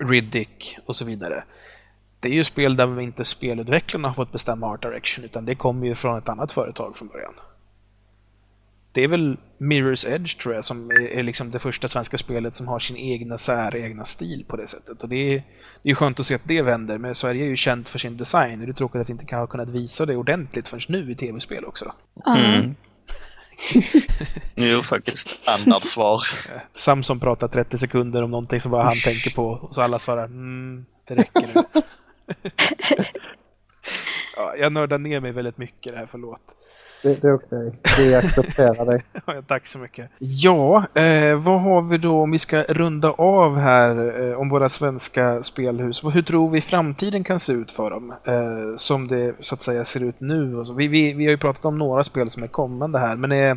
Riddick 0.00 0.78
och 0.86 0.96
så 0.96 1.04
vidare. 1.04 1.44
Det 2.20 2.28
är 2.28 2.32
ju 2.32 2.44
spel 2.44 2.76
där 2.76 3.00
inte 3.00 3.24
spelutvecklarna 3.24 4.08
har 4.08 4.14
fått 4.14 4.32
bestämma 4.32 4.66
art 4.66 4.82
direction 4.82 5.24
utan 5.24 5.44
det 5.44 5.54
kommer 5.54 5.86
ju 5.86 5.94
från 5.94 6.18
ett 6.18 6.28
annat 6.28 6.52
företag 6.52 6.96
från 6.96 7.08
början. 7.08 7.34
Det 8.96 9.04
är 9.04 9.08
väl 9.08 9.36
Mirror's 9.58 10.14
Edge 10.14 10.38
tror 10.38 10.54
jag 10.54 10.64
som 10.64 10.90
är, 10.90 11.08
är 11.08 11.22
liksom 11.22 11.50
det 11.50 11.58
första 11.58 11.88
svenska 11.88 12.18
spelet 12.18 12.54
som 12.54 12.68
har 12.68 12.78
sin 12.78 12.96
egna 12.96 13.38
säregna 13.38 14.04
stil 14.04 14.44
på 14.48 14.56
det 14.56 14.66
sättet. 14.66 15.02
Och 15.02 15.08
det 15.08 15.34
är, 15.34 15.42
det 15.82 15.90
är 15.90 15.94
skönt 15.94 16.20
att 16.20 16.26
se 16.26 16.34
att 16.34 16.44
det 16.44 16.62
vänder, 16.62 16.98
men 16.98 17.14
Sverige 17.14 17.44
är 17.44 17.48
ju 17.48 17.56
känt 17.56 17.88
för 17.88 17.98
sin 17.98 18.16
design 18.16 18.60
och 18.60 18.66
det 18.66 18.72
är 18.72 18.74
tråkigt 18.74 19.00
att 19.00 19.08
vi 19.08 19.12
inte 19.12 19.24
kan 19.24 19.38
ha 19.38 19.46
kunnat 19.46 19.68
visa 19.68 20.06
det 20.06 20.16
ordentligt 20.16 20.68
förrän 20.68 20.80
nu 20.88 21.10
i 21.10 21.14
tv-spel 21.14 21.64
också. 21.64 21.92
Mm. 22.26 22.74
Jo, 24.54 24.82
faktiskt. 24.82 25.28
standardsvar. 25.28 26.20
Samson 26.72 27.20
pratar 27.20 27.48
30 27.48 27.78
sekunder 27.78 28.22
om 28.22 28.30
någonting 28.30 28.60
som 28.60 28.70
bara 28.70 28.82
han 28.82 28.96
tänker 29.04 29.34
på 29.34 29.46
och 29.46 29.74
så 29.74 29.82
alla 29.82 29.98
svarar 29.98 30.24
mm, 30.24 30.86
det 31.08 31.14
räcker 31.14 31.46
nu. 31.54 31.62
ja, 34.36 34.54
jag 34.58 34.72
nördar 34.72 34.98
ner 34.98 35.20
mig 35.20 35.32
väldigt 35.32 35.58
mycket 35.58 35.92
det 35.92 35.98
här, 35.98 36.08
förlåt. 36.10 36.56
Det, 37.06 37.22
det 37.22 37.28
är 37.28 37.34
okej. 37.34 37.72
Vi 37.98 38.14
accepterar 38.14 38.86
dig. 38.86 39.04
Ja, 39.26 39.42
Tack 39.46 39.66
så 39.66 39.78
mycket. 39.78 40.10
Ja, 40.18 40.86
eh, 40.94 41.34
vad 41.34 41.60
har 41.60 41.82
vi 41.82 41.98
då 41.98 42.20
om 42.22 42.30
vi 42.30 42.38
ska 42.38 42.62
runda 42.62 43.10
av 43.10 43.58
här 43.58 44.20
eh, 44.20 44.40
om 44.40 44.48
våra 44.48 44.68
svenska 44.68 45.42
spelhus? 45.42 46.04
Hur 46.04 46.22
tror 46.22 46.50
vi 46.50 46.60
framtiden 46.60 47.24
kan 47.24 47.40
se 47.40 47.52
ut 47.52 47.72
för 47.72 47.90
dem? 47.90 48.14
Eh, 48.24 48.76
som 48.76 49.08
det 49.08 49.34
så 49.40 49.54
att 49.54 49.60
säga 49.60 49.84
ser 49.84 50.04
ut 50.04 50.20
nu. 50.20 50.64
Vi, 50.76 50.88
vi, 50.88 51.12
vi 51.12 51.24
har 51.24 51.30
ju 51.30 51.38
pratat 51.38 51.64
om 51.64 51.78
några 51.78 52.04
spel 52.04 52.30
som 52.30 52.42
är 52.42 52.46
kommande 52.46 52.98
här, 52.98 53.16
men 53.16 53.32
eh, 53.32 53.56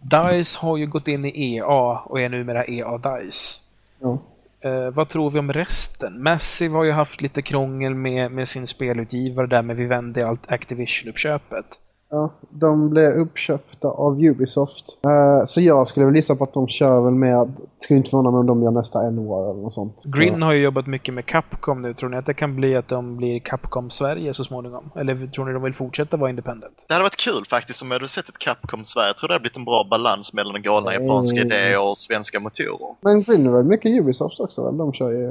DICE 0.00 0.58
har 0.60 0.76
ju 0.76 0.86
gått 0.86 1.08
in 1.08 1.24
i 1.24 1.56
EA 1.56 1.98
och 1.98 2.20
är 2.20 2.28
numera 2.28 2.64
EA 2.64 2.98
DICE. 2.98 3.60
Ja. 4.00 4.18
Eh, 4.60 4.90
vad 4.90 5.08
tror 5.08 5.30
vi 5.30 5.38
om 5.38 5.52
resten? 5.52 6.22
Massive 6.22 6.74
har 6.74 6.84
ju 6.84 6.92
haft 6.92 7.20
lite 7.20 7.42
krångel 7.42 7.94
med, 7.94 8.32
med 8.32 8.48
sin 8.48 8.66
spelutgivare 8.66 9.46
där 9.46 9.62
med 9.62 9.76
Vivendi 9.76 10.22
allt 10.22 10.46
Activision-uppköpet. 10.50 11.78
Ja, 12.14 12.30
de 12.50 12.90
blev 12.90 13.12
uppköpta 13.12 13.88
av 13.88 14.24
Ubisoft. 14.24 14.98
Eh, 15.06 15.44
så 15.46 15.60
jag 15.60 15.88
skulle 15.88 16.06
väl 16.06 16.16
gissa 16.16 16.36
på 16.36 16.44
att 16.44 16.52
de 16.54 16.68
kör 16.68 17.00
väl 17.00 17.14
med... 17.14 17.52
Skulle 17.78 17.96
inte 17.98 18.10
förvåna 18.10 18.30
mig 18.30 18.38
om 18.40 18.46
de 18.46 18.62
gör 18.62 18.70
nästa 18.70 19.06
N-War 19.06 19.50
eller 19.50 19.62
något 19.62 19.74
sånt. 19.74 20.02
Grin 20.04 20.34
Så, 20.38 20.44
har 20.44 20.52
ju 20.52 20.62
jobbat 20.62 20.86
mycket 20.86 21.14
med 21.14 21.26
Capcom 21.26 21.82
nu. 21.82 21.94
Tror 21.94 22.08
ni 22.08 22.16
att 22.16 22.26
det 22.26 22.34
kan 22.34 22.56
bli 22.56 22.76
att 22.76 22.88
de 22.88 23.16
blir 23.16 23.40
Capcom 23.40 23.90
Sverige 23.90 24.34
så 24.34 24.44
småningom? 24.44 24.90
Eller 24.96 25.26
tror 25.26 25.44
ni 25.46 25.52
de 25.52 25.62
vill 25.62 25.74
fortsätta 25.74 26.16
vara 26.16 26.30
independent? 26.30 26.84
Det 26.88 26.94
hade 26.94 27.02
varit 27.04 27.16
kul 27.16 27.44
faktiskt 27.50 27.82
om 27.82 27.90
jag 27.90 27.98
hade 27.98 28.08
sett 28.08 28.28
ett 28.28 28.38
Capcom 28.38 28.84
Sverige. 28.84 29.08
Jag 29.08 29.16
tror 29.16 29.28
det 29.28 29.34
hade 29.34 29.42
blivit 29.42 29.56
en 29.56 29.64
bra 29.64 29.86
balans 29.90 30.32
mellan 30.32 30.52
den 30.52 30.62
galna 30.62 30.94
japanska 30.94 31.36
Mm. 31.40 31.46
idéer 31.46 31.90
och 31.90 31.98
svenska 31.98 32.40
motorer. 32.40 32.94
Men 33.00 33.22
Grin 33.22 33.46
är 33.46 33.50
väl 33.50 33.64
mycket 33.64 34.00
Ubisoft 34.00 34.40
också 34.40 34.64
väl? 34.64 34.76
De 34.76 34.92
kör 34.92 35.10
ju... 35.10 35.26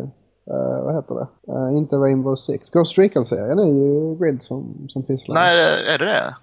eh, 0.51 0.83
vad 0.85 0.95
heter 0.95 1.15
det? 1.15 1.27
Eh, 1.53 1.77
inte 1.77 1.95
Rainbow 1.95 2.35
Six. 2.35 2.69
Ghost 2.69 2.97
Recon-serien 2.97 3.59
är 3.59 3.65
ju 3.65 4.15
Grid 4.15 4.43
som, 4.43 4.85
som 4.89 5.03
pysslar. 5.03 5.35
Nej, 5.35 5.59
är 5.93 5.97
det 5.99 6.05
det? 6.05 6.35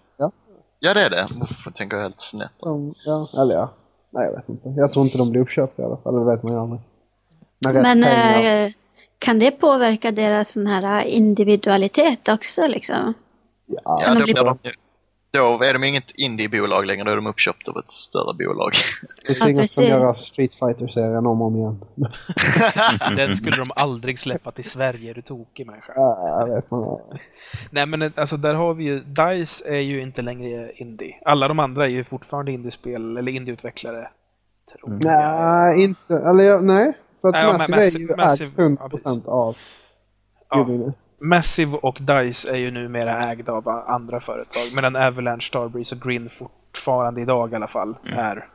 Ja. 0.80 0.94
Det 0.94 1.00
är 1.00 1.10
det. 1.10 1.28
Uff, 1.42 1.62
jag 1.64 1.74
tänker 1.74 1.96
helt 1.96 2.20
snett. 2.20 2.52
De, 2.60 2.92
ja, 3.04 3.28
eller 3.42 3.54
ja. 3.54 3.70
Nej, 4.10 4.26
jag 4.26 4.32
vet 4.36 4.48
inte. 4.48 4.68
Jag 4.68 4.92
tror 4.92 5.04
inte 5.04 5.18
de 5.18 5.30
blir 5.30 5.40
uppköpta 5.40 5.82
i 5.82 5.84
alla 5.84 5.96
fall. 5.96 6.14
Det 6.14 6.24
vet 6.24 6.42
man 6.42 6.52
ju 6.52 6.58
aldrig. 6.60 6.80
Men 7.82 8.02
pengar. 8.02 8.64
eh, 8.64 8.70
kan 9.18 9.38
det 9.38 9.50
påverka 9.50 10.10
deras 10.10 10.52
sån 10.52 10.66
här 10.66 11.04
individualitet 11.04 12.28
också 12.28 12.66
liksom? 12.66 13.14
ja, 13.66 13.80
Ja, 13.84 14.00
kan 14.04 14.14
de 14.14 14.24
blir 14.24 14.34
de 14.34 14.58
Då 15.30 15.62
är 15.62 15.72
de 15.72 15.84
inget 15.84 16.10
indiebolag 16.14 16.86
längre, 16.86 17.04
då 17.04 17.10
är 17.10 17.16
de 17.16 17.26
uppköpta 17.26 17.70
av 17.70 17.76
ett 17.78 17.88
större 17.88 18.34
bolag. 18.34 18.72
Vi 19.28 19.34
Ja, 19.38 19.44
tvingas 19.44 19.60
precis. 19.60 19.88
göra 19.88 20.14
Street 20.14 20.54
Fighter-serien 20.54 21.26
om 21.26 21.40
och 21.40 21.46
om 21.46 21.56
igen. 21.56 21.84
Den 23.16 23.36
skulle 23.36 23.56
de 23.56 23.68
aldrig 23.76 24.18
släppa 24.18 24.52
till 24.52 24.64
Sverige, 24.64 25.10
är 25.10 25.14
du 25.14 25.22
tokig 25.22 25.66
människa. 25.66 25.92
Ja, 25.96 26.44
jag 26.48 26.54
vet 26.54 26.70
man. 26.70 26.98
Nej 27.70 27.86
men 27.86 28.12
alltså 28.16 28.36
där 28.36 28.54
har 28.54 28.74
vi 28.74 28.84
ju, 28.84 29.00
DICE 29.00 29.64
är 29.68 29.80
ju 29.80 30.02
inte 30.02 30.22
längre 30.22 30.70
indie. 30.74 31.14
Alla 31.24 31.48
de 31.48 31.58
andra 31.58 31.84
är 31.84 31.90
ju 31.90 32.04
fortfarande 32.04 32.52
indiespel, 32.52 33.16
eller 33.16 33.32
indieutvecklare. 33.32 34.08
Jag. 34.82 35.04
Nej, 35.04 35.84
inte. 35.84 36.14
Eller 36.14 36.44
ja, 36.44 36.58
nej. 36.60 36.92
För 37.20 37.28
att 37.28 37.32
Nej, 37.34 37.44
ja, 37.44 37.52
men 37.58 37.70
Massive, 37.70 38.04
är 38.04 38.08
ju 38.08 38.14
Massive- 38.14 38.72
ägt 38.72 38.78
ja, 38.80 38.86
100% 38.86 38.88
precis. 38.90 39.26
av 39.26 39.56
Ja. 40.50 40.92
Massive 41.20 41.76
och 41.76 41.98
DICE 42.00 42.50
är 42.50 42.56
ju 42.56 42.70
numera 42.70 43.30
ägda 43.30 43.52
av 43.52 43.68
andra 43.68 44.20
företag, 44.20 44.62
medan 44.72 44.96
Avalanche, 44.96 45.40
Starbreeze 45.40 45.94
och 45.94 46.00
Grin 46.02 46.30
fortfarande 46.30 47.20
idag 47.20 47.52
i 47.52 47.54
alla 47.54 47.68
fall 47.68 47.94
är, 48.16 48.46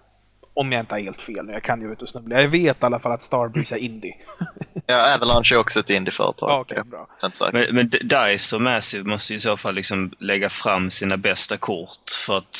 om 0.53 0.71
jag 0.71 0.79
inte 0.79 0.95
har 0.95 0.99
helt 0.99 1.21
fel 1.21 1.45
nu, 1.45 1.53
jag 1.53 1.63
kan 1.63 1.81
ju 1.81 1.91
ut 1.91 2.01
och 2.01 2.09
snubbla. 2.09 2.41
Jag 2.41 2.49
vet 2.49 2.83
i 2.83 2.85
alla 2.85 2.99
fall 2.99 3.11
att 3.11 3.21
Starbreeze 3.21 3.75
är 3.75 3.79
indie. 3.79 4.15
ja, 4.85 5.15
Avalanche 5.15 5.55
är 5.55 5.57
också 5.57 5.79
ett 5.79 5.89
indieföretag. 5.89 6.49
Ja, 6.49 6.59
okej, 6.59 6.83
bra. 6.83 7.07
Men, 7.53 7.75
men 7.75 7.89
DICE 7.89 8.55
och 8.55 8.61
Massive 8.61 9.09
måste 9.09 9.33
ju 9.33 9.37
i 9.37 9.39
så 9.39 9.57
fall 9.57 9.75
liksom 9.75 10.11
lägga 10.19 10.49
fram 10.49 10.89
sina 10.89 11.17
bästa 11.17 11.57
kort 11.57 12.11
för 12.25 12.37
att 12.37 12.57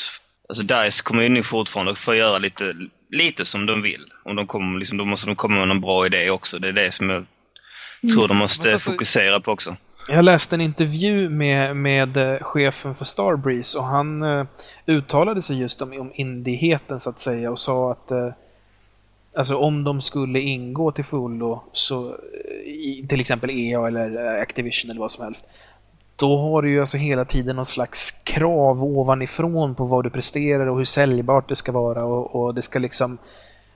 alltså 0.49 0.63
DICE 0.63 1.03
kommer 1.03 1.23
ju 1.23 1.29
nu 1.29 1.43
fortfarande 1.43 1.91
att 1.91 1.99
få 1.99 2.15
göra 2.15 2.37
lite, 2.37 2.75
lite 3.11 3.45
som 3.45 3.65
de 3.65 3.81
vill. 3.81 4.05
Om 4.23 4.35
de 4.35 4.47
kommer, 4.47 4.79
liksom, 4.79 4.97
då 4.97 5.05
måste 5.05 5.27
de 5.27 5.35
komma 5.35 5.55
med 5.55 5.67
någon 5.67 5.81
bra 5.81 6.05
idé 6.05 6.29
också. 6.29 6.59
Det 6.59 6.67
är 6.67 6.73
det 6.73 6.91
som 6.91 7.09
jag 7.09 7.25
tror 8.13 8.27
de 8.27 8.37
måste 8.37 8.79
fokusera 8.79 9.39
på 9.39 9.51
också. 9.51 9.75
Jag 10.07 10.25
läste 10.25 10.55
en 10.55 10.61
intervju 10.61 11.29
med, 11.29 11.75
med 11.75 12.17
eh, 12.17 12.39
chefen 12.41 12.95
för 12.95 13.05
Starbreeze 13.05 13.77
och 13.77 13.83
han 13.83 14.23
eh, 14.23 14.45
uttalade 14.85 15.41
sig 15.41 15.59
just 15.59 15.81
om, 15.81 16.01
om 16.01 16.11
indieheten 16.15 16.99
så 16.99 17.09
att 17.09 17.19
säga 17.19 17.51
och 17.51 17.59
sa 17.59 17.91
att 17.91 18.11
eh, 18.11 18.29
Alltså 19.37 19.57
om 19.57 19.83
de 19.83 20.01
skulle 20.01 20.39
ingå 20.39 20.91
till 20.91 21.05
fullo 21.05 21.63
så 21.71 22.09
eh, 22.09 22.15
i 22.65 23.05
till 23.09 23.19
exempel 23.19 23.49
EA 23.49 23.87
eller 23.87 24.35
eh, 24.35 24.41
Activision 24.41 24.91
eller 24.91 25.01
vad 25.01 25.11
som 25.11 25.23
helst. 25.23 25.49
Då 26.15 26.37
har 26.37 26.61
du 26.61 26.69
ju 26.69 26.79
alltså 26.79 26.97
hela 26.97 27.25
tiden 27.25 27.55
någon 27.55 27.65
slags 27.65 28.11
krav 28.11 28.83
ovanifrån 28.83 29.75
på 29.75 29.85
vad 29.85 30.03
du 30.03 30.09
presterar 30.09 30.67
och 30.67 30.77
hur 30.77 30.85
säljbart 30.85 31.49
det 31.49 31.55
ska 31.55 31.71
vara 31.71 32.05
och, 32.05 32.35
och 32.35 32.55
det 32.55 32.61
ska 32.61 32.79
liksom 32.79 33.17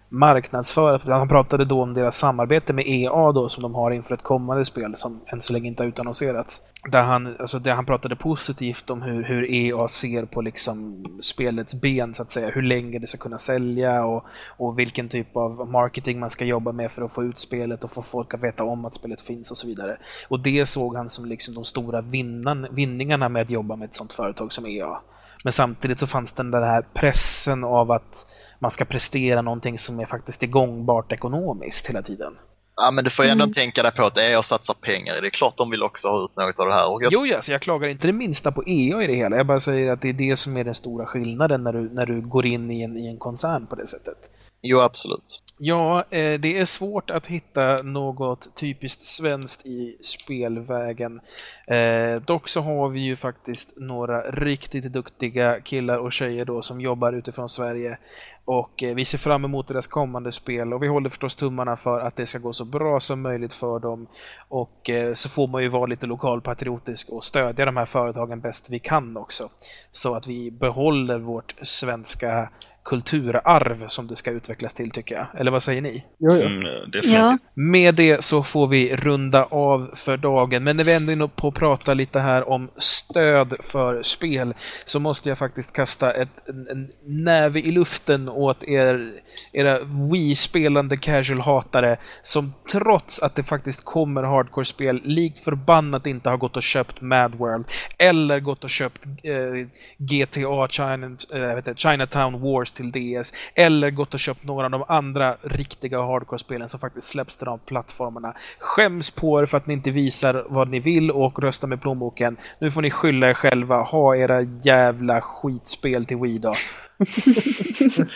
marknadsföra. 0.09 1.15
Han 1.17 1.27
pratade 1.27 1.65
då 1.65 1.81
om 1.81 1.93
deras 1.93 2.17
samarbete 2.17 2.73
med 2.73 2.87
EA 2.87 3.31
då 3.31 3.49
som 3.49 3.63
de 3.63 3.75
har 3.75 3.91
inför 3.91 4.13
ett 4.15 4.23
kommande 4.23 4.65
spel 4.65 4.93
som 4.95 5.21
än 5.27 5.41
så 5.41 5.53
länge 5.53 5.67
inte 5.67 5.83
har 5.83 5.87
utannonserats. 5.87 6.61
Där 6.91 7.01
han, 7.01 7.35
alltså 7.39 7.59
där 7.59 7.73
han 7.73 7.85
pratade 7.85 8.15
positivt 8.15 8.89
om 8.89 9.01
hur, 9.01 9.23
hur 9.23 9.51
EA 9.51 9.87
ser 9.87 10.25
på 10.25 10.41
liksom 10.41 11.05
spelets 11.21 11.81
ben 11.81 12.13
så 12.13 12.21
att 12.21 12.31
säga. 12.31 12.49
Hur 12.49 12.61
länge 12.61 12.99
det 12.99 13.07
ska 13.07 13.17
kunna 13.17 13.37
sälja 13.37 14.05
och, 14.05 14.25
och 14.57 14.79
vilken 14.79 15.09
typ 15.09 15.37
av 15.37 15.69
marketing 15.71 16.19
man 16.19 16.29
ska 16.29 16.45
jobba 16.45 16.71
med 16.71 16.91
för 16.91 17.01
att 17.01 17.13
få 17.13 17.23
ut 17.23 17.37
spelet 17.37 17.83
och 17.83 17.91
få 17.91 18.01
folk 18.01 18.33
att 18.33 18.43
veta 18.43 18.63
om 18.63 18.85
att 18.85 18.95
spelet 18.95 19.21
finns 19.21 19.51
och 19.51 19.57
så 19.57 19.67
vidare. 19.67 19.97
Och 20.27 20.39
det 20.39 20.65
såg 20.65 20.95
han 20.95 21.09
som 21.09 21.25
liksom 21.25 21.53
de 21.53 21.63
stora 21.63 22.01
vinnan, 22.01 22.67
vinningarna 22.71 23.29
med 23.29 23.41
att 23.41 23.49
jobba 23.49 23.75
med 23.75 23.85
ett 23.85 23.95
sånt 23.95 24.13
företag 24.13 24.53
som 24.53 24.65
EA. 24.65 24.97
Men 25.43 25.53
samtidigt 25.53 25.99
så 25.99 26.07
fanns 26.07 26.33
den 26.33 26.51
där 26.51 26.81
pressen 26.93 27.63
av 27.63 27.91
att 27.91 28.27
man 28.59 28.71
ska 28.71 28.85
prestera 28.85 29.41
någonting 29.41 29.77
som 29.77 29.99
är 29.99 30.05
faktiskt 30.05 30.43
är 30.43 30.47
gångbart 30.47 31.11
ekonomiskt 31.11 31.87
hela 31.89 32.01
tiden. 32.01 32.33
Ja, 32.75 32.91
men 32.91 33.03
du 33.03 33.09
får 33.09 33.25
ju 33.25 33.31
ändå 33.31 33.43
Mm. 33.43 33.53
tänka 33.53 33.83
dig 33.83 33.91
på 33.91 34.05
att 34.05 34.17
EA 34.17 34.43
satsar 34.43 34.73
pengar. 34.73 35.21
Det 35.21 35.27
är 35.27 35.29
klart 35.29 35.57
de 35.57 35.69
vill 35.69 35.83
också 35.83 36.07
ha 36.07 36.23
ut 36.25 36.35
något 36.35 36.59
av 36.59 36.67
det 36.67 36.73
här. 36.73 36.91
Och 36.91 37.03
jag 37.03 37.13
Jo, 37.13 37.25
ja, 37.25 37.41
så 37.41 37.51
jag 37.51 37.61
klagar 37.61 37.87
inte 37.87 38.07
det 38.07 38.13
minsta 38.13 38.51
på 38.51 38.63
EA 38.67 39.03
i 39.03 39.07
det 39.07 39.13
hela. 39.13 39.35
Jag 39.37 39.45
bara 39.47 39.59
säger 39.59 39.91
att 39.91 40.01
det 40.01 40.09
är 40.09 40.13
det 40.13 40.37
som 40.37 40.57
är 40.57 40.63
den 40.63 40.75
stora 40.75 41.05
skillnaden 41.05 41.63
när 41.63 41.73
du, 41.73 41.89
när 41.93 42.05
du 42.05 42.21
går 42.21 42.45
in 42.45 42.71
i 42.71 42.81
en, 42.81 42.97
i 42.97 43.07
en 43.07 43.17
koncern 43.17 43.67
på 43.67 43.75
det 43.75 43.87
sättet. 43.87 44.17
Jo, 44.61 44.79
absolut. 44.79 45.41
Ja, 45.59 46.03
eh, 46.09 46.39
det 46.39 46.57
är 46.57 46.65
svårt 46.65 47.09
att 47.09 47.27
hitta 47.27 47.81
något 47.81 48.55
typiskt 48.55 49.05
svenskt 49.05 49.65
i 49.65 49.97
spelvägen. 50.01 51.19
Eh, 51.67 52.21
dock 52.21 52.47
så 52.47 52.61
har 52.61 52.89
vi 52.89 52.99
ju 52.99 53.15
faktiskt 53.15 53.73
några 53.77 54.21
riktigt 54.21 54.83
duktiga 54.83 55.61
killar 55.61 55.97
och 55.97 56.13
tjejer 56.13 56.45
då 56.45 56.61
som 56.61 56.81
jobbar 56.81 57.13
utifrån 57.13 57.49
Sverige. 57.49 57.97
Och 58.45 58.83
eh, 58.83 58.95
vi 58.95 59.05
ser 59.05 59.17
fram 59.17 59.45
emot 59.45 59.67
deras 59.67 59.87
kommande 59.87 60.31
spel 60.31 60.73
och 60.73 60.83
vi 60.83 60.87
håller 60.87 61.09
förstås 61.09 61.35
tummarna 61.35 61.77
för 61.77 61.99
att 61.99 62.15
det 62.15 62.25
ska 62.25 62.39
gå 62.39 62.53
så 62.53 62.65
bra 62.65 62.99
som 62.99 63.21
möjligt 63.21 63.53
för 63.53 63.79
dem. 63.79 64.07
Och 64.47 64.89
så 65.13 65.29
får 65.29 65.47
man 65.47 65.63
ju 65.63 65.69
vara 65.69 65.85
lite 65.85 66.05
lokalpatriotisk 66.05 67.09
och 67.09 67.23
stödja 67.23 67.65
de 67.65 67.77
här 67.77 67.85
företagen 67.85 68.39
bäst 68.39 68.69
vi 68.69 68.79
kan 68.79 69.17
också. 69.17 69.49
Så 69.91 70.13
att 70.13 70.27
vi 70.27 70.51
behåller 70.51 71.19
vårt 71.19 71.55
svenska 71.61 72.49
kulturarv 72.87 73.87
som 73.87 74.07
det 74.07 74.15
ska 74.15 74.31
utvecklas 74.31 74.73
till 74.73 74.91
tycker 74.91 75.15
jag. 75.15 75.27
Eller 75.37 75.51
vad 75.51 75.63
säger 75.63 75.81
ni? 75.81 76.03
Jo, 76.19 76.35
jo. 76.35 76.41
Mm, 76.41 76.61
definitivt. 76.61 77.13
Ja, 77.13 77.37
Med 77.53 77.95
det 77.95 78.23
så 78.23 78.43
får 78.43 78.67
vi 78.67 78.95
runda 78.95 79.43
av 79.43 79.91
för 79.95 80.17
dagen. 80.17 80.63
Men 80.63 80.77
när 80.77 80.83
vi 80.83 80.93
ändå 80.93 81.11
är 81.11 81.13
inne 81.13 81.27
på 81.27 81.47
att 81.47 81.53
prata 81.53 81.93
lite 81.93 82.19
här 82.19 82.49
om 82.49 82.69
stöd 82.77 83.53
för 83.59 84.03
spel 84.03 84.53
så 84.85 84.99
måste 84.99 85.29
jag 85.29 85.37
faktiskt 85.37 85.73
kasta 85.73 86.11
ett, 86.11 86.49
en, 86.49 86.67
en 86.67 86.89
näve 87.05 87.59
i 87.59 87.71
luften 87.71 88.29
åt 88.29 88.63
er, 88.63 89.11
era 89.53 89.79
Wii-spelande 89.79 90.95
casual-hatare 90.95 91.97
som 92.21 92.53
trots 92.71 93.19
att 93.19 93.35
det 93.35 93.43
faktiskt 93.43 93.85
kommer 93.85 94.23
hardcore-spel 94.23 95.01
likt 95.03 95.39
förbannat 95.39 96.07
inte 96.07 96.29
har 96.29 96.37
gått 96.37 96.57
och 96.57 96.63
köpt 96.63 97.01
Mad 97.01 97.35
World 97.35 97.65
eller 97.97 98.39
gått 98.39 98.63
och 98.63 98.69
köpt 98.69 99.05
eh, 99.23 99.67
GTA 99.97 100.67
China, 100.67 101.17
eh, 101.33 101.75
Chinatown 101.75 102.41
Wars 102.41 102.76
till 102.77 102.91
DS 102.91 103.33
eller 103.55 103.91
gått 103.91 104.13
och 104.13 104.19
köpt 104.19 104.43
några 104.43 104.65
av 104.65 104.71
de 104.71 104.83
andra 104.87 105.37
riktiga 105.41 106.01
hardcore-spelen 106.01 106.69
som 106.69 106.79
faktiskt 106.79 107.07
släpps 107.07 107.37
till 107.37 107.45
de 107.45 107.59
plattformarna. 107.59 108.33
Skäms 108.59 109.11
på 109.11 109.41
er 109.41 109.45
för 109.45 109.57
att 109.57 109.67
ni 109.67 109.73
inte 109.73 109.91
visar 109.91 110.45
vad 110.49 110.69
ni 110.69 110.79
vill 110.79 111.11
och 111.11 111.39
röstar 111.39 111.67
med 111.67 111.81
plånboken. 111.81 112.37
Nu 112.59 112.71
får 112.71 112.81
ni 112.81 112.91
skylla 112.91 113.29
er 113.29 113.33
själva. 113.33 113.81
Ha 113.81 114.15
era 114.15 114.41
jävla 114.41 115.21
skitspel 115.21 116.05
till 116.05 116.17
Wii 116.17 116.39
då. 116.39 116.53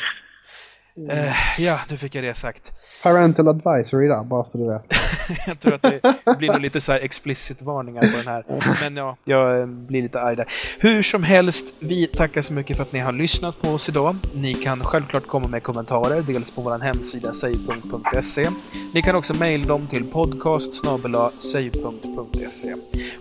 Eh, 1.10 1.62
ja, 1.62 1.80
nu 1.90 1.98
fick 1.98 2.16
jag 2.16 2.24
det 2.24 2.34
sagt. 2.34 2.74
Parental 3.04 3.48
advisory 3.48 4.08
där, 4.08 4.24
bara 4.24 4.44
så 4.44 4.58
du 4.58 4.68
vet. 4.68 4.84
Jag 5.48 5.60
tror 5.60 5.74
att 5.74 5.82
det 5.82 6.38
blir 6.38 6.52
nog 6.52 6.62
lite 6.62 6.82
så 6.82 6.92
här 6.92 7.00
explicit 7.00 7.62
varningar 7.62 8.02
på 8.02 8.18
den 8.18 8.28
här. 8.28 8.44
Men 8.82 8.98
ja, 8.98 9.18
jag 9.26 9.60
eh, 9.60 9.66
blir 9.66 10.04
lite 10.04 10.22
arg 10.22 10.36
där. 10.36 10.46
Hur 10.80 11.04
som 11.04 11.24
helst, 11.24 11.74
vi 11.80 12.08
tackar 12.08 12.42
så 12.42 12.54
mycket 12.54 12.78
för 12.78 12.84
att 12.84 12.94
ni 12.94 13.00
har 13.00 13.12
lyssnat 13.12 13.62
på 13.62 13.70
oss 13.70 13.90
idag. 13.90 14.16
Ni 14.36 14.54
kan 14.54 14.80
självklart 14.84 15.28
komma 15.28 15.48
med 15.48 15.64
kommentarer, 15.64 16.22
dels 16.22 16.52
på 16.52 16.62
vår 16.62 16.80
hemsida 16.80 17.34
save.se. 17.34 18.48
Ni 18.94 19.02
kan 19.02 19.16
också 19.16 19.34
mejla 19.34 19.66
dem 19.66 19.88
till 19.88 20.12
podcast. 20.12 20.86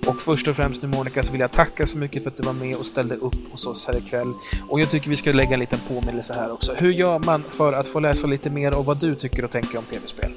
Och 0.07 0.17
först 0.17 0.49
och 0.49 0.57
främst 0.57 0.83
nu 0.83 0.89
Monica 0.89 1.23
så 1.23 1.33
vill 1.33 1.41
jag 1.41 1.51
tacka 1.51 1.87
så 1.87 1.99
mycket 1.99 2.23
för 2.23 2.31
att 2.31 2.37
du 2.37 2.43
var 2.43 2.53
med 2.53 2.77
och 2.77 2.87
ställde 2.87 3.15
upp 3.15 3.51
hos 3.51 3.67
oss 3.67 3.87
här 3.87 3.99
ikväll. 3.99 4.33
Och 4.69 4.81
jag 4.81 4.91
tycker 4.91 5.11
vi 5.11 5.17
ska 5.17 5.33
lägga 5.33 5.55
en 5.55 5.61
liten 5.61 5.79
påminnelse 5.89 6.35
här 6.35 6.53
också. 6.53 6.75
Hur 6.75 6.93
gör 6.93 7.19
man 7.19 7.43
för 7.61 7.73
att 7.73 7.89
få 7.89 8.01
läsa 8.01 8.27
lite 8.27 8.51
mer 8.51 8.75
om 8.75 8.85
vad 8.85 8.97
du 9.01 9.15
tycker 9.15 9.45
och 9.45 9.51
tänker 9.51 9.79
om 9.79 9.85
tv-spel? 9.85 10.31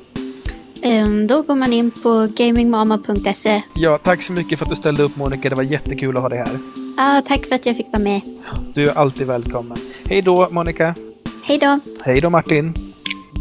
Ehm, 0.82 1.28
då 1.28 1.42
går 1.42 1.56
man 1.56 1.74
in 1.74 1.92
på 1.92 2.28
gamingmama.se. 2.38 3.62
Ja, 3.76 3.98
tack 3.98 4.22
så 4.22 4.34
mycket 4.34 4.60
för 4.60 4.66
att 4.66 4.70
du 4.70 4.76
ställde 4.76 5.04
upp 5.04 5.16
Monica. 5.16 5.50
Det 5.50 5.56
var 5.56 5.64
jättekul 5.64 6.16
att 6.16 6.22
ha 6.22 6.30
dig 6.30 6.38
här. 6.38 6.60
Ja, 6.98 7.22
tack 7.28 7.46
för 7.46 7.56
att 7.56 7.66
jag 7.66 7.78
fick 7.78 7.88
vara 7.92 8.04
med. 8.04 8.22
Du 8.74 8.84
är 8.84 8.98
alltid 8.98 9.28
välkommen. 9.28 9.78
Hej 10.06 10.22
då 10.22 10.48
Monica. 10.52 10.96
Hej 11.44 11.58
då! 11.58 11.80
Hej 12.04 12.22
då 12.22 12.30
Martin. 12.30 12.74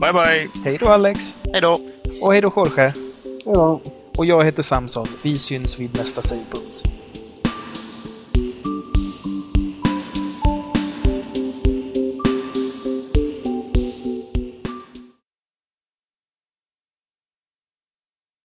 Bye 0.01 0.13
bye! 0.13 0.49
Hej 0.65 0.79
då 0.81 0.89
Alex. 0.89 1.35
Hej 1.53 1.61
då! 1.61 1.81
Och 2.21 2.33
hej 2.33 2.41
då 2.41 2.53
Jorge. 2.57 2.83
Hej 2.83 2.93
då. 3.45 3.81
Och 4.17 4.27
jag 4.27 4.45
heter 4.45 4.63
Samson. 4.63 5.07
Vi 5.23 5.39
syns 5.39 5.81
vid 5.81 5.99
nästa 5.99 6.23
sägpunkt. 6.23 7.02